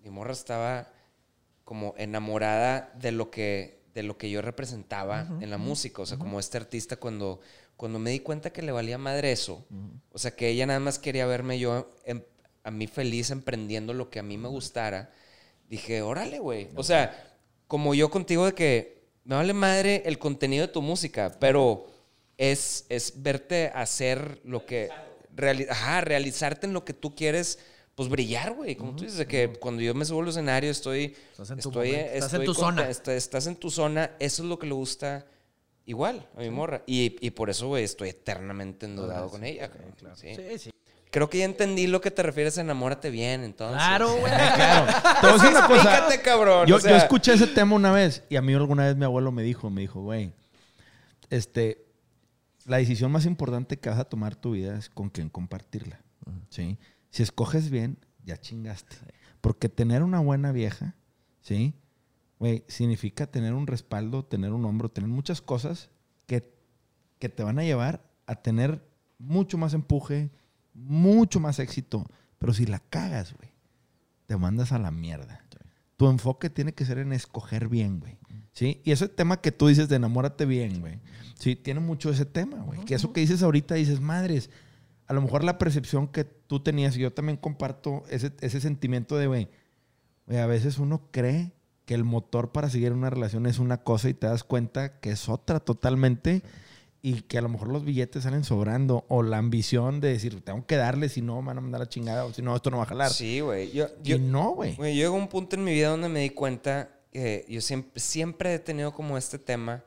[0.05, 0.93] mi morra estaba
[1.65, 6.03] como enamorada de lo que, de lo que yo representaba en la música.
[6.03, 7.41] O sea, como este artista cuando,
[7.77, 9.65] cuando me di cuenta que le valía madre eso.
[10.13, 12.23] O sea, que ella nada más quería verme yo em-
[12.63, 15.11] a mí feliz emprendiendo lo que a mí me gustara.
[15.69, 16.69] Dije, órale, güey.
[16.77, 17.37] O sea,
[17.67, 21.87] como yo contigo de que me vale madre el contenido de tu música, pero
[22.37, 24.91] es, es verte hacer lo que...
[25.35, 27.59] reali- ajá, realizarte en lo que tú quieres,
[27.95, 28.75] pues brillar, güey.
[28.77, 31.15] Como tú dices, de que cuando yo me subo al escenario estoy...
[31.31, 32.89] Estás en tu estoy, estás en tu zona.
[32.89, 34.11] est- Estás en tu zona.
[34.19, 35.27] Eso es lo que le gusta
[35.87, 36.83] igual a mi morra.
[36.87, 39.71] Y, y por eso, güey, estoy eternamente endeudado con ella.
[40.15, 40.35] Sí.
[40.35, 40.71] Sí, sí.
[41.11, 43.77] Creo que ya entendí lo que te refieres a enamórate bien, entonces.
[43.77, 44.33] Claro, güey.
[44.33, 44.93] Claro.
[45.21, 45.99] Te voy a decir una cosa.
[45.99, 46.67] Explícate, cabrón.
[46.67, 49.05] Yo, o sea, yo escuché ese tema una vez y a mí alguna vez mi
[49.05, 50.33] abuelo me dijo, me dijo, güey,
[51.31, 51.85] este,
[52.67, 56.01] la decisión más importante que vas a tomar tu vida es con quién compartirla,
[56.49, 56.77] ¿sí?
[57.15, 58.97] Si escoges bien, ya chingaste.
[59.41, 60.97] Porque tener una buena vieja,
[61.43, 61.75] ¿sí?
[62.41, 65.91] Güey, significa tener un respaldo, tener un hombro, tener muchas cosas
[66.27, 66.53] que,
[67.21, 68.85] que te van a llevar a tener
[69.17, 70.33] mucho más empuje,
[70.75, 72.05] mucho más éxito.
[72.41, 73.53] Pero si la cagas, güey,
[74.27, 75.47] te mandas a la mierda.
[75.97, 78.19] Tu enfoque tiene que ser en escoger bien, güey.
[78.51, 78.81] ¿Sí?
[78.83, 80.99] Y ese tema que tú dices de enamórate bien, güey.
[81.39, 82.85] Sí, tiene mucho ese tema, güey.
[82.85, 84.51] Que eso que dices ahorita, dices, madres,
[85.07, 89.17] a lo mejor la percepción que tú tenías, y yo también comparto ese, ese sentimiento
[89.17, 89.49] de, güey,
[90.29, 91.53] a veces uno cree
[91.85, 95.11] que el motor para seguir una relación es una cosa y te das cuenta que
[95.11, 96.43] es otra totalmente
[97.03, 100.65] y que a lo mejor los billetes salen sobrando o la ambición de decir, tengo
[100.67, 102.79] que darle, si no, me van a mandar la chingada o si no, esto no
[102.79, 103.11] va a jalar.
[103.11, 103.71] Sí, güey.
[103.73, 106.31] Yo, yo, no, güey, yo llego a un punto en mi vida donde me di
[106.31, 109.85] cuenta que yo siempre, siempre he tenido como este tema,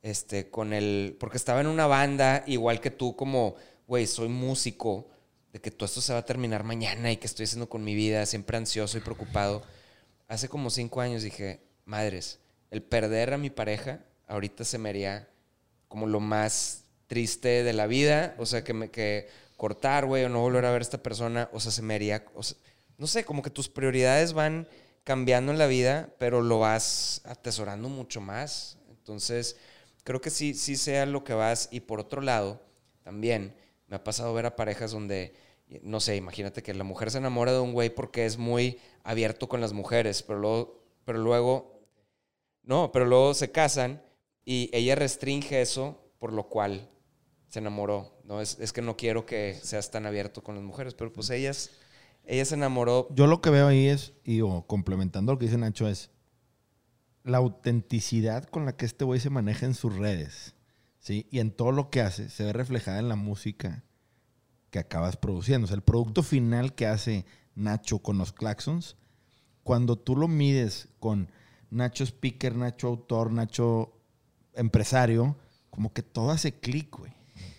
[0.00, 3.56] este, con el, porque estaba en una banda, igual que tú, como,
[3.86, 5.08] güey, soy músico,
[5.52, 7.94] de que todo esto se va a terminar mañana y que estoy haciendo con mi
[7.94, 9.62] vida, siempre ansioso y preocupado.
[10.26, 15.28] Hace como cinco años dije, madres, el perder a mi pareja ahorita se me haría
[15.86, 20.28] como lo más triste de la vida, o sea, que me que cortar, güey, o
[20.28, 22.56] no volver a ver a esta persona, o sea, se me haría, o sea,
[22.98, 24.66] no sé, como que tus prioridades van
[25.04, 28.78] cambiando en la vida, pero lo vas atesorando mucho más.
[28.88, 29.56] Entonces,
[30.02, 31.68] creo que sí, sí sea lo que vas.
[31.70, 32.60] Y por otro lado,
[33.02, 33.54] también
[33.94, 35.34] me ha pasado ver a parejas donde,
[35.82, 39.48] no sé, imagínate que la mujer se enamora de un güey porque es muy abierto
[39.48, 41.80] con las mujeres, pero luego, pero luego,
[42.64, 44.02] no, pero luego se casan
[44.44, 46.90] y ella restringe eso, por lo cual
[47.46, 48.18] se enamoró.
[48.24, 51.30] No, es, es que no quiero que seas tan abierto con las mujeres, pero pues
[51.30, 51.70] ellas,
[52.24, 53.06] ella se enamoró.
[53.14, 56.10] Yo lo que veo ahí es, y o complementando lo que dice Nacho, es
[57.22, 60.53] la autenticidad con la que este güey se maneja en sus redes,
[61.04, 61.28] ¿sí?
[61.30, 63.84] Y en todo lo que hace, se ve reflejada en la música
[64.70, 65.66] que acabas produciendo.
[65.66, 68.96] O sea, el producto final que hace Nacho con los Claxons,
[69.62, 71.30] cuando tú lo mides con
[71.70, 73.92] Nacho Speaker, Nacho Autor, Nacho
[74.54, 75.36] Empresario,
[75.70, 77.12] como que todo hace clic, güey.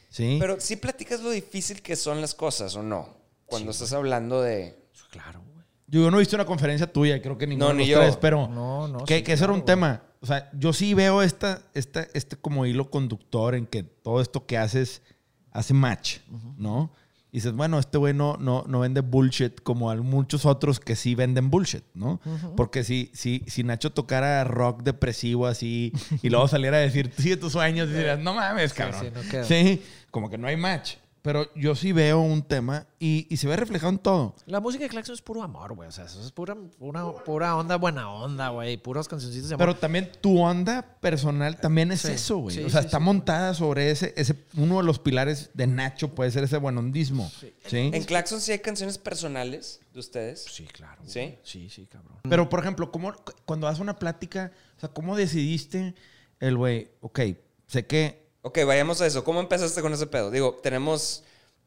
[0.09, 0.37] ¿Sí?
[0.39, 3.15] Pero sí platicas lo difícil que son las cosas, ¿o no?
[3.45, 4.75] Cuando estás hablando de...
[5.11, 5.44] Claro, güey.
[5.87, 7.99] Yo no he visto una conferencia tuya, creo que ninguno No, de ni los yo.
[8.01, 10.01] tres, pero No, no, que, sí, que eso era un tema.
[10.21, 14.45] O sea, yo sí veo esta, esta, este como hilo conductor en que todo esto
[14.47, 15.03] que haces
[15.51, 16.17] hace match,
[16.57, 16.91] ¿no?
[17.31, 20.95] Y dices, bueno, este güey no, no, no vende bullshit como a muchos otros que
[20.95, 22.19] sí venden bullshit, ¿no?
[22.55, 25.91] Porque si, si, si Nacho tocara rock depresivo así
[26.23, 29.01] y luego saliera a decir, sigue tus sueños, dirías, no mames, cabrón.
[29.01, 29.43] sí, no queda.
[29.43, 30.95] Sí, como que no hay match.
[31.25, 34.35] Pero yo sí veo un tema y, y se ve reflejado en todo.
[34.45, 35.89] La música de Claxon es puro amor, güey.
[35.89, 38.77] O sea, eso es pura, pura, pura onda, buena onda, güey.
[38.77, 39.65] Puras cancioncitas de amor.
[39.65, 42.55] Pero también tu onda personal también es Sí, eso, güey.
[42.55, 43.03] sí, o sea, sí, está sí.
[43.03, 47.31] montada sobre ese, ese, uno de los pilares de Nacho puede ser ese buenondismo.
[47.65, 47.91] Sí.
[47.91, 50.43] En Claxon sí hay canciones personales de ustedes.
[50.43, 51.01] sí, claro.
[51.07, 51.39] ¿Sí?
[51.41, 52.19] Sí, sí, cabrón.
[52.29, 53.13] Pero, por ejemplo, ¿cómo,
[53.45, 55.95] cuando das una plática, o sea, ¿cómo decidiste
[56.39, 57.19] el güey, ok,
[57.65, 59.23] sé que Ok, vayamos a eso.
[59.23, 60.29] ¿Cómo empezaste con ese pedo?
[60.29, 61.23] Digo, tenemos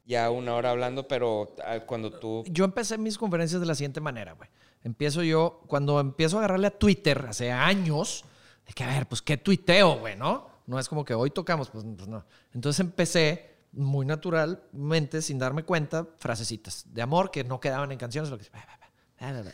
[0.06, 2.44] ya una hora hablando, pero ah, cuando tú...
[2.46, 4.48] Yo empecé mis conferencias de la siguiente manera, güey.
[4.84, 8.24] Empiezo yo, cuando empiezo a agarrarle a Twitter hace años,
[8.64, 10.46] de que, a ver, pues, ¿qué tuiteo, güey, no?
[10.68, 12.24] No es como que hoy tocamos, pues, pues no.
[12.54, 18.30] Entonces empecé muy naturalmente, sin darme cuenta, frasecitas de amor que no quedaban en canciones,
[18.30, 18.44] lo que.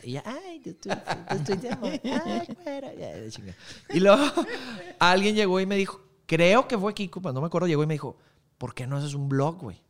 [0.03, 0.91] Y ya, ay, te estoy,
[1.27, 1.99] te estoy de amor.
[2.03, 3.55] Ay, chinga.
[3.89, 4.23] Y luego
[4.99, 7.95] alguien llegó y me dijo, creo que fue Kiko, no me acuerdo, llegó y me
[7.95, 8.17] dijo,
[8.57, 9.81] ¿por qué no haces un blog, güey?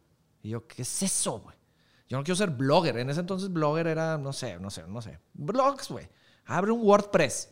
[0.42, 1.56] Y yo, ¿qué es eso, güey?
[2.08, 2.98] Yo no quiero ser blogger.
[2.98, 5.20] En ese entonces blogger era, no sé, no sé, no sé.
[5.34, 6.08] Blogs, güey.
[6.46, 7.52] Abre un WordPress.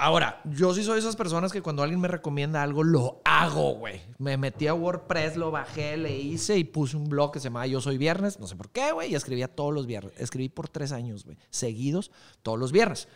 [0.00, 4.00] Ahora, yo sí soy esas personas que cuando alguien me recomienda algo, lo hago, güey.
[4.18, 7.66] Me metí a WordPress, lo bajé, le hice y puse un blog que se llamaba
[7.66, 8.38] Yo Soy Viernes.
[8.38, 9.10] No sé por qué, güey.
[9.10, 10.12] Y escribía todos los viernes.
[10.16, 11.36] Escribí por tres años, güey.
[11.50, 12.12] Seguidos,
[12.42, 13.08] todos los viernes.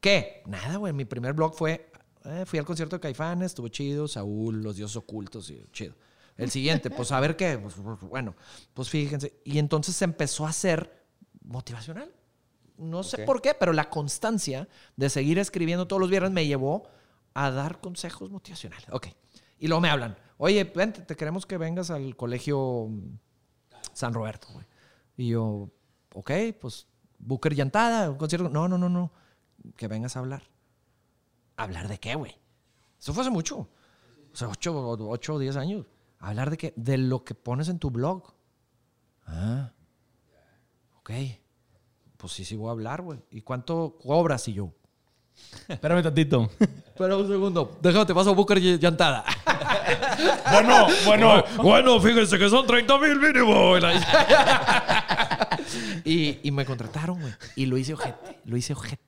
[0.00, 0.42] ¿Qué?
[0.46, 0.92] Nada, güey.
[0.92, 1.90] Mi primer blog fue...
[2.24, 4.08] eh, fui al concierto de Caifanes, estuvo chido.
[4.08, 5.94] Saúl, Los Dioses Ocultos, y chido.
[6.36, 7.58] El siguiente, pues a ver qué.
[7.58, 8.34] Pues, bueno,
[8.72, 9.40] pues fíjense.
[9.44, 11.04] Y entonces se empezó a hacer
[11.42, 12.12] motivacional.
[12.76, 13.26] No sé Ok.
[13.26, 16.84] por qué, pero la constancia de seguir escribiendo todos los viernes me llevó
[17.34, 18.86] a dar consejos motivacionales.
[18.92, 19.08] Ok.
[19.58, 20.16] Y luego me hablan.
[20.36, 22.88] Oye, vente, te queremos que vengas al colegio
[23.92, 24.64] San Roberto, güey.
[25.16, 25.68] Y yo,
[26.14, 26.86] ok, pues
[27.18, 28.48] Booker Llantada, un concierto.
[28.48, 29.10] No, no, no, no.
[29.76, 30.44] Que vengas a hablar.
[31.58, 32.34] ¿Hablar de qué, güey?
[32.98, 33.68] Eso fue hace mucho.
[34.32, 35.86] O sea, 8 ocho o 10 años.
[36.20, 36.72] ¿Hablar de qué?
[36.76, 38.32] De lo que pones en tu blog.
[39.26, 39.72] Ah.
[40.98, 41.10] Ok.
[42.16, 43.20] Pues sí, sí voy a hablar, güey.
[43.30, 44.46] ¿Y cuánto cobras?
[44.48, 44.72] Y yo,
[45.68, 46.50] Espérame tantito.
[46.60, 47.78] Espera un segundo.
[47.80, 49.24] Déjame, te paso a Booker y Llantada.
[50.52, 51.44] bueno, bueno.
[51.56, 53.76] bueno, fíjense que son 30 mil mínimo.
[56.04, 57.32] y, y me contrataron, güey.
[57.56, 58.40] Y lo hice ojete.
[58.44, 59.07] Lo hice ojete.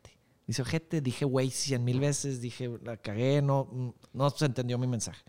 [0.50, 1.00] Hice ojete.
[1.00, 2.40] Dije, güey, 100 mil veces.
[2.40, 3.40] Dije, la cagué.
[3.40, 5.22] No, no se entendió mi mensaje.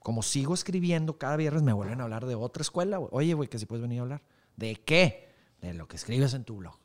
[0.00, 2.98] Como sigo escribiendo cada viernes, me vuelven a hablar de otra escuela.
[2.98, 3.08] güey.
[3.12, 4.22] Oye, güey, que si puedes venir a hablar.
[4.56, 5.28] ¿De qué?
[5.60, 6.76] De lo que escribes en tu blog.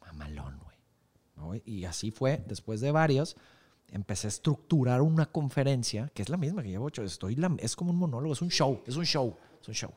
[0.00, 0.76] Mamalón, güey.
[1.36, 1.52] ¿no?
[1.64, 3.36] Y así fue, después de varios,
[3.88, 7.02] empecé a estructurar una conferencia, que es la misma que llevo hecho.
[7.04, 9.92] Estoy la- es como un monólogo, es un show, es un show, es un show.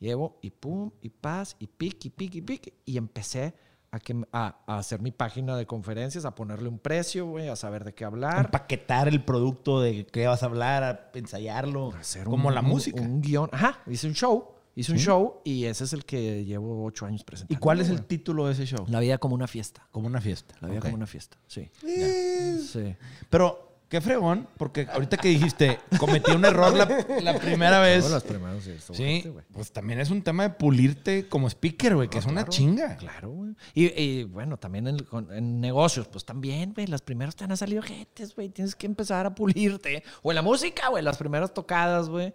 [0.00, 2.74] Llevo y pum, y paz, y pic, y pic, y pic.
[2.84, 3.54] Y empecé
[3.94, 7.56] a, que, a, a hacer mi página de conferencias, a ponerle un precio, güey, a
[7.56, 8.46] saber de qué hablar.
[8.46, 11.92] Empaquetar el producto de qué vas a hablar, a ensayarlo.
[11.98, 13.00] hacer como un- la un- música.
[13.00, 13.48] Un guion.
[13.52, 14.50] Ajá, hice un show.
[14.76, 17.56] Hice un show y ese es el que llevo ocho años presentando.
[17.56, 18.84] ¿Y cuál es el título de ese show?
[18.88, 19.86] La vida como una fiesta.
[19.92, 20.56] Como una fiesta.
[20.60, 21.70] La vida como una fiesta, sí.
[21.80, 22.96] Sí.
[23.30, 28.10] Pero, qué fregón, porque ahorita que dijiste, cometí un error la, la primera vez.
[28.10, 28.74] Las primeras, sí.
[28.92, 32.96] Sí, pues también es un tema de pulirte como speaker, güey, que es una chinga.
[32.96, 33.54] Claro, güey.
[33.72, 34.96] Y, y, bueno, también en,
[35.30, 38.48] en negocios, pues también, güey, las primeras te han salido jetes, güey.
[38.48, 40.02] Tienes que empezar a pulirte.
[40.22, 42.34] O en la música, güey, las primeras tocadas, güey.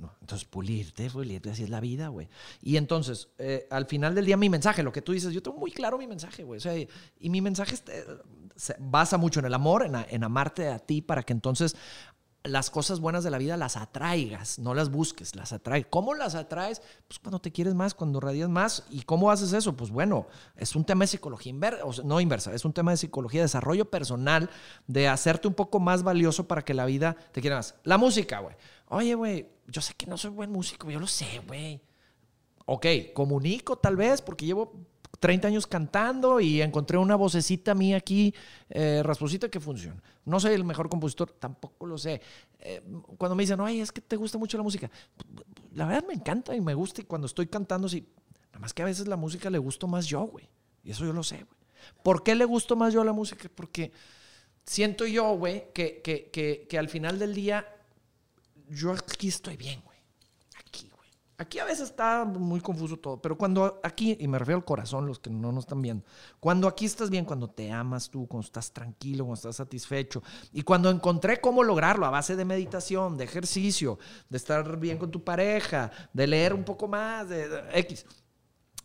[0.00, 0.12] No.
[0.20, 2.28] Entonces, pulirte, pulirte, así es la vida, güey.
[2.60, 5.58] Y entonces, eh, al final del día, mi mensaje, lo que tú dices, yo tengo
[5.58, 6.58] muy claro mi mensaje, güey.
[6.58, 6.88] O sea, y,
[7.30, 8.04] mi mensaje este,
[8.56, 11.76] se basa mucho en el amor, en amarte a ti, para que entonces
[12.44, 15.86] las cosas buenas de la vida las atraigas, no las busques, las atraes.
[15.88, 16.82] ¿Cómo las atraes?
[17.06, 18.84] Pues cuando te quieres más, cuando radias más.
[18.90, 19.76] ¿Y cómo haces eso?
[19.76, 20.26] Pues bueno,
[20.56, 23.44] es un tema de psicología inversa, o no inversa, es un tema de psicología, de
[23.44, 24.50] desarrollo personal,
[24.86, 27.76] de hacerte un poco más valioso para que la vida te quiera más.
[27.84, 28.56] La música, güey.
[28.88, 31.80] Oye, güey, yo sé que no soy buen músico, yo lo sé, güey.
[32.66, 34.72] Ok, comunico tal vez porque llevo
[35.22, 38.34] 30 años cantando y encontré una vocecita mía aquí,
[38.68, 40.02] eh, rasposita, que funciona.
[40.24, 42.20] No soy el mejor compositor, tampoco lo sé.
[42.58, 42.82] Eh,
[43.18, 44.90] cuando me dicen, ay, es que te gusta mucho la música,
[45.74, 48.04] la verdad me encanta y me gusta y cuando estoy cantando, sí.
[48.48, 50.48] Nada más que a veces la música le gusto más yo, güey.
[50.82, 51.60] Y eso yo lo sé, güey.
[52.02, 53.48] ¿Por qué le gusto más yo a la música?
[53.54, 53.92] Porque
[54.66, 57.64] siento yo, güey, que, que, que, que al final del día
[58.68, 59.91] yo aquí estoy bien, güey.
[61.42, 65.06] Aquí, a veces está muy confuso todo, pero cuando aquí, y me refiero al corazón,
[65.06, 66.04] los que no nos están viendo,
[66.38, 70.22] cuando aquí estás bien, cuando te amas tú, cuando estás tranquilo, cuando estás satisfecho,
[70.52, 75.10] y cuando encontré cómo lograrlo a base de meditación, de ejercicio, de estar bien con
[75.10, 78.06] tu pareja, de leer un poco más, de X.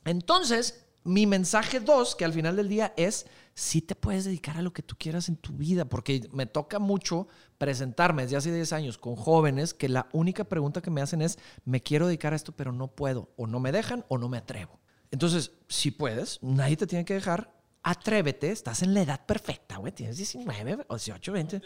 [0.03, 3.27] Entonces, mi mensaje dos, que al final del día es,
[3.57, 6.77] sí te puedes dedicar a lo que tú quieras en tu vida, porque me toca
[6.77, 7.27] mucho
[7.57, 11.39] presentarme desde hace 10 años con jóvenes que la única pregunta que me hacen es,
[11.65, 14.37] me quiero dedicar a esto, pero no puedo, o no me dejan, o no me
[14.37, 14.79] atrevo.
[15.09, 17.51] Entonces, si puedes, nadie te tiene que dejar,
[17.81, 21.61] atrévete, estás en la edad perfecta, güey, tienes 19, o 18, 20.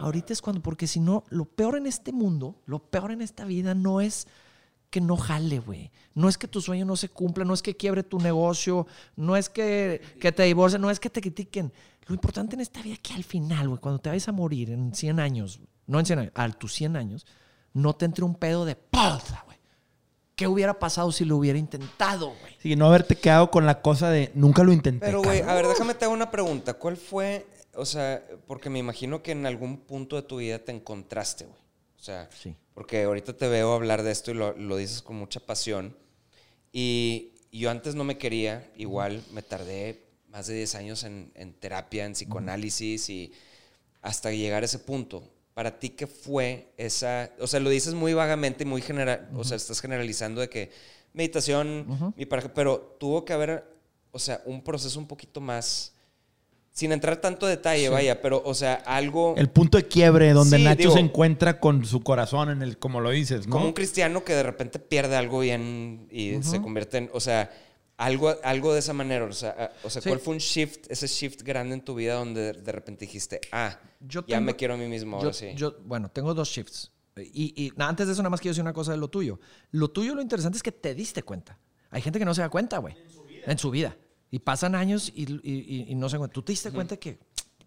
[0.00, 3.44] Ahorita es cuando, porque si no, lo peor en este mundo, lo peor en esta
[3.44, 4.26] vida no es
[4.90, 5.90] que no jale, güey.
[6.14, 8.86] No es que tu sueño no se cumpla, no es que quiebre tu negocio,
[9.16, 11.72] no es que, que te divorcien, no es que te critiquen.
[12.06, 14.70] Lo importante en esta vida es que al final, güey, cuando te vayas a morir
[14.70, 17.26] en 100 años, no en 100 años, a tus 100 años,
[17.72, 19.58] no te entre un pedo de pausa, güey.
[20.34, 22.56] ¿Qué hubiera pasado si lo hubiera intentado, güey?
[22.58, 25.06] Sí, no haberte quedado con la cosa de nunca lo intenté.
[25.06, 26.74] Pero, güey, a ver, déjame te hago una pregunta.
[26.74, 30.72] ¿Cuál fue, o sea, porque me imagino que en algún punto de tu vida te
[30.72, 31.60] encontraste, güey?
[31.98, 32.56] O sea, Sí.
[32.80, 35.94] Porque ahorita te veo hablar de esto y lo, lo dices con mucha pasión.
[36.72, 41.30] Y, y yo antes no me quería, igual me tardé más de 10 años en,
[41.34, 43.34] en terapia, en psicoanálisis y
[44.00, 45.22] hasta llegar a ese punto.
[45.52, 47.30] Para ti, ¿qué fue esa?
[47.38, 50.70] O sea, lo dices muy vagamente y muy general, o sea, estás generalizando de que
[51.12, 53.62] meditación, mi pareja, pero tuvo que haber,
[54.10, 55.92] o sea, un proceso un poquito más,
[56.72, 59.34] sin entrar tanto detalle, vaya, pero, o sea, algo...
[59.36, 62.78] El punto de quiebre donde Sí, Nacho digo- se encuentra con su corazón en el,
[62.78, 63.52] como lo dices, ¿no?
[63.54, 67.50] Como un cristiano que de repente pierde algo bien y se convierte en, o sea,
[67.96, 69.24] algo, algo de esa manera.
[69.26, 70.08] O sea, o sea Sí.
[70.08, 73.78] ¿cuál fue un shift, ese shift grande en tu vida donde de repente dijiste, ah,
[74.00, 75.48] Yo ya tengo- me quiero a mí mismo, yo, ahora sí?
[75.56, 76.92] yo- bueno, tengo dos shifts.
[77.16, 79.38] Y, y antes de eso, nada más quiero decir una cosa de lo tuyo.
[79.72, 81.58] Lo tuyo, lo interesante es que te diste cuenta.
[81.90, 82.94] Hay gente que no se da cuenta, güey.
[83.44, 83.96] En su vida.
[84.30, 86.18] Y pasan años y, y- y- y no se.
[86.28, 87.18] Tú te diste cuenta que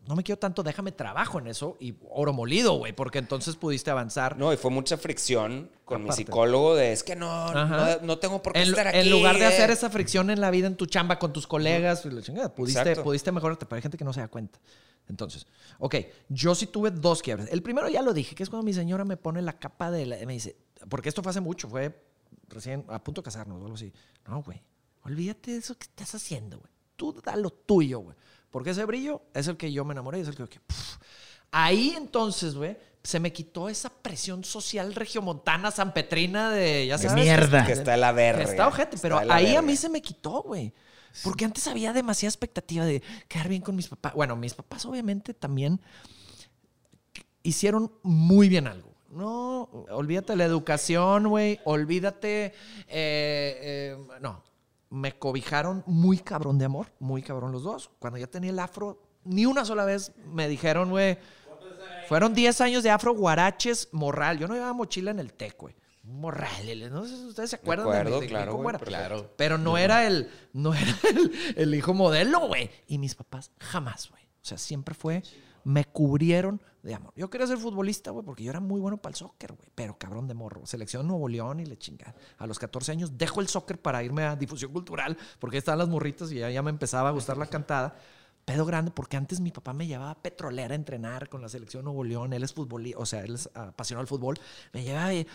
[0.07, 3.89] no me quiero tanto, déjame trabajo en eso y oro molido, güey, porque entonces pudiste
[3.91, 4.38] avanzar.
[4.38, 8.41] No, y fue mucha fricción con mi psicólogo de, es que no, no, no tengo
[8.41, 8.97] por qué En, estar aquí.
[8.97, 9.47] en lugar de eh".
[9.47, 12.53] hacer esa fricción en la vida, en tu chamba, con tus colegas, y la chingada,
[12.53, 13.03] pudiste, Exacto.
[13.03, 14.59] pudiste mejorarte, pero hay gente que no se da cuenta.
[15.09, 15.47] Entonces,
[15.80, 15.95] ok,
[16.30, 17.49] yo sí tuve dos quiebres.
[17.51, 20.05] El primero ya lo dije, que es cuando mi señora me pone la capa de
[20.05, 20.18] la...
[20.26, 20.55] Me dice,
[20.89, 22.01] porque esto fue hace mucho, fue
[22.49, 23.91] recién a punto de casarnos o algo así.
[24.28, 24.61] No, güey,
[25.04, 26.72] olvídate de eso que estás haciendo, güey.
[26.95, 28.16] Tú da lo tuyo, güey.
[28.51, 30.47] Porque ese brillo es el que yo me enamoré, es el que...
[30.47, 30.97] que, puf.
[31.51, 37.24] Ahí entonces, güey, se me quitó esa presión social regiomontana, sanpetrina de, ya De sabes.
[37.24, 37.66] mierda.
[37.66, 38.43] Que está de la verga.
[38.43, 40.74] Está ojete, pero Está de ahí a mí se me quitó, güey.
[41.24, 44.14] Porque antes había demasiada expectativa de quedar bien con mis papás.
[44.16, 45.80] Bueno, mis papás obviamente también
[47.43, 48.93] hicieron muy bien algo.
[49.12, 51.60] No, olvídate de la educación, güey.
[51.66, 52.45] Olvídate.
[52.45, 52.54] eh,
[52.88, 54.43] eh, no,
[54.94, 57.89] me cobijaron muy cabrón de amor, muy cabrón los dos.
[57.98, 61.18] Cuando ya tenía el afro, ni una sola vez me dijeron, güey.
[62.08, 64.38] Fueron 10 años de afro guaraches morral.
[64.38, 65.76] Yo no llevaba mochila en el TEC, güey.
[66.04, 69.34] Un Morral, no sé si ustedes se acuerdan de acuerdo, de claro, güey, perfecto.
[69.36, 72.70] Pero no era el, no era el, el hijo modelo, güey.
[72.88, 74.22] Y mis papás jamás, güey.
[74.24, 75.24] O sea, siempre fue,
[75.64, 77.14] me cubrieron de amor.
[77.16, 79.70] Yo quería ser futbolista, güey, porque yo era muy bueno para el soccer, güey.
[79.74, 80.66] Pero cabrón de morro.
[80.66, 82.16] Selección Nuevo León y le chingada.
[82.38, 85.88] A los 14 años dejo el soccer para irme a difusión cultural, porque estaban las
[85.88, 87.95] morritas y ya, ya me empezaba a gustar la cantada.
[88.45, 91.86] Pedo grande, porque antes mi papá me llevaba a petrolera a entrenar con la selección
[91.86, 92.34] Nuevo León.
[92.34, 94.38] Él es futbolista, o sea, él es apasionado al fútbol.
[94.74, 95.26] Me llevaba y,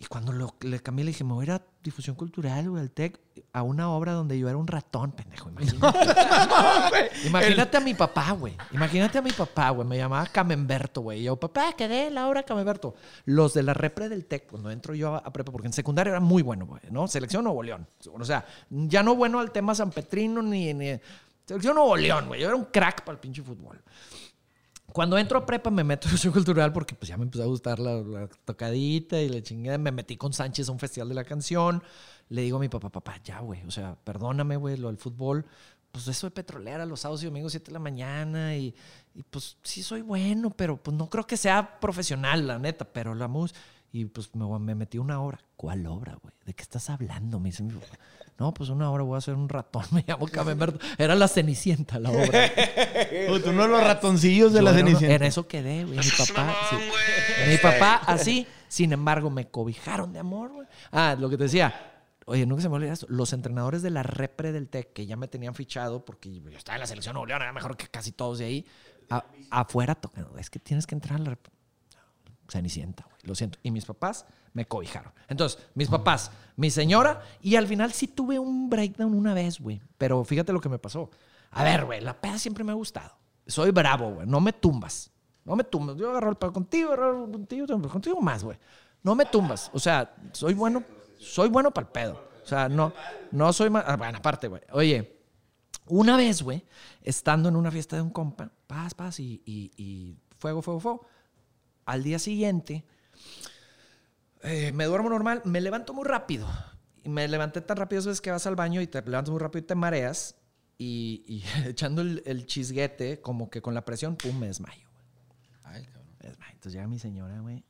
[0.00, 2.80] y cuando lo, le cambié, le dije, me voy a ir a difusión cultural, güey,
[2.80, 3.20] al TEC,
[3.52, 5.50] a una obra donde yo era un ratón, pendejo.
[5.50, 7.10] Imagínate.
[7.26, 8.56] Imagínate a mi papá, güey.
[8.72, 9.86] Imagínate a mi papá, güey.
[9.86, 11.20] Me llamaba Camemberto, güey.
[11.20, 12.94] Y yo, papá, quedé la obra Camemberto.
[13.26, 16.12] Los de la repre del TEC, cuando entro yo a, a prepa, porque en secundaria
[16.12, 17.06] era muy bueno, güey, ¿no?
[17.06, 17.86] Selección Nuevo León.
[18.10, 20.72] O sea, ya no bueno al tema San Petrino ni.
[20.72, 20.98] ni
[21.44, 22.40] Selección Nuevo León, güey.
[22.40, 23.78] Yo era un crack para el pinche fútbol.
[24.92, 27.46] Cuando entro a prepa me meto en educación cultural porque pues ya me empezó a
[27.46, 29.78] gustar la, la tocadita y la chingada.
[29.78, 31.82] Me metí con Sánchez a un festival de la canción.
[32.28, 33.62] Le digo a mi papá, papá, ya, güey.
[33.66, 35.44] O sea, perdóname, güey, lo del fútbol.
[35.90, 38.56] Pues eso de petrolera los sábados y domingos, 7 de la mañana.
[38.56, 38.74] Y,
[39.14, 42.84] y, pues sí soy bueno, pero pues no creo que sea profesional, la neta.
[42.84, 43.54] Pero la mus...
[43.92, 45.40] Y pues me, me metí una obra.
[45.56, 46.32] ¿Cuál obra, güey?
[46.46, 47.40] ¿De qué estás hablando?
[47.40, 47.98] Me dice mi papá.
[48.40, 49.84] No, pues una hora voy a hacer un ratón.
[49.92, 50.78] Me llamo Camemberto.
[50.98, 52.50] Era la Cenicienta la obra.
[53.42, 55.14] Tú uno de los ratoncillos de Yo la era Cenicienta.
[55.16, 55.98] En eso quedé, güey.
[55.98, 56.56] Mi papá.
[56.70, 56.76] sí.
[57.50, 58.46] Mi papá así.
[58.66, 60.66] Sin embargo, me cobijaron de amor, güey.
[60.90, 61.86] Ah, lo que te decía.
[62.26, 63.06] Oye, nunca se me olvida esto.
[63.10, 66.76] Los entrenadores de la repre del TEC, que ya me tenían fichado porque yo estaba
[66.76, 68.66] en la selección Nuevo León, era mejor que casi todos de ahí.
[69.10, 70.38] a- afuera tocando.
[70.38, 71.52] Es que tienes que entrar a la repre.
[72.50, 73.16] Cenicienta, güey.
[73.22, 73.58] Lo siento.
[73.62, 75.12] Y mis papás me cobijaron.
[75.28, 79.80] Entonces, mis papás, mi señora, y al final sí tuve un breakdown una vez, güey.
[79.98, 81.10] Pero fíjate lo que me pasó.
[81.52, 83.12] A ver, güey, la peda siempre me ha gustado.
[83.46, 84.26] Soy bravo, güey.
[84.26, 85.10] No me tumbas.
[85.44, 85.96] No me tumbas.
[85.96, 88.58] Yo agarro el pedo contigo, agarro contigo, contigo más, güey.
[89.02, 89.70] No me tumbas.
[89.72, 90.84] O sea, soy bueno,
[91.18, 92.30] soy bueno para el pedo.
[92.42, 92.92] O sea, no,
[93.30, 93.84] no soy más.
[93.96, 94.62] Bueno, aparte, güey.
[94.72, 95.20] Oye,
[95.86, 96.64] una vez, güey,
[97.02, 101.06] estando en una fiesta de un compa, paz, paz, y fuego, fuego, fuego.
[101.90, 102.84] Al día siguiente,
[104.42, 106.46] eh, me duermo normal, me levanto muy rápido.
[107.02, 109.64] Y me levanté tan rápido, es que vas al baño y te levantas muy rápido
[109.64, 110.36] y te mareas.
[110.78, 114.88] Y, y echando el, el chisguete, como que con la presión, pum, me desmayo.
[114.88, 115.04] güey.
[115.64, 116.14] Ay, cabrón.
[116.22, 116.52] Me desmayo.
[116.52, 117.64] Entonces llega mi señora, güey,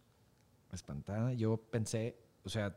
[0.71, 1.33] espantada.
[1.33, 2.77] Yo pensé, o sea,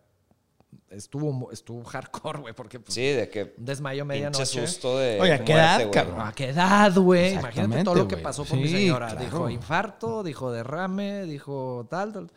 [0.89, 4.45] estuvo, estuvo hardcore, güey, porque pues, Sí, de que un desmayo medianoche.
[4.45, 5.91] susto de Oye, ¿a de qué edad, güey.
[5.91, 6.21] cabrón?
[6.21, 7.33] ¿A qué edad, güey?
[7.33, 9.07] Imagínate todo lo que pasó con mi señora.
[9.09, 9.25] claro.
[9.25, 12.31] Dijo infarto, dijo derrame, dijo tal, tal.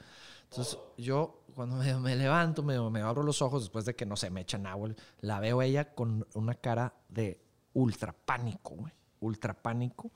[0.50, 4.16] Entonces, yo cuando me, me levanto, me, me abro los ojos después de que, no
[4.16, 7.40] sé, me echan agua, la veo a ella con una cara de
[7.72, 8.92] ultra pánico, güey.
[9.20, 10.12] Ultra pánico.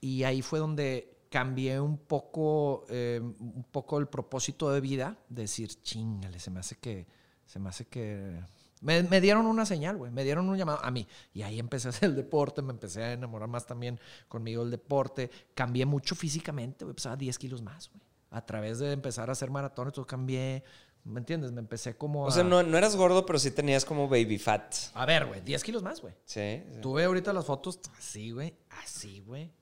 [0.00, 5.82] Y ahí fue donde cambié un poco, eh, un poco el propósito de vida, decir,
[5.82, 7.06] chingale, se me hace que,
[7.46, 8.40] se me hace que
[8.80, 10.12] Me, me dieron una señal, güey.
[10.12, 11.06] Me dieron un llamado a mí.
[11.32, 12.60] Y ahí empecé a hacer el deporte.
[12.62, 15.30] Me empecé a enamorar más también conmigo del deporte.
[15.54, 16.94] Cambié mucho físicamente, güey.
[16.94, 18.02] Pesaba 10 kilos más, güey.
[18.30, 20.62] A través de empezar a hacer maratones, todo cambié.
[21.04, 21.52] ¿Me entiendes?
[21.52, 22.28] Me empecé como a...
[22.28, 24.74] O sea, no, no eras gordo, pero sí tenías como baby fat.
[24.94, 25.40] A ver, güey.
[25.40, 26.14] 10 kilos más, güey.
[26.24, 26.62] Sí.
[26.70, 26.80] sí.
[26.82, 28.54] Tú ve ahorita las fotos así, güey.
[28.82, 29.52] Así, güey.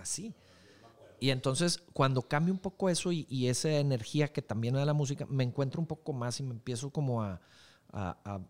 [0.00, 0.34] Así.
[1.20, 4.92] Y entonces, cuando cambio un poco eso y, y esa energía que también da la
[4.94, 7.40] música, me encuentro un poco más y me empiezo como a,
[7.92, 8.40] a- a,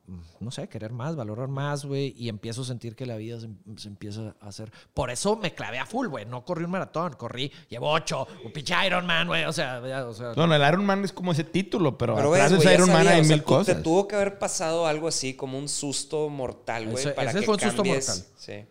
[0.40, 2.12] no sé, querer más, valorar más, güey.
[2.18, 4.70] Y empiezo a sentir que la vida se, se empieza a hacer.
[4.92, 6.26] Por eso me clavé a full, güey.
[6.26, 9.44] No corrí un maratón, corrí, llevo ocho, un pinche Ironman, güey.
[9.44, 12.16] O sea, ya, o sea No, no, el Iron Man es como ese título, pero,
[12.16, 13.76] Pero atrás ves, Iron Man hay o sea, mil cosas.
[13.76, 17.40] Te tuvo que haber pasado algo así, como un susto mortal, güey, Ese- para ese
[17.40, 18.08] que fue un susto cambies.
[18.08, 18.24] mortal.
[18.36, 18.64] Sí.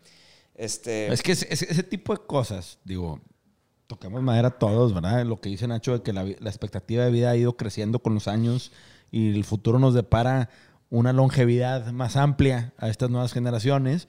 [0.54, 1.14] Este...
[1.14, 3.22] Es que ese tipo de cosas, digo,
[3.88, 5.26] tocamos madera todos, ¿verdad?
[5.26, 8.14] Lo que dice Nacho de que la, la expectativa de vida ha ido creciendo con
[8.14, 8.72] los años
[9.12, 10.50] y el futuro nos depara
[10.90, 14.08] una longevidad más amplia a estas nuevas generaciones.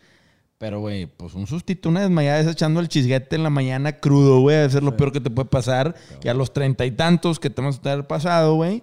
[0.59, 4.41] Pero, güey, pues un sustito, una desmayada es echando el chisguete en la mañana crudo,
[4.41, 5.95] güey, debe ser lo peor que te puede pasar.
[6.23, 8.83] Y a los treinta y tantos que te vamos a tener pasado, güey,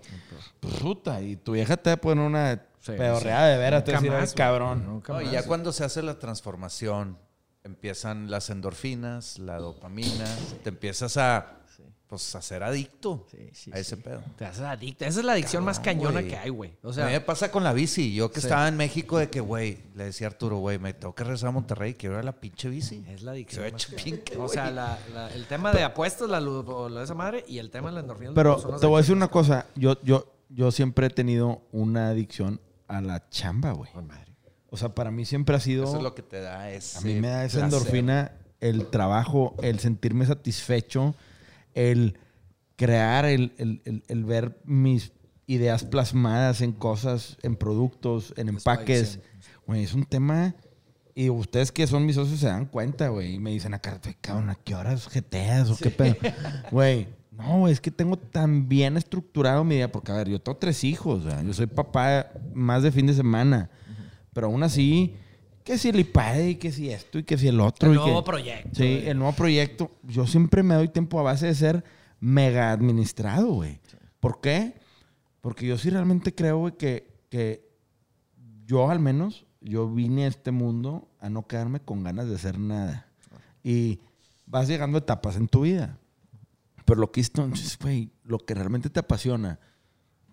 [0.61, 3.91] pues puta, y tu vieja te va a poner una Sí, pedorreada de veras, te
[3.91, 4.37] va a decir, "Ay, más, güey.
[4.37, 5.01] cabrón.
[5.09, 7.17] No, y ya cuando se hace la transformación,
[7.65, 10.25] empiezan las endorfinas, la dopamina,
[10.63, 11.57] te empiezas a,
[12.07, 14.01] pues, a ser adicto Sí, sí, a ese sí.
[14.03, 14.21] pedo.
[14.37, 15.03] Te haces adicto.
[15.03, 16.73] Esa es la adicción más cañona que hay, güey.
[16.83, 18.13] O a sea, mí me pasa con la bici.
[18.13, 18.45] Yo que Sí.
[18.47, 21.49] estaba en México de que, güey, le decía a Arturo, güey, me tengo que regresar
[21.49, 23.03] a Monterrey, quiero ir a la pinche bici.
[23.09, 23.79] Es la adicción.
[23.79, 27.05] Se pinque, O sea, la- la- el tema de apuestas, la luz o la de
[27.05, 28.31] esa madre, y el tema de la endorfina.
[28.35, 29.65] Pero te voy a decir una cosa.
[29.75, 33.89] Yo, yo, yo siempre he tenido una adicción a la chamba, güey.
[34.75, 35.85] O sea, para mí siempre ha sido...
[35.85, 37.77] Eso es lo que te da ese a mí me da esa placer.
[37.79, 41.15] endorfina el trabajo, el sentirme satisfecho,
[41.73, 42.17] el
[42.75, 45.11] crear, el, el- el- el ver mis
[45.47, 49.19] ideas plasmadas en cosas, en productos, en empaques.
[49.67, 50.55] Güey, es un tema...
[51.17, 53.35] Y ustedes que son mis socios se dan cuenta, güey.
[53.35, 56.15] Y me dicen acá, "Güey, cabrón, ¿a qué horas jeteas o qué pedo?
[56.71, 59.89] Güey, no, es que tengo tan bien estructurado mi día.
[59.89, 63.13] Porque, a ver, yo tengo tres hijos, sea, yo soy papá más de fin de
[63.13, 63.69] semana.
[64.35, 65.15] Pero aún así,
[65.63, 67.89] que si el iPad y que si esto y que si el otro.
[67.89, 68.69] El y que- nuevo proyecto.
[68.73, 69.91] Sí, el nuevo proyecto.
[70.03, 71.85] Yo siempre me doy tiempo a base de ser
[72.19, 73.79] mega administrado, güey.
[74.19, 74.75] ¿Por qué?
[75.39, 77.65] Porque yo sí realmente creo, güey, que, que
[78.65, 82.59] yo al menos, yo vine a este mundo a no quedarme con ganas de hacer
[82.59, 83.07] nada.
[83.63, 84.01] Y
[84.45, 85.97] vas llegando a etapas en tu vida.
[86.83, 87.31] Pero lo que es,
[87.81, 89.61] güey, lo que realmente te apasiona.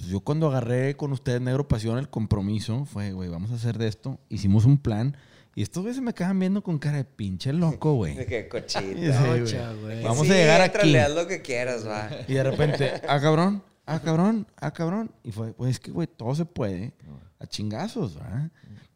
[0.03, 3.78] Pues yo cuando agarré con ustedes Negro Pasión el compromiso fue, güey, vamos a hacer
[3.78, 4.18] de esto.
[4.28, 5.16] Hicimos un plan.
[5.55, 8.16] Y estos güeyes se me quedaban viendo con cara de pinche loco, güey.
[8.16, 8.80] De que cochita.
[8.82, 9.42] Sí, güey.
[9.42, 10.03] Ocha, güey.
[10.03, 10.96] Vamos Sí, a llegar aquí.
[10.96, 12.11] haz lo que quieras, va.
[12.26, 15.12] Y de repente, ah, cabrón, ah, cabrón, ah, cabrón.
[15.22, 16.94] Y fue, pues es que, güey, todo se puede
[17.38, 18.50] a chingazos, ¿verdad?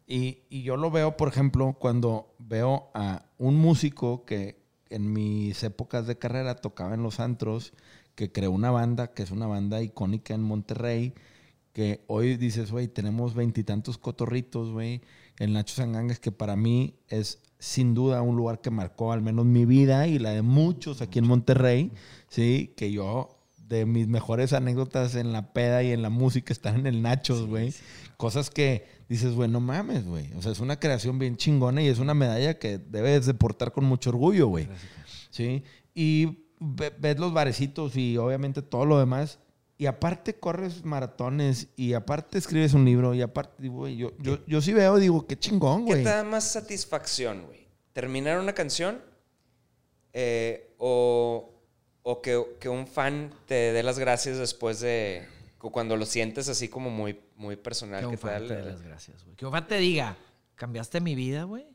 [0.05, 5.63] Y, y yo lo veo, por ejemplo, cuando veo a un músico que en mis
[5.63, 7.71] épocas de carrera tocaba en los antros,
[8.17, 11.13] que creó una banda, que es una banda icónica en Monterrey,
[11.71, 15.01] que hoy dices, güey, tenemos veintitantos cotorritos, güey.
[15.37, 19.45] El Nacho Sangangas, que para mí es sin duda un lugar que marcó al menos
[19.45, 21.91] mi vida y la de muchos aquí en Monterrey,
[22.27, 22.73] ¿sí?
[22.75, 23.37] Que yo,
[23.67, 27.45] de mis mejores anécdotas en la peda y en la música están en el Nachos,
[27.45, 27.71] güey.
[28.17, 30.33] Cosas que dices, güey, no mames, güey.
[30.33, 33.73] O sea, es una creación bien chingona y es una medalla que debes de portar
[33.73, 34.67] con mucho orgullo, güey.
[35.29, 35.63] ¿Sí?
[35.93, 39.39] Y ves los barecitos y obviamente todo lo demás.
[39.79, 44.39] Y aparte corres maratones y aparte escribes un libro y aparte, digo, güey, yo, yo,
[44.47, 46.03] yo sí veo, digo, qué chingón, ¿Qué güey.
[46.03, 47.67] te da más satisfacción, güey?
[47.93, 48.99] ¿Terminar una canción?
[50.13, 51.53] Eh, o
[52.01, 55.27] o que, que un fan te dé las gracias después de...
[55.57, 57.99] cu- Cuando lo sientes así como muy, muy personal.
[57.99, 59.35] Que un fan te dé las gracias, güey.
[59.35, 60.15] Que un fan te diga,
[60.55, 61.67] cambiaste mi vida, güey.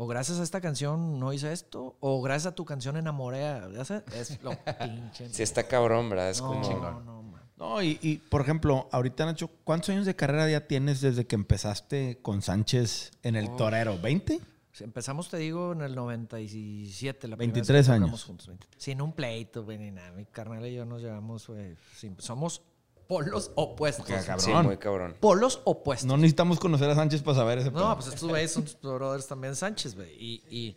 [0.00, 1.96] O gracias a esta canción no hice esto.
[1.98, 3.68] O gracias a tu canción enamoré a...
[4.14, 5.28] Es lo pinche.
[5.28, 6.30] Sí está cabrón, ¿verdad?
[6.30, 6.60] Es no, como...
[6.80, 7.42] no, no, man.
[7.56, 11.34] No, y, y, por ejemplo, ahorita Nacho, ¿cuántos años de carrera ya tienes desde que
[11.34, 13.98] empezaste con Sánchez en el Torero?
[14.00, 14.40] ¿20?
[14.70, 17.26] Sí, Empezamos, te digo, en el 97.
[17.26, 18.24] La 23 primera vez que años.
[18.24, 18.66] juntos, 20.
[18.76, 20.12] Sin un pleito, güey, ni nada.
[20.12, 21.74] Mi carnal y yo nos llevamos, güey.
[21.96, 22.62] sin- Somos
[23.08, 24.04] polos opuestos.
[24.08, 24.40] Ok, cabrón.
[24.40, 25.16] Sí, muy cabrón.
[25.18, 26.06] Polos opuestos.
[26.06, 27.94] No necesitamos conocer a Sánchez para saber ese No, pedo.
[27.96, 30.12] pues estos güeyes son tus brothers también, Sánchez, güey.
[30.14, 30.76] Y, y,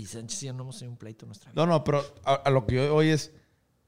[0.00, 1.60] y Sánchez y yo no hemos tenido un pleito en nuestra vida.
[1.64, 3.32] No, no, pero a, a lo que yo hoy es,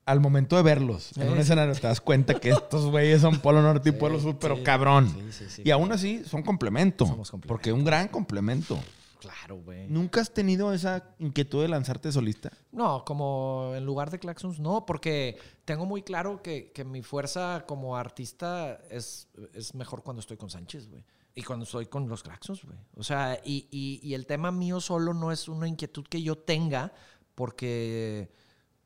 [0.05, 3.63] al momento de verlos en un escenario, te das cuenta que estos güeyes son Polo
[3.63, 4.63] Norte y Polo Sur, pero sí.
[4.63, 5.09] cabrón.
[5.09, 5.63] Sí, sí, sí.
[5.65, 7.07] Y aún así son complemento.
[7.07, 7.49] Somos complemento.
[7.55, 8.79] Porque un gran complemento.
[9.23, 9.87] Claro, güey.
[9.87, 12.51] ¿Nunca has tenido esa inquietud de lanzarte solista?
[12.73, 17.65] No, como en lugar de Claxons, no, porque tengo muy claro que, que mi fuerza
[17.69, 21.05] como artista es, es mejor cuando estoy con Sánchez, güey.
[21.37, 22.77] Y cuando estoy con los claxons, güey.
[22.97, 26.37] O sea, y, y- y el tema mío solo no es una inquietud que yo
[26.37, 26.93] tenga,
[27.37, 28.29] porque,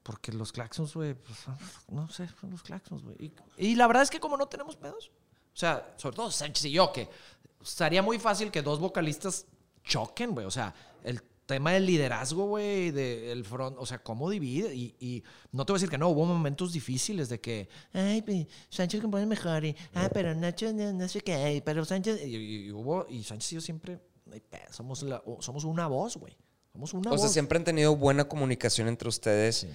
[0.03, 1.39] porque los claxons, güey, pues,
[1.89, 3.17] no sé, son los claxons, güey.
[3.19, 3.33] Y,
[3.71, 5.11] y la verdad es que como no tenemos pedos,
[5.55, 7.09] o sea, sobre todo Sánchez y yo, que
[7.63, 9.47] estaría muy fácil que dos vocalistas
[9.87, 10.45] choquen, güey.
[10.47, 14.75] O sea, el tema del liderazgo, güey, del front, o sea, cómo divide.
[14.75, 15.23] Y, y
[15.53, 19.01] no te voy a decir que no, hubo momentos difíciles de que, ay, pues, Sánchez
[19.01, 22.73] compone mejor, y, ah, pero Nacho no, no sé qué, pero Sánchez, y, y- y
[22.73, 24.01] hubo, y Sánchez y yo siempre,
[24.73, 26.37] somos, la- somos una voz, güey.
[26.73, 27.33] Somos una O sea, voz.
[27.33, 29.67] siempre han tenido buena comunicación entre ustedes,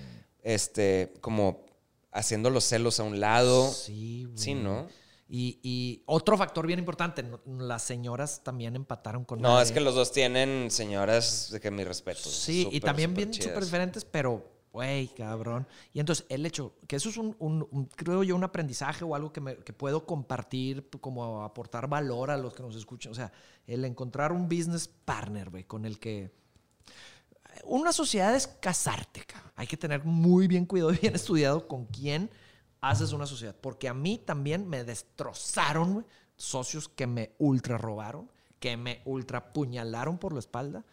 [0.43, 1.65] este, como
[2.11, 3.71] haciendo los celos a un lado.
[3.71, 4.37] Sí, güey.
[4.37, 4.87] Sí, ¿no?
[5.33, 9.95] Y, y otro factor bien importante, las señoras también empataron con No, es que los
[9.95, 12.19] dos tienen señoras de que mi respeto.
[12.29, 15.65] Sí, y también bien súper diferentes, pero, güey, cabrón.
[15.93, 19.15] Y entonces, el hecho, que eso es un, un- un, creo yo, un aprendizaje o
[19.15, 23.13] algo que, me- que puedo compartir, como aportar valor a los que nos escuchan.
[23.13, 23.31] O sea,
[23.65, 26.29] el encontrar un business partner, güey, con el que...
[27.63, 29.51] Una sociedad es casarte, cabrón.
[29.55, 32.29] Hay que tener muy bien cuidado y bien estudiado con quién
[32.81, 33.55] haces una sociedad.
[33.59, 36.05] Porque a mí también me destrozaron,
[36.35, 40.85] socios que me ultra robaron, que me ultra puñalaron por la espalda.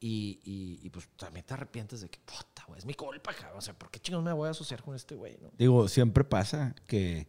[0.00, 3.58] Y, y- y, pues también te arrepientes de que, puta, güey, es mi culpa, cabrón.
[3.58, 5.36] O sea, ¿por qué chingados me voy a asociar con este güey?
[5.42, 5.50] no?
[5.58, 7.26] Digo, siempre pasa que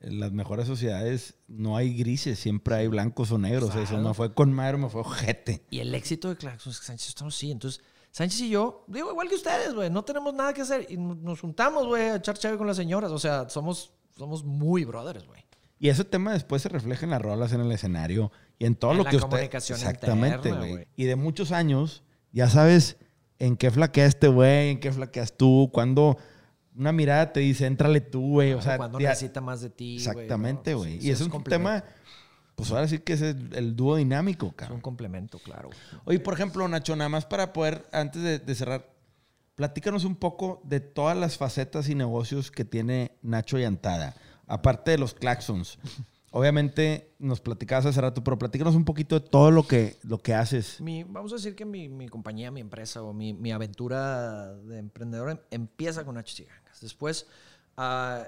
[0.00, 3.74] en las mejores sociedades no hay grises, siempre hay blancos o negros.
[3.74, 5.64] Eso me fue con madre, me fue ojete.
[5.70, 7.50] Y el éxito de Claxon es que Sánchez así.
[7.50, 7.82] Entonces,
[8.14, 10.86] Sánchez y yo, digo, igual que ustedes, güey, no tenemos nada que hacer.
[10.88, 13.10] Y nos juntamos, güey, a echar chave con las señoras.
[13.10, 15.44] O sea, somos, somos muy brothers, güey.
[15.80, 18.92] Y ese tema después se refleja en las rolas, en el escenario y en todo
[18.92, 19.28] En lo la que usted...
[19.28, 20.86] comunicación Exactamente, güey.
[20.94, 22.98] Y de muchos años, ya sabes
[23.40, 26.16] en qué flaquea este güey, en qué flaqueas tú, cuando
[26.76, 28.52] una mirada te dice, éntrale tú, güey.
[28.52, 31.00] O sea, cuando necesita más de ti, Exactamente, güey.
[31.00, 31.82] Sí, y eso es un tema,
[32.54, 34.80] pues ahora sí que es el, el dúo dinámico, Es un cabrón.
[34.80, 35.70] complemento, claro.
[36.04, 38.88] Oye, por ejemplo, Nacho, nada más para poder, antes de, de cerrar,
[39.54, 44.14] platícanos un poco de todas las facetas y negocios que tiene Nacho Llantada,
[44.46, 45.78] aparte de los claxons.
[46.36, 50.34] Obviamente nos platicabas hace rato, pero platícanos un poquito de todo lo que, lo que
[50.34, 50.80] haces.
[50.80, 54.78] Mi- vamos a decir que mi, mi compañía, mi empresa o mi, mi aventura de
[54.80, 56.80] emprendedor em- empieza con Nachos y Gangas.
[56.80, 57.28] Después
[57.80, 58.22] eh,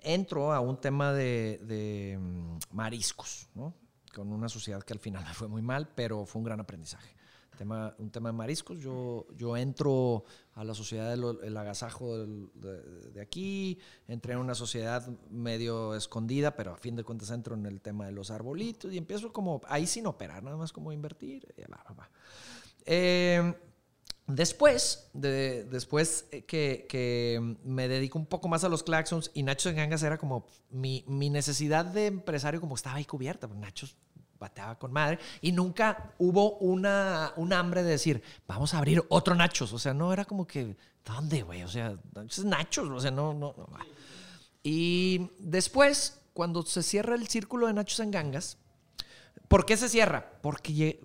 [0.00, 3.74] entro a un tema de, de, mm, mariscos, ¿no?
[4.14, 7.14] Con una sociedad que al final me fue muy mal, pero fue un gran aprendizaje.
[7.56, 12.82] Tema, un tema de mariscos, yo, yo entro a la sociedad del agasajo del- de,
[13.12, 13.78] de aquí,
[14.08, 18.04] entré en una sociedad medio escondida, pero a fin de cuentas entro en el tema
[18.04, 21.46] de los arbolitos y empiezo como, ahí sin operar, nada más como invertir.
[21.56, 22.10] y va, va, va.
[22.84, 23.54] Eh,
[24.26, 29.42] después, de, después eh, que, que me dedico un poco más a los claxons y
[29.42, 33.46] Nachos en Gangas era como mi, mi necesidad de empresario como estaba ahí cubierta.
[33.48, 33.96] pues Nachos
[34.38, 39.34] bateaba con madre y nunca hubo una, un hambre de decir, vamos a abrir otro
[39.34, 39.72] Nachos.
[39.72, 41.62] O sea, no era como que, ¿dónde, güey?
[41.62, 41.96] O sea,
[42.28, 43.66] es Nachos, o sea, no, no, no.
[44.62, 48.58] Y después, cuando se cierra el círculo de Nachos en Gangas,
[49.48, 50.40] ¿Por qué se cierra?
[50.42, 50.98] Porque lle-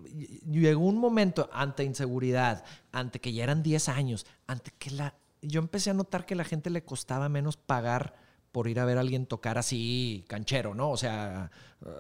[0.50, 5.16] llegó un momento ante inseguridad, ante que ya eran 10 años, ante que la...
[5.42, 8.14] Yo empecé a notar que la gente le costaba menos pagar
[8.52, 10.92] por ir a ver a alguien tocar así canchero, ¿no?
[10.92, 11.50] O sea,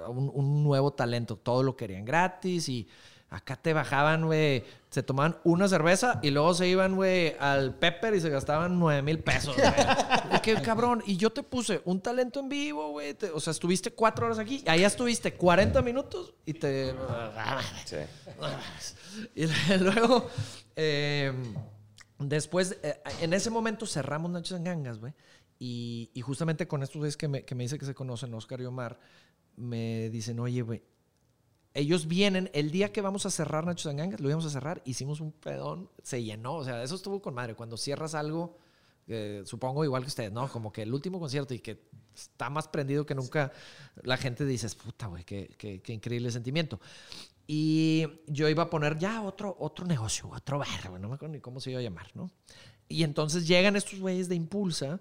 [0.10, 1.38] un, un nuevo talento.
[1.38, 2.88] Todo lo querían gratis y
[3.32, 4.64] acá te bajaban, güey.
[4.90, 9.02] Se tomaban una cerveza y luego se iban, güey, al Pepper y se gastaban 9
[9.02, 10.42] mil pesos, güey.
[10.44, 11.02] Qué cabrón.
[11.08, 13.18] Y yo te puse un talento en vivo, güey.
[13.34, 14.64] O sea, estuviste cuatro horas aquí.
[14.68, 16.94] Allá estuviste 40 minutos y te...
[17.86, 17.96] Sí.
[19.34, 19.48] Y
[19.80, 20.30] luego,
[20.76, 21.32] eh,
[22.20, 25.14] después, eh, en ese momento cerramos Nachos en Gangas, güey.
[25.58, 28.60] Y, y justamente con estos güeyes que me, que me dice que se conocen, Oscar
[28.60, 29.00] y Omar,
[29.56, 30.84] me dicen, oye, güey,
[31.74, 34.82] ellos vienen, el día que vamos a cerrar Nachos en Gangas, lo íbamos a cerrar,
[34.86, 37.56] hicimos un pedón, se llenó, o sea, eso estuvo con madre.
[37.56, 38.58] Cuando cierras algo,
[39.46, 40.48] supongo igual que ustedes, ¿no?
[40.50, 41.82] Como que el último concierto y que
[42.16, 43.52] está más prendido que nunca,
[44.04, 46.80] la gente dice, puta, güey, qué, qué- qué increíble sentimiento.
[47.48, 51.34] Y yo iba a poner ya otro, otro negocio, otro bar, güey, no me acuerdo
[51.34, 52.32] ni cómo se iba a llamar, ¿no?
[52.88, 55.00] Y entonces llegan estos güeyes de Impulsa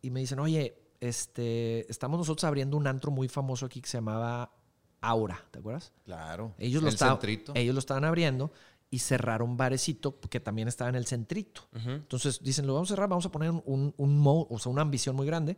[0.00, 3.98] y me dicen, oye, este, estamos nosotros abriendo un antro muy famoso aquí que se
[3.98, 4.52] llamaba
[5.00, 5.92] Aura, ¿te acuerdas?
[6.04, 6.54] Claro.
[6.58, 7.52] Ellos lo, el estaban, centrito.
[7.54, 8.52] ellos lo estaban abriendo
[8.90, 11.62] y cerraron Barecito, que también estaba en el centrito.
[11.72, 15.14] Entonces dicen, lo vamos a cerrar, vamos a poner un, un o sea, una ambición
[15.14, 15.56] muy grande.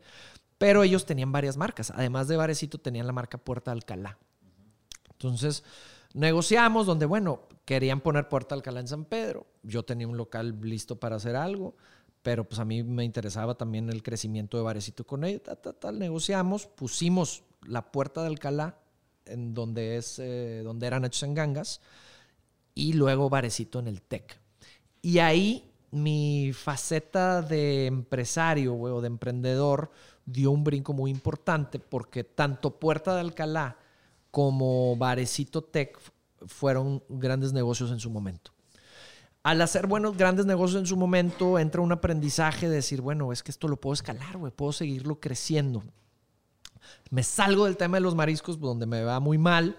[0.59, 1.91] Pero ellos tenían varias marcas.
[1.91, 4.19] Además de Barecito, tenían la marca Puerta Alcalá.
[5.11, 5.65] Entonces
[6.15, 9.47] negociamos donde, bueno, querían poner Puerta Alcalá en San Pedro.
[9.63, 11.75] Yo tenía un local listo para hacer algo,
[12.23, 15.43] pero pues a mí me interesaba también el crecimiento de Barecito con ellos.
[15.43, 15.99] Tal, tal, tal.
[15.99, 18.79] Negociamos, pusimos la Puerta de Alcalá
[19.27, 21.81] en donde, es, eh, donde era Nachos en Gangas,
[22.75, 24.39] y luego Barecito en el TEC.
[25.03, 29.91] Y ahí mi faceta de empresario o de emprendedor
[30.25, 33.77] dio un brinco muy importante porque tanto Puerta de Alcalá
[34.31, 35.99] como Barecito Tech
[36.47, 38.53] fueron grandes negocios en su momento.
[39.43, 43.43] Al hacer buenos, grandes negocios en su momento, entra un aprendizaje de decir, bueno, es
[43.43, 45.83] que esto lo puedo escalar, güey, puedo seguirlo creciendo.
[47.11, 49.77] Me salgo del tema de los mariscos, donde me va muy mal.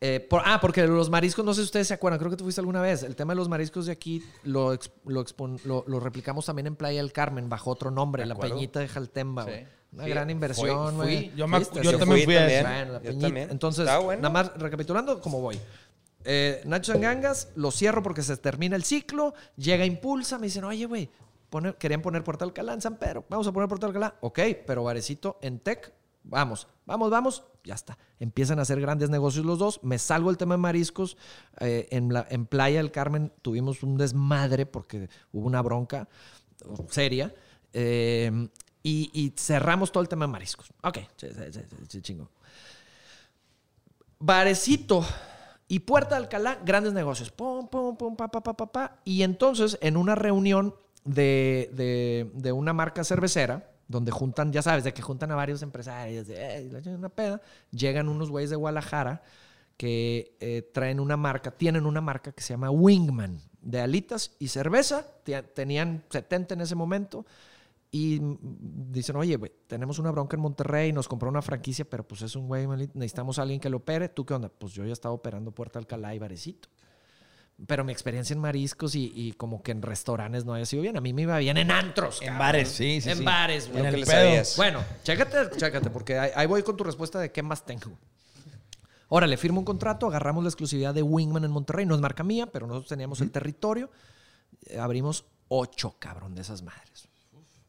[0.00, 2.44] Eh, por- ah, porque los mariscos, no sé si ustedes se acuerdan, creo que tú
[2.44, 3.02] fuiste alguna vez.
[3.02, 6.76] El tema de los mariscos de aquí lo, lo, expon- lo- lo replicamos también en
[6.76, 8.36] Playa del Carmen, bajo otro nombre, la.
[8.36, 9.44] Peñita de Jaltemba.
[9.46, 9.50] Sí.
[9.90, 11.32] Una Sí, gran inversión, fui- güey.
[11.34, 12.60] Yo, me yo Sí, también fui fui a también.
[12.60, 12.68] ese.
[12.68, 13.50] Bueno, la Yo también.
[13.50, 14.22] Entonces, bueno.
[14.22, 15.58] nada más recapitulando, ¿cómo voy?
[16.24, 20.84] Eh, Nacho Gangas, lo cierro porque se termina el ciclo, llega Impulsa, me dicen, oye,
[20.84, 21.08] güey,
[21.78, 25.38] querían poner Puerto Alcalá en San Pedro, vamos a poner Puerto Alcalá, ok, pero Varecito
[25.40, 25.90] en Tech,
[26.28, 27.98] vamos, vamos, vamos, ya está.
[28.20, 31.16] Empiezan a hacer grandes negocios los dos, me salgo el tema de mariscos,
[31.60, 36.08] eh, en, la, en Playa del Carmen tuvimos un desmadre porque hubo una bronca
[36.90, 37.34] seria.
[37.72, 38.48] eh,
[38.82, 40.70] y, cerramos todo el tema de mariscos.
[40.82, 40.98] Ok,
[42.00, 42.30] chingo.
[44.18, 45.04] Barecito
[45.68, 47.30] y Puerta de Alcalá, grandes negocios.
[47.30, 48.98] Pum, pum, pum, pa, pa, pa, pa, pa.
[49.04, 50.74] Y entonces, en una reunión
[51.04, 56.26] de- de una marca cervecera, donde juntan, ya sabes, de que juntan a varios empresarios,
[56.28, 57.40] de "Ey, la chingan una peda,
[57.70, 59.22] llegan unos güeyes de Guadalajara
[59.76, 64.48] que eh, traen una marca, tienen una marca que se llama Wingman, de alitas y
[64.48, 65.06] cerveza.
[65.24, 67.24] Te- Tenían 70 en ese momento.
[67.90, 68.20] Y
[68.90, 72.36] dicen, oye, güey, tenemos una bronca en Monterrey, nos compró una franquicia, pero pues es
[72.36, 74.10] un güey, necesitamos a alguien que lo opere.
[74.10, 74.50] ¿Tú qué onda?
[74.50, 76.68] Pues yo ya estaba operando Puerta Alcalá y Varecito.
[77.66, 80.96] Pero mi experiencia en mariscos y, y como que en restaurantes no había sido bien.
[80.96, 82.22] A mí me iba bien en antros.
[82.22, 83.24] En bares, sí, sí, En sí.
[83.24, 83.80] bares, güey.
[83.80, 84.42] En el pedo.
[84.56, 87.98] Bueno, chécate, chécate, porque ahí, ahí voy con tu respuesta de qué más tengo.
[89.08, 91.86] Órale, firmo un contrato, agarramos la exclusividad de Wingman en Monterrey.
[91.86, 93.90] No es marca mía, pero nosotros teníamos el territorio.
[94.66, 97.08] Eh, abrimos ocho, cabrón, de esas madres.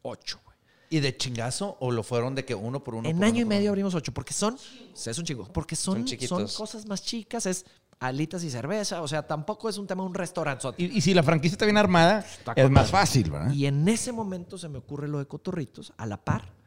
[0.02, 0.58] Ocho, güey.
[0.92, 3.08] ¿Y de chingazo o lo fueron de que uno por uno?
[3.08, 3.72] En por año uno y medio uno?
[3.72, 4.58] abrimos ocho, porque son,
[4.96, 7.66] es un chico, porque son, Son son, cosas más chicas, es
[8.00, 10.68] alitas y cerveza, o sea, tampoco es un tema de un restaurante.
[10.78, 13.52] Y, y si la franquicia está bien armada, Está es más fácil, ¿verdad?
[13.52, 16.58] Y en ese momento se me ocurre lo de Cotorritos, a la par.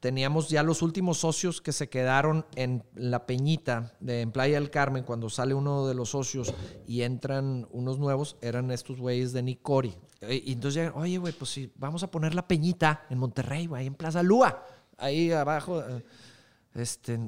[0.00, 4.70] Teníamos ya los últimos socios que se quedaron en la Peñita de en Playa del
[4.70, 5.04] Carmen.
[5.04, 6.54] Cuando sale uno de los socios
[6.86, 9.94] y entran unos nuevos, eran estos güeyes de Nicori.
[10.20, 13.66] Eh, Y entonces llegan, oye, güey, pues sí, vamos a poner la Peñita en Monterrey,
[13.66, 14.62] güey, ahí en Plaza Lúa,
[14.98, 15.80] ahí abajo.
[15.82, 16.04] eh,
[16.74, 17.18] Este,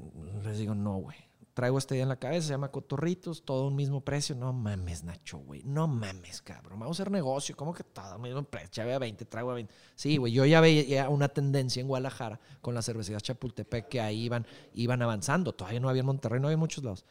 [0.45, 1.17] les digo, no, güey.
[1.59, 4.36] Traigo esta idea en la cabeza, se llama Cotorritos, todo un mismo precio.
[4.36, 5.64] No mames, Nacho, güey.
[5.64, 6.78] No mames, cabrón.
[6.78, 7.56] Vamos a hacer negocio.
[7.56, 8.85] ¿Cómo que todo el mismo precio?
[8.85, 9.74] Ya a 20, traigo a 20.
[9.97, 10.32] Sí, güey.
[10.32, 15.02] Yo ya veía una tendencia en Guadalajara con las cervecerías Chapultepec que ahí iban, iban
[15.02, 15.52] avanzando.
[15.52, 17.05] Todavía no había en Monterrey, no había en muchos lados.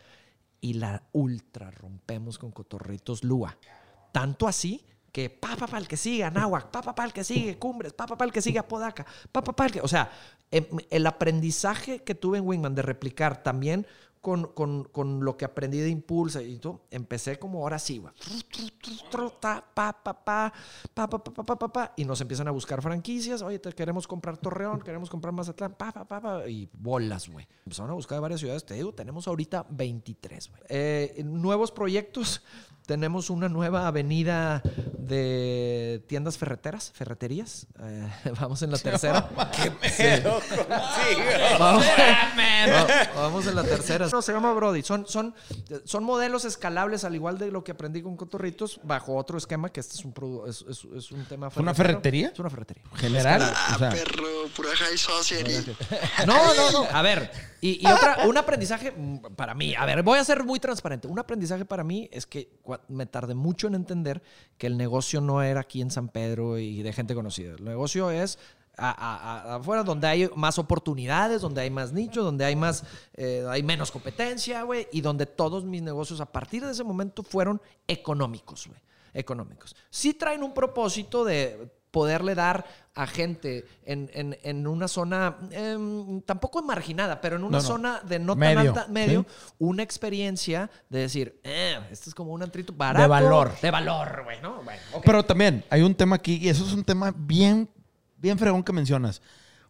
[0.61, 3.57] Y la ultra rompemos con Cotorritos Lua.
[4.13, 7.23] Tanto así que pa, pa, pa, el que siga, Nahuac, pa, pa, pa, el que
[7.25, 9.81] sigue, Cumbres, pa, pa, pa, el que sigue, Apodaca, pa, pa, pa, el que...
[9.81, 10.11] O sea,
[10.51, 13.87] em, el aprendizaje que tuve en Wingman de replicar también
[14.27, 18.13] con, con, con lo que aprendí de Impulsa y todo, empecé como ahora sí, güey.
[21.95, 23.41] Y nos empiezan a buscar franquicias.
[23.41, 26.45] Oye, queremos comprar Torreón, queremos comprar Mazatlán, pa, pa, pa, pa.
[26.45, 27.47] Y bolas, güey.
[27.59, 28.65] Empezaron a buscar de varias ciudades.
[28.65, 31.23] Te digo, tenemos ahorita 23, güey.
[31.23, 32.43] Nuevos proyectos
[32.87, 34.61] tenemos una nueva avenida
[34.97, 37.67] de tiendas ferreteras, ferreterías.
[37.81, 38.07] Eh,
[38.39, 39.29] vamos en la tercera.
[39.55, 41.21] ¿Qué pedo contigo?
[41.59, 44.07] Vamos, Va- vamos en la tercera.
[44.09, 44.83] No, se llama Brody.
[44.83, 45.35] Son, son,
[45.83, 49.81] son modelos escalables, al igual de lo que aprendí con Cotorritos, bajo otro esquema, que
[49.81, 52.29] este es un, produ- es, es- es un tema ¿Es una ferretería?
[52.33, 52.83] Es una ferretería.
[52.95, 53.41] General.
[53.53, 54.23] Ah, o sea, perro,
[54.55, 54.97] pura high.
[56.25, 56.87] No, no, no.
[56.91, 57.29] A ver,
[57.75, 61.07] y, otra, un aprendizaje mm, para mí, a ver, voy a ser muy transparente.
[61.07, 62.49] Un aprendizaje para mí es que
[62.87, 64.21] me tardé mucho en entender
[64.57, 67.55] que el negocio no era aquí en San Pedro y de gente conocida.
[67.55, 68.37] El negocio es
[68.77, 72.83] afuera donde hay más oportunidades, donde hay más nichos, donde hay más,
[73.15, 77.23] eh, hay menos competencia, güey, y donde todos mis negocios a partir de ese momento
[77.23, 78.79] fueron económicos, güey.
[79.13, 79.75] Económicos.
[79.89, 82.65] Sí traen un propósito de poderle dar
[82.95, 87.67] a gente en, en- en una zona, em, tampoco marginada, pero en una No, no.
[87.67, 89.53] zona de no Medio, tan alta, medio, ¿sí?
[89.59, 93.01] una experiencia de decir, eh, esto es como un antrito barato.
[93.03, 93.51] De valor.
[93.61, 94.63] De valor, güey, ¿no?
[94.63, 94.79] Bueno.
[95.05, 97.69] Pero también hay un tema aquí, y eso es un tema bien,
[98.17, 99.21] bien fregón que mencionas.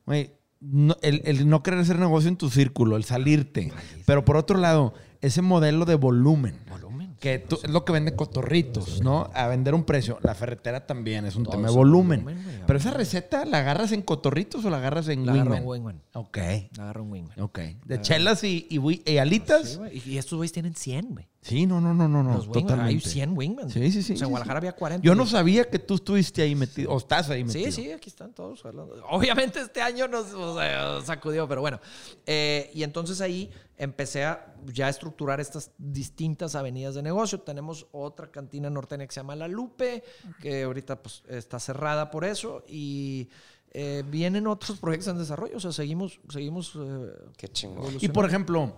[0.06, 0.31] Güey,
[0.61, 3.72] no- el, el no querer hacer negocio en tu círculo, el salirte.
[4.06, 6.60] Pero por otro lado, ese modelo de volumen.
[6.69, 6.86] Volumen.
[7.19, 9.30] Que tú- es lo que vende cotorritos, ¿no?
[9.34, 10.19] A vender un precio.
[10.22, 12.26] La ferretera también es un Todo tema de volumen.
[12.68, 15.64] Pero esa receta, ¿la agarras en cotorritos o la agarras en La agarro wingman?
[15.64, 16.02] en wingman.
[16.14, 16.38] Ok,
[16.77, 17.39] La agarro un wingman.
[17.41, 17.60] ok.
[17.85, 19.80] ¿De chelas y, y, wi- y alitas?
[19.91, 21.27] Sí, y estos güeyes tienen 100, güey.
[21.48, 22.34] Sí, no, no, no, no, no.
[22.34, 22.82] Los wingman.
[22.82, 23.69] Hay 100 wingman.
[23.69, 24.14] Sí, sí, sí.
[24.14, 24.68] O sea, sí, en Guadalajara sí.
[24.68, 25.06] había 40.
[25.06, 27.72] Yo no sabía que tú estuviste ahí metido, o estás ahí metido.
[27.72, 28.95] Sí, sí, aquí están todos hablando.
[29.10, 31.80] Obviamente este año nos o sea, sacudió, pero bueno.
[32.26, 37.40] Eh, y entonces ahí empecé a ya estructurar estas distintas avenidas de negocio.
[37.40, 40.03] Tenemos otra cantina norteña que se llama La Lupe,
[40.41, 42.65] que ahorita pues está cerrada por eso.
[42.68, 43.30] Y
[43.72, 45.56] eh, vienen otros proyectos en desarrollo.
[45.57, 47.95] O sea, seguimos, seguimos eh, Qué chingón.
[48.02, 48.78] Y por ejemplo,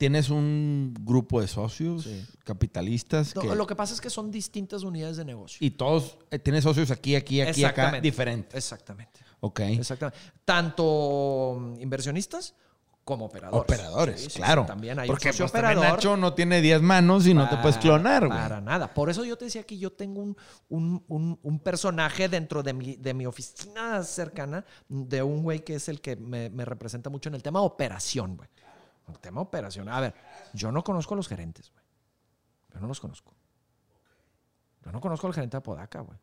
[0.00, 2.08] tienes un grupo de socios
[2.42, 5.58] capitalistas No, que- Lo que pasa es que son distintas unidades de negocio.
[5.60, 8.54] y todos eh, tienes socios aquí, aquí, aquí, acá, diferentes.
[8.56, 9.20] Exactamente.
[9.40, 9.60] Ok.
[9.60, 10.18] Exactamente.
[10.44, 12.54] Tanto mm, inversionistas
[13.04, 13.62] como operadores.
[13.62, 14.64] Operadores, Sí, sí, claro.
[14.66, 15.96] también hay Porque pues, también operador.
[15.96, 18.38] Nacho no tiene 10 manos y no te puedes clonar, güey.
[18.38, 18.92] Para nada.
[18.94, 20.36] Por eso yo te decía que yo tengo un,
[20.68, 25.74] un- un- un personaje dentro de mi, de mi oficina cercana de un güey que
[25.74, 28.48] es el que me, me representa mucho en el tema operación, güey.
[29.10, 29.88] El tema operación.
[29.88, 30.14] A ver,
[30.52, 31.84] yo no conozco a los gerentes, güey.
[32.74, 33.34] Yo no los conozco.
[34.84, 36.18] Yo no conozco al gerente de Apodaca, güey.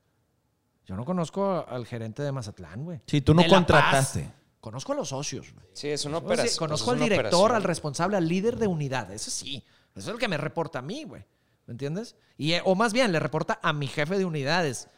[0.85, 3.01] Yo no conozco al gerente de Mazatlán, güey.
[3.05, 4.31] Sí, tú no De contrataste.
[4.59, 5.65] Conozco a los socios, güey.
[5.73, 6.57] Sí, es una Conozco- operación.
[6.59, 7.55] Conozco pues, al es una director, operación.
[7.55, 9.11] al responsable, al líder de unidad.
[9.11, 9.63] Eso sí.
[9.95, 11.23] Eso es el que me reporta a mí, güey.
[11.67, 12.15] ¿Me entiendes?
[12.37, 14.89] Y, eh, o más bien, le reporta a mi jefe de unidades.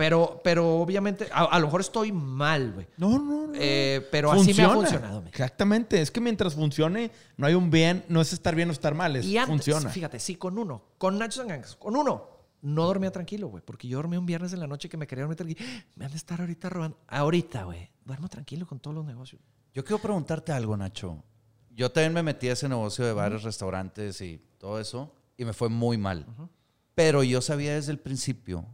[0.00, 2.86] Pero, pero obviamente, a, a lo mejor estoy mal, güey.
[2.96, 3.52] No, no, no.
[3.54, 5.20] Eh, pero así me ha funcionado.
[5.20, 5.28] me.
[5.28, 6.00] Exactamente.
[6.00, 9.14] Es que mientras funcione, no hay un bien, no es estar bien o estar mal,
[9.16, 9.90] es Y antes, funciona.
[9.90, 12.30] fíjate, sí, con uno, con Nacho Sangangas, con uno,
[12.62, 13.62] no dormía tranquilo, güey.
[13.62, 15.60] Porque yo dormí un viernes en la noche que me quería dormir tranquilo.
[15.96, 16.96] Me han de estar ahorita robando.
[17.06, 17.90] Ahorita, güey.
[18.02, 19.42] Duermo tranquilo con todos los negocios.
[19.74, 21.22] Yo quiero preguntarte algo, Nacho.
[21.68, 25.52] Yo también me metí a ese negocio de bares, restaurantes y todo eso y me
[25.52, 26.24] fue muy mal.
[26.94, 28.66] Pero yo sabía desde el principio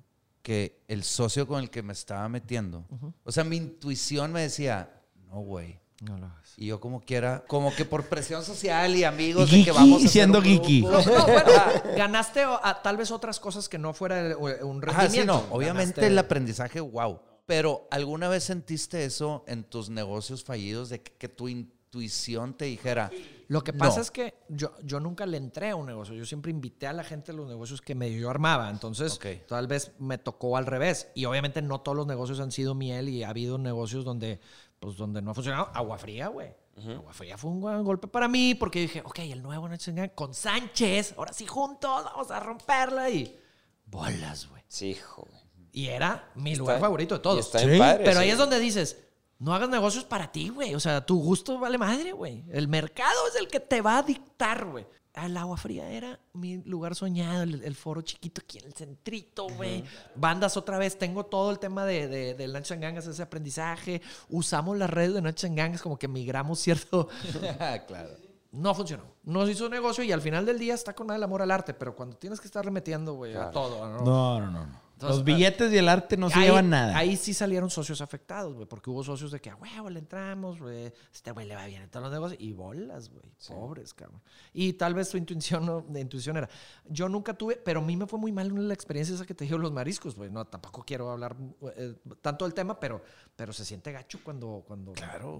[0.46, 2.86] que el socio con el que me estaba metiendo,
[3.24, 4.88] o sea, mi intuición me decía,
[5.28, 5.80] no, güey.
[6.02, 6.52] No lo hagas.
[6.56, 10.04] Y yo como quiera, como que por presión social y amigos Y de que vamos
[10.04, 10.82] a siendo un geeky.
[10.82, 11.50] No, bueno,
[11.96, 12.44] ganaste
[12.84, 14.92] tal vez otras cosas que no fuera el- un rendimiento.
[14.92, 15.38] Ajá, sí, no.
[15.50, 17.18] Obviamente Ganaste- el aprendizaje, wow.
[17.46, 22.66] Pero ¿alguna vez sentiste eso en tus negocios fallidos de que, que tu intuición te
[22.66, 23.10] dijera,
[23.48, 24.02] Lo que pasa No.
[24.02, 26.14] es que yo, yo nunca le entré a un negocio.
[26.14, 28.68] Yo siempre invité a la gente a los negocios que medio yo armaba.
[28.70, 31.08] Entonces, tal vez me tocó al revés.
[31.14, 34.40] Y obviamente no todos los negocios han sido miel y ha habido negocios donde,
[34.80, 35.70] pues, donde no ha funcionado.
[35.74, 36.48] Agua fría, güey.
[36.88, 40.34] Agua fría fue un buen golpe para mí porque dije, ok, el nuevo Zengán con
[40.34, 43.38] Sánchez, ahora sí juntos, vamos a romperla y
[43.86, 44.62] bolas, güey.
[44.68, 45.26] Sí, hijo.
[45.72, 47.46] Y era mi lugar Está- favorito de todos.
[47.46, 48.24] está bien padre, Pero sí.
[48.24, 48.98] ahí es donde dices,
[49.38, 50.74] no hagas negocios para ti, güey.
[50.74, 52.44] O sea, tu gusto vale madre, güey.
[52.50, 54.86] El mercado es el que te va a dictar, güey.
[55.14, 59.48] El agua fría era mi lugar soñado, el, el foro chiquito aquí en el centrito,
[59.48, 59.82] güey.
[60.14, 64.02] Bandas otra vez, tengo todo el tema de, de, del Nacho Gangas, ese aprendizaje.
[64.28, 67.08] Usamos las redes de Nacho Gangas, como que migramos cierto.
[67.86, 68.10] claro.
[68.52, 69.04] No funcionó.
[69.24, 71.96] Nos hizo negocio y al final del día está con el amor al arte, pero
[71.96, 74.04] cuando tienes que estar remetiendo, güey, a todo, ¿no?
[74.04, 74.66] No, no, no.
[74.66, 74.85] no.
[74.96, 76.96] Entonces, Los billetes y el arte no se Ahí- llevan nada.
[76.96, 80.58] Ahí sí salieron socios afectados, güey, porque hubo socios de que, a huevo, le entramos,
[80.58, 84.22] güey, este güey le va bien en todos los negocios, y bolas, güey, pobres, cabrón.
[84.54, 86.48] Y tal vez su intuición, no, de intuición era,
[86.88, 89.44] yo nunca tuve, pero a mí me fue muy mal la experiencia esa que te
[89.44, 91.36] digo los mariscos, güey, no, tampoco quiero hablar
[91.76, 93.02] eh, tanto del tema, pero,
[93.36, 94.94] pero se siente gacho cuando, cuando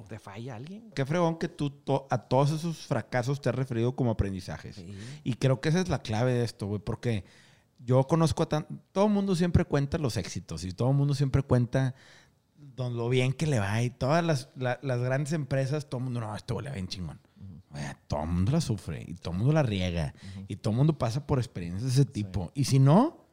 [0.06, 0.90] te falla alguien.
[0.94, 4.84] Qué fregón que tú to- a todos esos fracasos te has referido como aprendizajes.
[5.24, 7.24] Y creo que esa es la clave de esto, güey, porque
[7.78, 8.66] yo conozco a tan...
[8.92, 11.94] Todo el mundo siempre cuenta los éxitos y todo el mundo siempre cuenta
[12.58, 16.04] don- lo bien que le va y todas las, la- las grandes empresas, todo el
[16.04, 17.20] mundo, no, esto le va bien chingón.
[18.08, 20.14] Todo el mundo la sufre y todo el mundo la riega
[20.48, 22.50] y todo el mundo pasa por experiencias de ese tipo.
[22.54, 23.26] Y si no,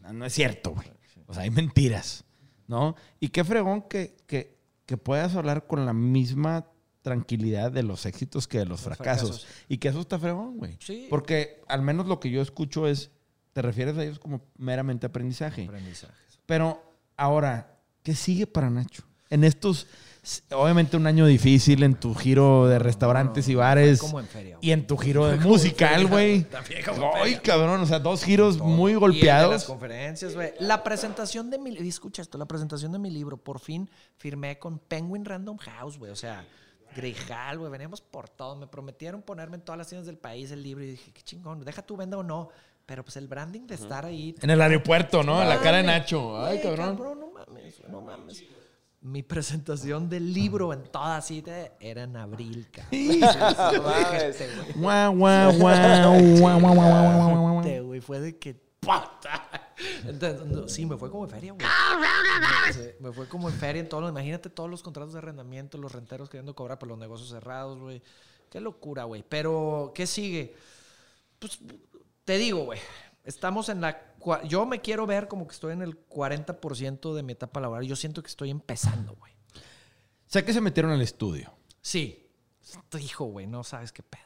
[0.00, 0.86] no, no es cierto, güey.
[1.26, 2.24] O sea, hay mentiras,
[2.68, 2.94] ¿no?
[3.18, 4.56] Y qué fregón que, que,
[4.86, 6.66] que puedas hablar con la misma
[7.02, 9.40] tranquilidad de los éxitos que de los fracasos.
[9.40, 9.64] fracasos.
[9.68, 10.76] Y que eso está fregón, güey.
[10.78, 11.08] Sí.
[11.10, 13.10] Porque al menos lo que yo escucho es,
[13.52, 15.64] te refieres a ellos como meramente aprendizaje.
[15.64, 16.40] Aprendizajes.
[16.46, 16.82] Pero
[17.16, 19.04] ahora, ¿qué sigue para Nacho?
[19.28, 19.86] En estos,
[20.50, 24.00] obviamente un año difícil en tu giro de restaurantes y bares.
[24.00, 24.68] Como en feria, güey.
[24.68, 26.42] Y en tu giro de musical, güey.
[26.42, 29.64] También como Ay, cabrón, o sea, dos giros muy Y el de las golpeados.
[29.64, 30.52] conferencias, güey.
[30.58, 31.70] La presentación de mi...
[31.70, 33.36] y Escucha esto, la presentación de mi libro.
[33.36, 36.10] Por fin firmé con Penguin Random House, güey.
[36.10, 36.44] O sea,
[36.96, 37.70] Grijal, güey.
[37.70, 38.56] Veníamos por todo.
[38.56, 40.82] Me prometieron ponerme en todas las tiendas del país el libro.
[40.82, 41.64] Y dije, qué chingón.
[41.64, 42.48] Deja tu venda o no.
[42.90, 44.34] Pero pues el branding de estar ahí.
[44.42, 45.38] En el aeropuerto, ¿no?
[45.38, 46.44] Ay, la cara de Nacho.
[46.44, 46.96] Ay, wey, cabrón.
[46.96, 47.20] cabrón.
[47.20, 48.42] No mames, no mames.
[49.00, 52.90] Mi presentación del libro en toda cita era en abril, cabrón.
[57.86, 58.00] güey.
[58.00, 58.60] Fue de que.
[60.04, 61.64] Entonces, sí, me fue como en feria, güey.
[62.98, 65.78] Me, me fue como en feria en todos los, Imagínate todos los contratos de arrendamiento,
[65.78, 68.02] los renteros queriendo cobrar por los negocios cerrados, güey.
[68.50, 69.24] Qué locura, güey.
[69.28, 70.56] Pero, ¿qué sigue?
[71.38, 71.60] Pues
[72.30, 72.78] te digo, güey.
[73.24, 74.00] Estamos en la...
[74.46, 77.84] Yo me quiero ver como que estoy en el 40% de mi etapa laboral.
[77.86, 79.32] Yo siento que estoy empezando, güey.
[80.26, 81.52] Sé que se metieron al estudio.
[81.80, 82.30] Sí.
[83.00, 84.22] Hijo, güey, no sabes qué pedo.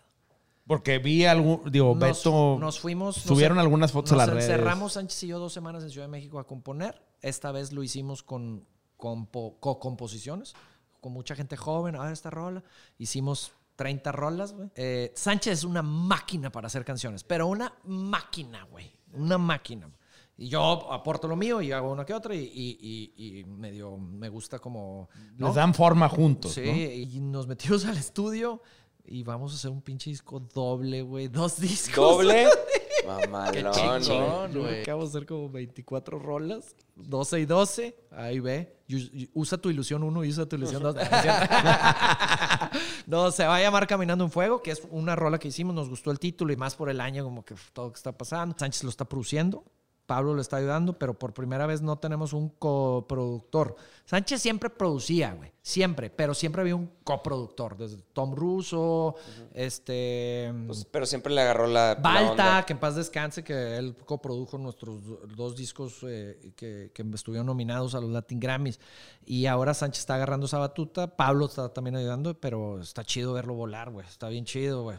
[0.66, 2.59] Porque vi algún, digo, Nos, Beto.
[2.60, 3.16] nos fuimos.
[3.16, 4.51] nos subieron en- algunas fotos a nos las redes.
[4.51, 7.01] encerramos Sánchez y yo dos semanas en Ciudad de México a componer.
[7.22, 8.66] Esta vez lo hicimos con,
[8.98, 10.52] compo- co-composiciones,
[11.01, 11.97] con mucha gente joven.
[11.97, 12.62] A ver, esta rola.
[12.98, 14.68] Hicimos 30 rolas, güey.
[14.74, 18.90] Eh, Sánchez es una máquina para hacer canciones, pero una máquina, güey.
[19.12, 19.90] Una máquina.
[20.36, 23.96] Y yo aporto lo mío y hago una que otra y, y- y- y medio
[23.96, 25.09] me gusta como...
[25.36, 25.46] ¿no?
[25.46, 26.55] Les dan forma juntos.
[26.55, 26.72] Sí, ¿no?
[26.72, 28.60] y nos metimos al estudio
[29.05, 31.28] y vamos a hacer un pinche disco doble, güey.
[31.28, 31.94] Dos discos.
[31.96, 32.46] Doble.
[33.06, 34.82] Mamalón, güey.
[34.82, 37.97] Acabo de hacer como 24 rolas, 12 y 12.
[38.10, 38.76] Ahí ve.
[38.90, 40.97] Us- Usa tu ilusión 1 y usa tu ilusión 2.
[43.06, 45.74] no, se va a llamar Caminando en Fuego, que es una rola que hicimos.
[45.74, 48.12] Nos gustó el título y más por el año, como que todo lo que está
[48.12, 48.55] pasando.
[48.59, 49.64] Sánchez lo está produciendo.
[50.06, 53.74] Pablo lo está ayudando, pero por primera vez no tenemos un coproductor.
[54.05, 55.51] Sánchez siempre producía, güey.
[55.62, 57.76] Siempre, pero siempre había un coproductor.
[57.78, 59.14] Desde Tom Russo,
[59.55, 60.52] este.
[60.66, 61.94] Pues, pero siempre le agarró la.
[61.94, 67.02] Balta, que en paz descanse, que él coprodujo nuestros do- dos discos eh, que, que
[67.14, 68.78] estuvieron nominados a los Latin Grammys.
[69.24, 71.16] Y ahora Sánchez está agarrando esa batuta.
[71.16, 74.06] Pablo está también ayudando, pero está chido verlo volar, güey.
[74.06, 74.98] Está bien chido, güey.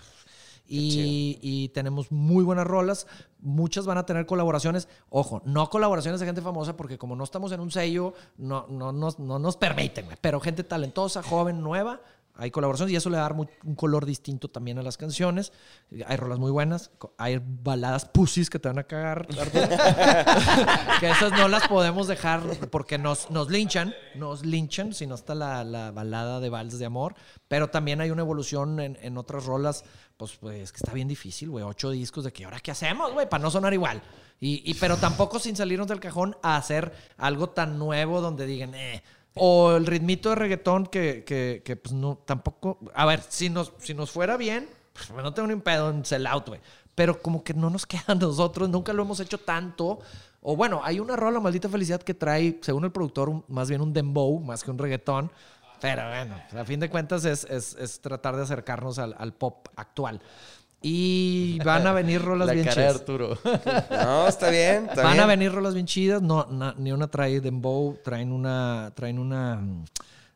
[0.67, 3.07] Y, y tenemos muy buenas rolas.
[3.39, 4.87] Muchas van a tener colaboraciones.
[5.09, 8.91] Ojo, no colaboraciones de gente famosa, porque como no estamos en un sello, no, no,
[8.91, 10.07] nos- no nos permiten.
[10.21, 12.01] Pero gente talentosa, joven, nueva,
[12.37, 14.97] hay colaboraciones y eso le va a dar muy- un color distinto también a las
[14.97, 15.53] canciones.
[16.05, 19.27] Hay rolas muy buenas, hay baladas pussies que te van a cagar,
[20.99, 22.41] que esas no las podemos dejar
[22.71, 26.85] porque nos, nos linchan, nos linchan, si no está la, la balada de vals de
[26.85, 27.15] amor.
[27.47, 29.83] Pero también hay una evolución en, en otras rolas,
[30.17, 31.63] pues, pues que está bien difícil, güey.
[31.63, 34.01] Ocho discos de que ahora qué hacemos, güey, para no sonar igual.
[34.39, 38.75] Y, y- pero tampoco sin salirnos del cajón a hacer algo tan nuevo donde digan,
[38.75, 39.03] eh.
[39.35, 42.79] O el ritmito de reggaetón que, que, que, pues no, tampoco.
[42.93, 46.25] A ver, si nos, si nos fuera bien, pues no tengo ni pedo en sell
[46.27, 46.61] out, güey.
[46.95, 49.99] Pero como que no nos queda a nosotros, nunca lo hemos hecho tanto.
[50.41, 53.81] O bueno, hay una rola, Maldita Felicidad, que trae, según el productor, un- más bien
[53.81, 55.31] un dembow, más que un reggaetón.
[55.81, 60.21] Pero bueno, a fin de cuentas es, es- es tratar de acercarnos al pop actual.
[60.87, 62.99] Y van a venir rolas La bien cara de chidas.
[63.01, 63.37] Arturo.
[63.89, 64.85] No, está bien.
[64.87, 65.23] Está Van bien.
[65.23, 66.21] a venir rolas bien chidas.
[66.21, 69.61] No, na- ni una trae dembow, traen una, traen una.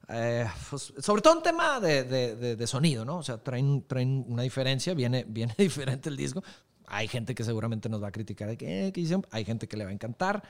[0.08, 3.18] eh, pues, sobre todo un tema de, de- de- de sonido, ¿no?
[3.18, 6.44] O sea, traen, traen una diferencia, viene, viene diferente el disco.
[6.88, 9.24] Hay gente que seguramente nos va a criticar de que, eh, ¿qué hicieron?
[9.30, 10.42] Hay gente que le va a encantar.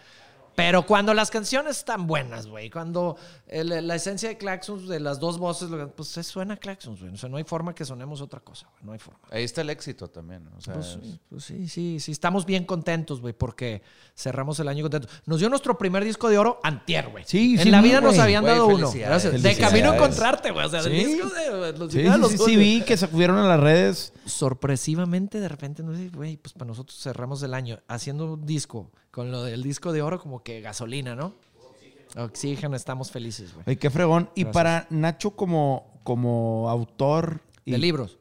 [0.60, 3.16] Pero cuando las canciones están buenas, güey, cuando
[3.48, 7.14] el- la esencia de Claxons, de las dos voces, pues se suena Claxons, güey.
[7.14, 8.86] O sea, no hay forma que sonemos otra cosa, güey.
[8.86, 9.20] No hay forma.
[9.32, 10.48] Ahí está el éxito también.
[10.58, 12.12] O sea, Pues, es- sí, pues sí, sí, sí.
[12.12, 13.82] Estamos bien contentos, güey, porque
[14.16, 15.10] cerramos el año contentos.
[15.26, 17.24] Nos dio nuestro primer disco de oro antier, güey.
[17.26, 18.92] Sí, En sí, la vi, vida nos habían dado uno.
[18.92, 19.42] Gracias.
[19.42, 20.66] De camino a encontrarte, güey.
[20.66, 20.90] O sea, Sí.
[20.90, 24.14] disco de los Sí, de sí, los sí, vi que se subieron a las redes.
[24.26, 28.92] Sorpresivamente, de repente, no sé, güey, pues para nosotros cerramos el año haciendo un disco
[29.12, 31.34] con lo del disco de oro como que gasolina, ¿no?
[32.18, 33.64] Oxígeno, estamos felices, güey.
[33.68, 34.30] Ay, qué fregón.
[34.36, 34.54] Y Gracias.
[34.54, 37.42] para Nacho como, como autor...
[37.66, 38.18] y- De libros.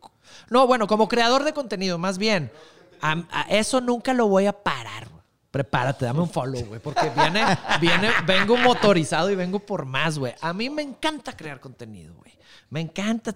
[0.51, 2.53] No, bueno, como creador de contenido, más bien.
[3.01, 5.09] A, a eso nunca lo voy a parar.
[5.09, 5.23] güey.
[5.51, 6.81] Prepárate, dame un follow, güey.
[6.81, 7.43] Porque viene,
[7.81, 10.35] viene, vengo motorizado y vengo por más, güey.
[10.43, 12.33] A mí me encanta crear contenido, güey.
[12.69, 13.35] Me encanta.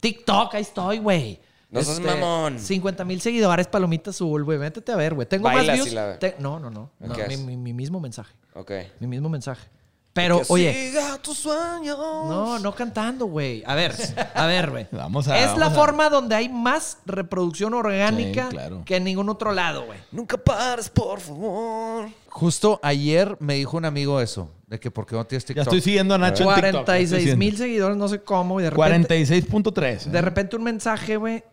[0.00, 1.40] TikTok, ahí estoy, güey.
[1.80, 2.58] Este, No seas mamón.
[2.58, 4.58] 50 mil seguidores, palomita azul, güey.
[4.58, 5.26] Métete a ver, güey.
[5.28, 5.92] Tengo más Bailas views.
[5.92, 6.90] y la- te- no, no, no.
[6.98, 8.34] no, ¿Qué mi, mi- mi mismo mensaje.
[8.54, 8.70] Ok.
[9.00, 9.68] Mi mismo mensaje.
[10.12, 10.72] Pero, Que oye.
[10.72, 11.98] Siga tus sueños.
[11.98, 13.62] No, no cantando, güey.
[13.66, 13.92] A ver,
[14.34, 14.86] a ver, güey.
[14.92, 18.82] Vamos a- Es la a- forma donde hay más reproducción orgánica Sí, claro.
[18.86, 19.98] que en ningún otro lado, güey.
[20.12, 22.08] Nunca pares, por favor.
[22.28, 25.66] Justo ayer me dijo un amigo eso, de que porque no tienes Ya TikTok.
[25.66, 26.62] estoy siguiendo a Nacho en TikTok.
[26.62, 30.06] ya estoy 46 mil seguidores, no sé cómo, y de repente, 46.3.
[30.06, 30.10] ¿eh?
[30.10, 31.44] de repente un mensaje, güey,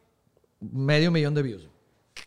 [0.71, 1.67] medio millón de views.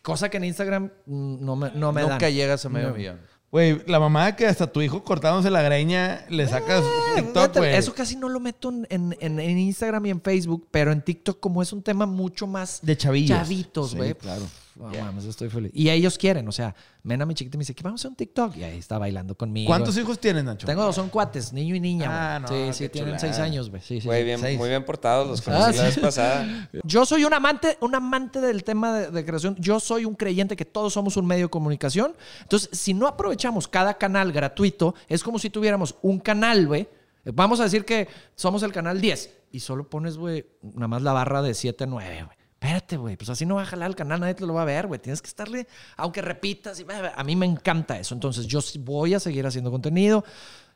[0.01, 2.33] Cosa que en Instagram mm, no me, no me Nunca dan.
[2.33, 2.95] llegas a medio No.
[2.95, 3.19] millón.
[3.49, 6.83] Güey, la mamá que hasta tu hijo cortándose la greña le sacas
[7.15, 7.75] TikTok, Fíjate, güey.
[7.75, 8.85] Eso casi no lo meto en,
[9.21, 12.79] en- en- Instagram y en Facebook, pero en TikTok como es un tema mucho más
[12.81, 13.37] De chavillos.
[13.39, 14.13] chavitos, Sí, güey.
[14.15, 14.43] claro.
[14.77, 15.71] Mames, estoy feliz.
[15.73, 18.15] Y ellos quieren, o sea, Mena, mi chiquita, me dice que vamos a hacer un
[18.15, 18.55] TikTok.
[18.57, 19.67] Y ahí está bailando conmigo.
[19.67, 20.67] ¿Cuántos hijos tienes, Nacho?
[20.67, 22.35] Tengo dos, son cuates, niño y niña.
[22.35, 23.19] Ah, no, sí, sí, tienen chulada.
[23.33, 23.81] seis años, güey.
[23.81, 24.23] Sí, sí, sí.
[24.23, 24.57] bien, Seis.
[24.57, 25.27] muy bien portados.
[25.27, 25.77] Los Ah, conocí sí.
[25.77, 26.69] la vez pasada.
[26.83, 29.55] Yo soy un amante, un amante del tema de, de creación.
[29.59, 32.13] Yo soy un creyente que todos somos un medio de comunicación.
[32.41, 36.87] Entonces, si no aprovechamos cada canal gratuito, es como si tuviéramos un canal, güey.
[37.33, 41.11] Vamos a decir que somos el canal 10 y solo pones, güey, nada más la
[41.13, 42.37] barra de 7 a 9, güey.
[42.59, 44.65] Espérate, güey, pues así no va a jalar el canal, nadie te lo va a
[44.65, 44.99] ver, güey.
[44.99, 46.83] Tienes que estarle, aunque repitas,
[47.15, 48.15] a mí me encanta eso.
[48.15, 50.23] Entonces, yo voy a seguir haciendo contenido.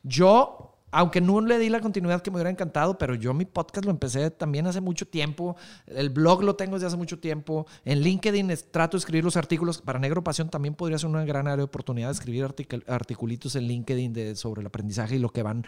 [0.03, 3.85] Yo aunque no le di la continuidad que me hubiera encantado, pero yo mi podcast
[3.85, 5.55] lo empecé también hace mucho tiempo.
[5.87, 7.65] El blog lo tengo desde hace mucho tiempo.
[7.85, 9.81] En LinkedIn trato de escribir los artículos.
[9.81, 13.55] Para Negro Pasión también podría ser una gran área de oportunidad de escribir articul- articulitos
[13.55, 15.65] en LinkedIn sobre el aprendizaje y lo que van,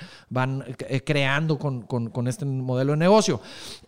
[0.68, 3.40] eh, creando con este modelo de negocio.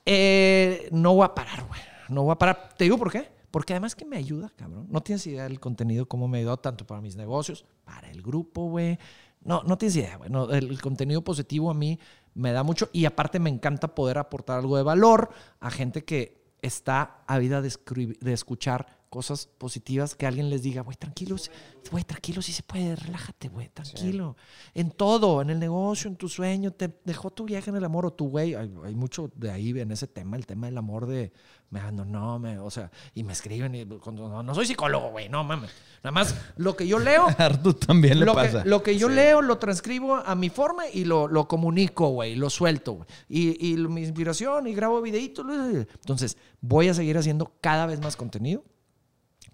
[0.05, 1.81] Eh, no voy a parar, güey.
[2.09, 2.69] No voy a parar.
[2.77, 3.29] ¿Te digo por qué?
[3.51, 4.87] Porque además que me ayuda, cabrón.
[4.89, 8.69] No tienes idea del contenido, cómo me ha tanto para mis negocios, para el grupo,
[8.69, 8.99] güey.
[9.41, 10.29] No, no tienes idea, güey.
[10.51, 11.99] El, contenido positivo a mí
[12.33, 15.29] me da mucho y aparte me encanta poder aportar algo de valor
[15.59, 17.71] a gente que está ávida de,
[18.19, 21.49] de escuchar cosas positivas que alguien les diga, güey, tranquilos,
[21.89, 24.35] güey, tranquilo, sí se puede, relájate, güey, tranquilo.
[24.73, 28.05] En todo, en el negocio, en tu sueño, te dejó tu viaje en el amor
[28.05, 28.55] o tu güey.
[28.55, 31.31] Hay, hay mucho de ahí en ese tema, el tema del amor de
[31.69, 35.43] me abandonó, me, o sea, y me escriben y no, no soy psicólogo, güey, no
[35.43, 35.71] mames.
[36.03, 38.63] Nada más lo que yo leo Artu también le lo pasa.
[38.63, 42.35] Que, lo que yo leo lo transcribo a mi forma y lo, lo comunico, güey,
[42.35, 43.07] lo suelto, güey.
[43.27, 45.45] Y, y mi inspiración y grabo videitos.
[45.49, 48.63] Entonces, voy a seguir haciendo cada vez más contenido,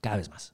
[0.02, 0.54] cada vez más.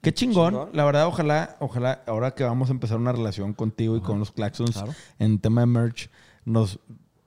[0.00, 0.52] Qué chingón.
[0.52, 0.70] Chingón.
[0.72, 4.32] La verdad, ojalá, ojalá, ahora que vamos a empezar una relación contigo y con los
[4.32, 4.94] Claxons Claro.
[5.18, 6.10] en tema de merch,
[6.44, 6.80] nos,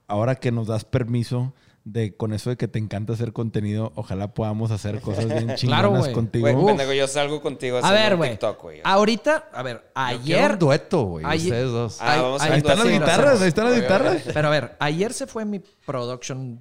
[0.07, 1.53] ahora que nos das permiso
[1.85, 5.59] de con eso de que te encanta hacer contenido, ojalá podamos hacer cosas bien chingonas
[5.81, 6.13] Claro, güey.
[6.13, 6.41] contigo.
[6.43, 6.65] Güey, Uf.
[6.67, 8.31] pendejo, yo salgo contigo a A hacer ver.
[8.31, 8.81] TikTok, güey.
[8.83, 10.51] Ahorita, a ver, ayer.
[10.53, 11.25] un dueto, güey.
[11.25, 11.97] Ustedes dos.
[12.01, 14.21] Ah, Ay- vamos a ahí ver están las guitarras, ahí están las guitarras.
[14.33, 16.59] Pero a ver, ayer se fue mi production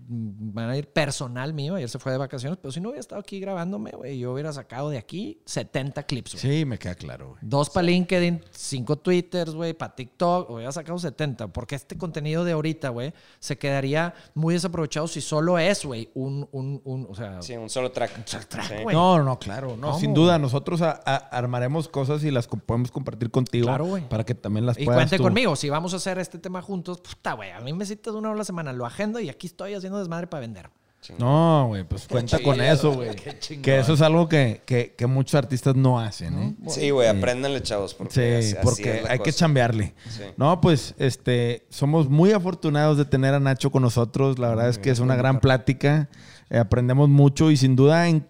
[0.54, 3.90] manager personal mío, ayer se fue de vacaciones, pero si no hubiera estado aquí grabándome,
[3.90, 6.58] güey, yo hubiera sacado de aquí 70 clips, güey.
[6.58, 7.38] Sí, me queda claro, güey.
[7.42, 11.48] Dos para LinkedIn, cinco Twitters, güey, para TikTok, hubiera sacado 70.
[11.48, 16.48] Porque este contenido de ahorita, güey, se quedaría muy desaprovechado si solo es, güey, un,
[16.52, 18.24] un, un, o sea, Sí, un solo track.
[18.24, 18.74] track, Sí.
[18.82, 18.94] güey.
[18.94, 19.76] No, no, claro.
[19.76, 19.98] No, ¿Cómo?
[19.98, 20.38] sin duda.
[20.38, 24.08] Nosotros a- a- armaremos cosas y las co- podemos compartir contigo Claro, güey.
[24.08, 26.62] para que también las y puedas cuente tú- conmigo, si vamos a hacer este tema
[26.62, 29.28] juntos, puta, güey, a mí me citas una hora a la semana, lo agendo y
[29.28, 30.70] aquí estoy haciendo desmadre para vender.
[31.18, 33.10] No, güey, pues cuenta con eso, güey.
[33.62, 36.54] Que eso es algo que, que- que muchos artistas no hacen, ¿eh?
[36.68, 37.94] Sí, güey, apréndanle, chavos.
[37.94, 39.94] Porque Sí, así- hay que chambearle.
[40.10, 40.22] Sí.
[40.36, 44.38] No, pues, este, somos muy afortunados de tener a Nacho con nosotros.
[44.38, 46.10] La verdad es que es una gran plática.
[46.50, 48.26] Eh, aprendemos mucho y sin duda, en,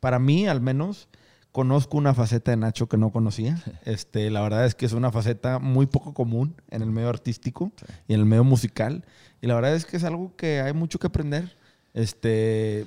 [0.00, 1.08] para mí al menos,
[1.52, 3.62] conozco una faceta de Nacho que no conocía.
[3.84, 7.72] Este, la verdad es que es una faceta muy poco común en el medio artístico
[8.08, 9.04] y en el medio musical.
[9.40, 11.56] Y la verdad es que es algo que hay mucho que aprender.
[11.94, 12.86] Este,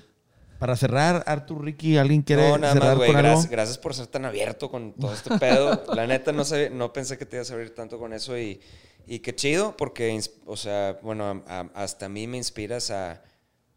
[0.60, 3.08] para cerrar, Artur Ricky, ¿alguien quiere No, nada cerrar más, güey.
[3.10, 3.30] con algo?
[3.32, 5.84] Gracias, gracias por ser tan abierto con todo este pedo.
[5.94, 8.62] La neta, no, sabía- no pensé que te ibas a abrir tanto con eso y,
[9.06, 13.22] y qué chido, porque, o sea, bueno, a- a- hasta a mí me inspiras a,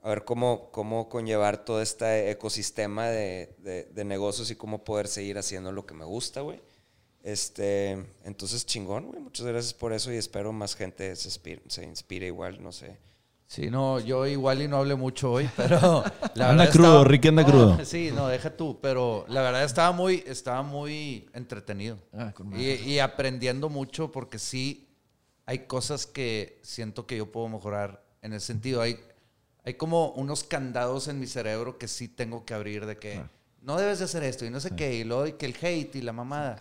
[0.07, 5.09] a ver cómo, cómo conllevar todo este ecosistema de, de- de negocios y cómo poder
[5.09, 6.61] seguir haciendo lo que me gusta, güey.
[7.23, 7.91] Este,
[8.25, 9.21] entonces, chingón, güey.
[9.21, 12.97] Muchas gracias por eso y espero más gente se, inspire, se inspire igual, no sé.
[13.49, 16.05] Sí, no, yo igual y no hablé mucho hoy, pero
[16.35, 17.85] la Anda verdad crudo, estaba- Ricky anda No, crudo.
[17.85, 22.99] Sí, no, deja tú, pero la verdad estaba muy, estaba muy entretenido Ah, y, y
[23.01, 24.89] aprendiendo mucho porque sí
[25.47, 28.83] hay cosas que siento que yo puedo mejorar en ese sentido.
[28.83, 28.99] Hay,
[29.67, 33.23] hay como unos candados en mi cerebro que sí tengo que abrir de que
[33.63, 35.97] no debes de hacer esto y no sé qué, y luego y que el hate
[35.97, 36.57] y la mamada.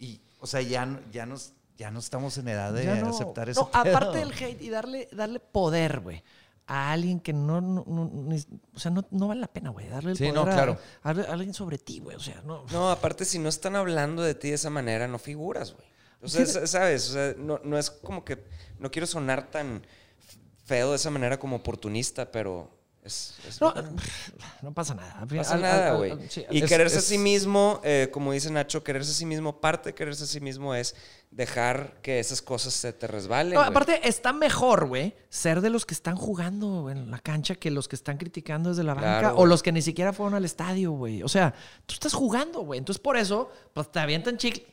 [0.00, 3.48] Y, o sea, ya, no- ya, nos, ya no estamos en edad de no- aceptar
[3.48, 3.70] eso.
[3.72, 6.22] no, aparte del hate y darle, darle poder, güey.
[6.66, 8.44] A alguien que no, no, no- ni-
[8.74, 9.88] o sea, no, no vale la pena, güey.
[9.88, 10.78] Darle el Sí, poder a- claro.
[11.02, 12.16] a, a alguien sobre ti, güey.
[12.16, 12.66] O sea, no.
[12.72, 15.86] No, aparte, si no están hablando de ti de esa manera, no figuras, güey.
[16.20, 17.08] O sea, sa- ¿sabes?
[17.10, 18.44] O sea, no, no es como que.
[18.80, 19.82] No quiero sonar tan
[20.68, 22.70] feo de esa manera como oportunista, pero
[23.02, 23.34] es.
[23.48, 23.72] es No,
[24.62, 25.24] no pasa nada.
[25.28, 26.12] No pasa nada, güey.
[26.28, 29.24] sí, y es- quererse a es- sí mismo, eh, como dice Nacho, quererse a sí
[29.26, 30.94] mismo, parte de quererse a sí mismo es
[31.30, 33.54] dejar que esas cosas se te resbalen.
[33.54, 37.70] No, aparte, está mejor, güey, ser de los que están jugando en la cancha que
[37.70, 39.48] los que están criticando desde la banca Claro, o güey.
[39.48, 41.22] los que ni siquiera fueron al estadio, güey.
[41.22, 41.54] O sea,
[41.86, 42.78] tú estás jugando, güey.
[42.78, 44.66] Entonces, por eso, pues te avientan chicle.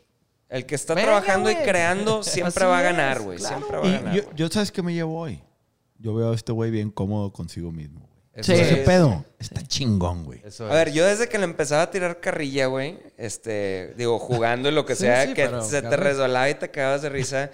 [0.47, 1.65] El que está Venga, trabajando y güey.
[1.65, 3.37] creando siempre Así va a ganar, güey.
[3.37, 3.57] claro.
[3.57, 4.13] Siempre va a Y ganar.
[4.15, 5.41] yo, yo, ¿sabes qué me llevo hoy?
[6.05, 8.01] Yo veo a este güey bien cómodo consigo mismo.
[8.01, 8.11] güey.
[8.35, 8.59] Eso Sí.
[8.61, 8.67] es.
[8.71, 10.39] Ese pedo está chingón, güey.
[10.45, 14.69] Eso A ver, yo desde que le empezaba a tirar carrilla, güey, este, digo, jugando
[14.69, 17.09] y lo que Sí, sea, sí, que pero se te resbalaba y te cagabas de
[17.09, 17.49] risa,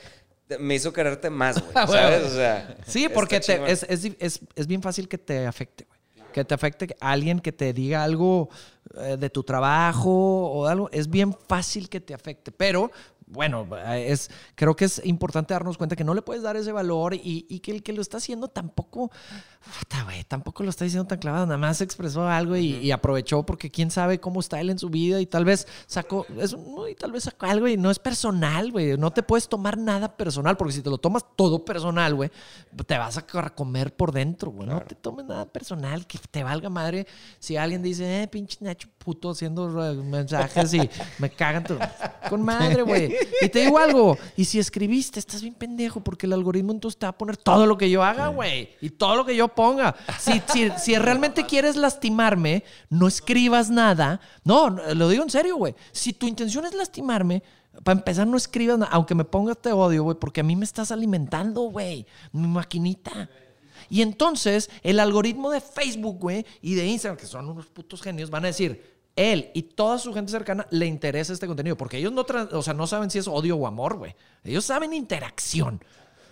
[0.60, 1.72] me hizo quererte más, güey.
[1.76, 1.88] Ah.
[1.88, 2.24] ¿Sabes?
[2.26, 2.76] O sea.
[2.86, 6.02] Sí, porque te- es, es, es- es bien fácil que te afecte, güey.
[6.34, 8.50] Que te afecte alguien que te diga algo
[8.98, 10.90] eh, de tu trabajo o algo.
[10.92, 12.52] Es bien fácil que te afecte.
[12.52, 12.92] Pero,
[13.32, 16.72] bueno, eh, es, creo que es importante darnos cuenta que no le puedes dar ese
[16.72, 19.10] valor y, y que el que lo está haciendo tampoco,
[19.80, 21.46] puta, güey, tampoco lo está diciendo tan clavado.
[21.46, 24.90] Nada más expresó algo y, y aprovechó porque quién sabe cómo está él en su
[24.90, 28.00] vida y tal vez sacó, es, no, y tal vez sacó algo y no es
[28.00, 28.98] personal, güey.
[28.98, 32.32] No te puedes tomar nada personal porque si te lo tomas todo personal, güey,
[32.86, 33.26] te vas a
[33.56, 34.68] comer por dentro, güey.
[34.68, 37.08] No te tomes nada personal, que te valga madre
[37.40, 41.62] si alguien dice, eh, pinche Nacho puto haciendo eh, mensajes y me cagan.
[42.30, 43.16] Con madre, güey.
[43.42, 47.06] Y te digo algo, y si escribiste, estás bien pendejo porque el algoritmo entonces te
[47.06, 48.70] va a poner todo lo que yo haga, güey.
[48.82, 49.96] Y todo lo que yo ponga.
[50.20, 54.22] Si, si, si realmente quieres lastimarme, no escribas nada.
[54.44, 55.76] No, lo digo en serio, güey.
[55.92, 57.44] Si tu intención es lastimarme,
[57.84, 58.92] para empezar, no escribas nada.
[58.92, 62.06] Aunque me pongas te odio, güey, porque a mí me estás alimentando, güey.
[62.32, 63.30] Mi maquinita.
[63.90, 68.30] Y entonces, el algoritmo de Facebook, güey, y de Instagram, que son unos putos genios,
[68.30, 72.12] van a decir, él y toda su gente cercana le interesa este contenido, porque ellos
[72.12, 74.16] no, o sea, no saben si es odio o amor, güey.
[74.44, 75.82] Ellos saben interacción.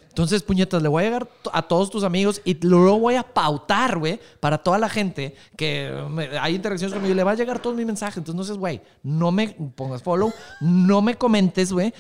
[0.10, 4.00] Entonces, puñetas, le voy a llegar a todos tus amigos y lo voy a pautar,
[4.00, 5.94] güey, para toda la gente que
[6.42, 7.14] hay interacciones conmigo.
[7.14, 8.18] Le va a llegar todos mis mensajes.
[8.18, 11.94] Entonces, no seas, güey, no me pongas follow, no me comentes, güey,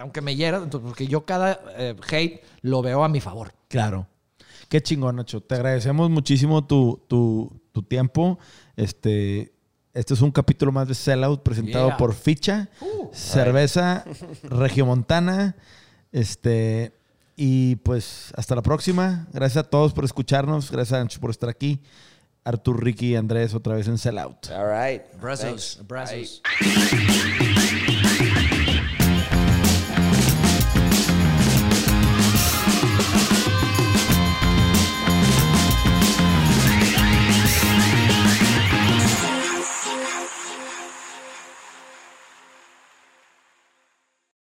[0.00, 3.52] aunque me hieras, porque yo cada eh, hate lo veo a mi favor.
[3.68, 4.06] Claro.
[4.68, 5.42] Qué chingón, Nacho.
[5.42, 8.38] Te agradecemos muchísimo tu, tu, tu tiempo.
[8.76, 9.52] Este,
[9.94, 11.96] este es un capítulo más de Sellout presentado Yeah.
[11.96, 12.68] por Ficha,
[13.12, 14.04] cerveza
[14.44, 15.56] regiomontana.
[16.12, 16.92] Este,
[17.36, 19.26] y pues hasta la próxima.
[19.32, 20.70] Gracias a todos por escucharnos.
[20.70, 21.80] Gracias a Nacho por estar aquí.
[22.44, 24.48] Artur, Ricky y Andrés otra vez en Sellout.
[24.50, 25.02] All right.
[25.18, 25.80] Abrazos.
[25.86, 27.49] Bye.